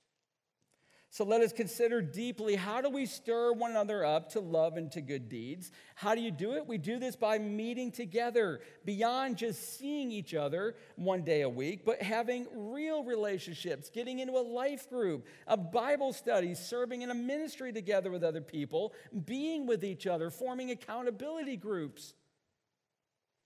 So 1.15 1.25
let 1.25 1.43
us 1.43 1.53
consider 1.53 2.03
deeply 2.03 2.57
how 2.57 2.81
do 2.81 2.91
we 2.91 3.07
stir 3.07 3.53
one 3.53 3.71
another 3.71 4.05
up 4.05 4.31
to 4.31 4.41
love 4.41 4.77
and 4.77 4.91
to 4.91 5.01
good 5.01 5.29
deeds? 5.29 5.71
How 5.95 6.17
do 6.17 6.21
you 6.21 6.33
do 6.33 6.55
it? 6.55 6.67
We 6.67 6.77
do 6.77 6.99
this 6.99 7.15
by 7.15 7.39
meeting 7.39 7.93
together 7.93 8.61
beyond 8.85 9.37
just 9.37 9.79
seeing 9.79 10.11
each 10.11 10.35
other 10.35 10.75
one 10.97 11.23
day 11.23 11.43
a 11.43 11.49
week, 11.49 11.85
but 11.85 12.03
having 12.03 12.49
real 12.53 13.05
relationships, 13.05 13.91
getting 13.91 14.19
into 14.19 14.33
a 14.33 14.43
life 14.43 14.91
group, 14.91 15.29
a 15.47 15.57
Bible 15.57 16.13
study, 16.13 16.53
serving 16.53 17.03
in 17.03 17.13
a 17.13 17.15
ministry 17.15 17.73
together 17.73 18.11
with 18.11 18.25
other 18.25 18.41
people, 18.41 18.93
being 19.25 19.69
with 19.69 19.85
each 19.85 20.09
other, 20.09 20.31
forming 20.31 20.73
accountability 20.73 21.57
groups. 21.57 22.15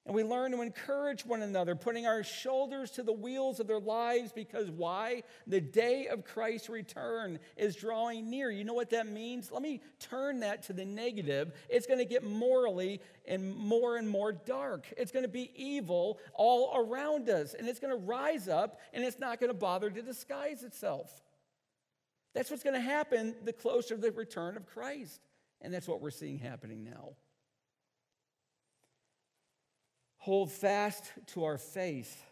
And 0.09 0.15
we 0.15 0.25
learn 0.25 0.53
to 0.53 0.63
encourage 0.63 1.27
one 1.27 1.43
another, 1.43 1.75
putting 1.75 2.07
our 2.07 2.25
shoulders 2.25 2.93
to 2.93 3.03
the 3.03 3.13
wheels 3.13 3.61
of 3.61 3.67
their 3.67 3.79
lives 3.79 4.33
because 4.33 4.71
why? 4.71 5.23
The 5.47 5.61
day 5.61 6.07
of 6.07 6.25
Christ's 6.25 6.71
return 6.71 7.39
is 7.59 7.77
drawing 7.77 8.31
near. 8.31 8.51
You 8.51 8.65
know 8.65 8.73
what 8.73 8.89
that 8.89 9.07
means? 9.07 9.53
Let 9.53 9.61
me 9.61 9.83
turn 10.01 10.41
that 10.41 10.63
to 10.63 10.73
the 10.73 10.87
negative. 10.87 11.53
It's 11.69 11.87
going 11.87 11.99
to 11.99 12.07
get 12.07 12.25
morally 12.25 13.03
and 13.27 13.55
more 13.55 13.99
and 13.99 14.09
more 14.09 14.33
dark. 14.33 14.87
It's 14.97 15.13
going 15.13 15.27
to 15.27 15.29
be 15.29 15.51
evil 15.55 16.19
all 16.33 16.73
around 16.75 17.29
us, 17.29 17.53
and 17.53 17.69
it's 17.69 17.79
going 17.79 17.93
to 17.93 18.03
rise 18.03 18.49
up, 18.49 18.81
and 18.95 19.05
it's 19.05 19.19
not 19.19 19.39
going 19.39 19.51
to 19.51 19.59
bother 19.59 19.91
to 19.91 20.01
disguise 20.01 20.63
itself. 20.63 21.23
That's 22.33 22.51
what's 22.51 22.65
going 22.65 22.77
to 22.77 22.81
happen 22.81 23.35
the 23.45 23.53
closer 23.53 23.95
the 23.95 24.11
return 24.11 24.57
of 24.57 24.65
Christ. 24.65 25.21
And 25.61 25.75
that's 25.75 25.87
what 25.87 26.01
we're 26.01 26.09
seeing 26.09 26.39
happening 26.39 26.83
now 26.83 27.11
hold 30.29 30.53
fast 30.53 31.11
to 31.27 31.45
our 31.45 31.57
faith, 31.57 32.23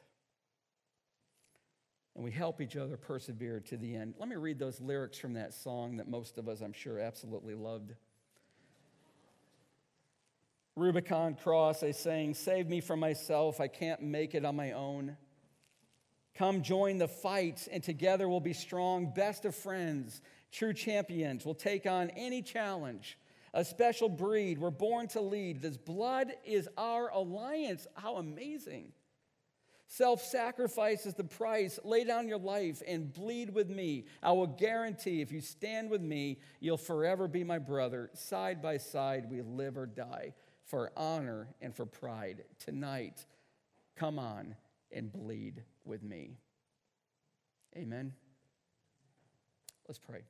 and 2.14 2.22
we 2.22 2.30
help 2.30 2.60
each 2.60 2.76
other 2.76 2.94
persevere 2.98 3.58
to 3.58 3.78
the 3.78 3.96
end. 3.96 4.12
Let 4.18 4.28
me 4.28 4.36
read 4.36 4.58
those 4.58 4.78
lyrics 4.82 5.16
from 5.16 5.32
that 5.32 5.54
song 5.54 5.96
that 5.96 6.06
most 6.06 6.36
of 6.36 6.46
us, 6.46 6.60
I'm 6.60 6.74
sure, 6.74 6.98
absolutely 6.98 7.54
loved. 7.54 7.94
Rubicon 10.74 11.36
Cross, 11.36 11.80
they 11.80 11.92
sang, 11.92 12.34
Save 12.34 12.68
me 12.68 12.82
from 12.82 13.00
myself, 13.00 13.62
I 13.62 13.68
can't 13.68 14.02
make 14.02 14.34
it 14.34 14.44
on 14.44 14.56
my 14.56 14.72
own. 14.72 15.16
Come 16.34 16.62
join 16.62 16.98
the 16.98 17.08
fight, 17.08 17.66
and 17.72 17.82
together 17.82 18.28
we'll 18.28 18.40
be 18.40 18.52
strong, 18.52 19.10
best 19.14 19.46
of 19.46 19.54
friends, 19.54 20.20
true 20.52 20.74
champions. 20.74 21.46
We'll 21.46 21.54
take 21.54 21.86
on 21.86 22.10
any 22.10 22.42
challenge 22.42 23.16
a 23.56 23.64
special 23.64 24.10
breed. 24.10 24.58
We're 24.58 24.70
born 24.70 25.08
to 25.08 25.22
lead. 25.22 25.62
This 25.62 25.78
blood 25.78 26.30
is 26.44 26.68
our 26.76 27.08
alliance. 27.08 27.86
How 27.94 28.16
amazing. 28.16 28.92
Self 29.86 30.22
sacrifice 30.22 31.06
is 31.06 31.14
the 31.14 31.24
price. 31.24 31.78
Lay 31.82 32.04
down 32.04 32.28
your 32.28 32.38
life 32.38 32.82
and 32.86 33.10
bleed 33.10 33.54
with 33.54 33.70
me. 33.70 34.04
I 34.22 34.32
will 34.32 34.46
guarantee 34.46 35.22
if 35.22 35.32
you 35.32 35.40
stand 35.40 35.88
with 35.88 36.02
me, 36.02 36.38
you'll 36.60 36.76
forever 36.76 37.28
be 37.28 37.44
my 37.44 37.58
brother. 37.58 38.10
Side 38.12 38.60
by 38.60 38.76
side, 38.76 39.30
we 39.30 39.40
live 39.40 39.78
or 39.78 39.86
die 39.86 40.34
for 40.66 40.92
honor 40.94 41.48
and 41.62 41.74
for 41.74 41.86
pride. 41.86 42.44
Tonight, 42.58 43.24
come 43.96 44.18
on 44.18 44.54
and 44.92 45.10
bleed 45.10 45.62
with 45.86 46.02
me. 46.02 46.36
Amen. 47.74 48.12
Let's 49.88 49.98
pray. 49.98 50.24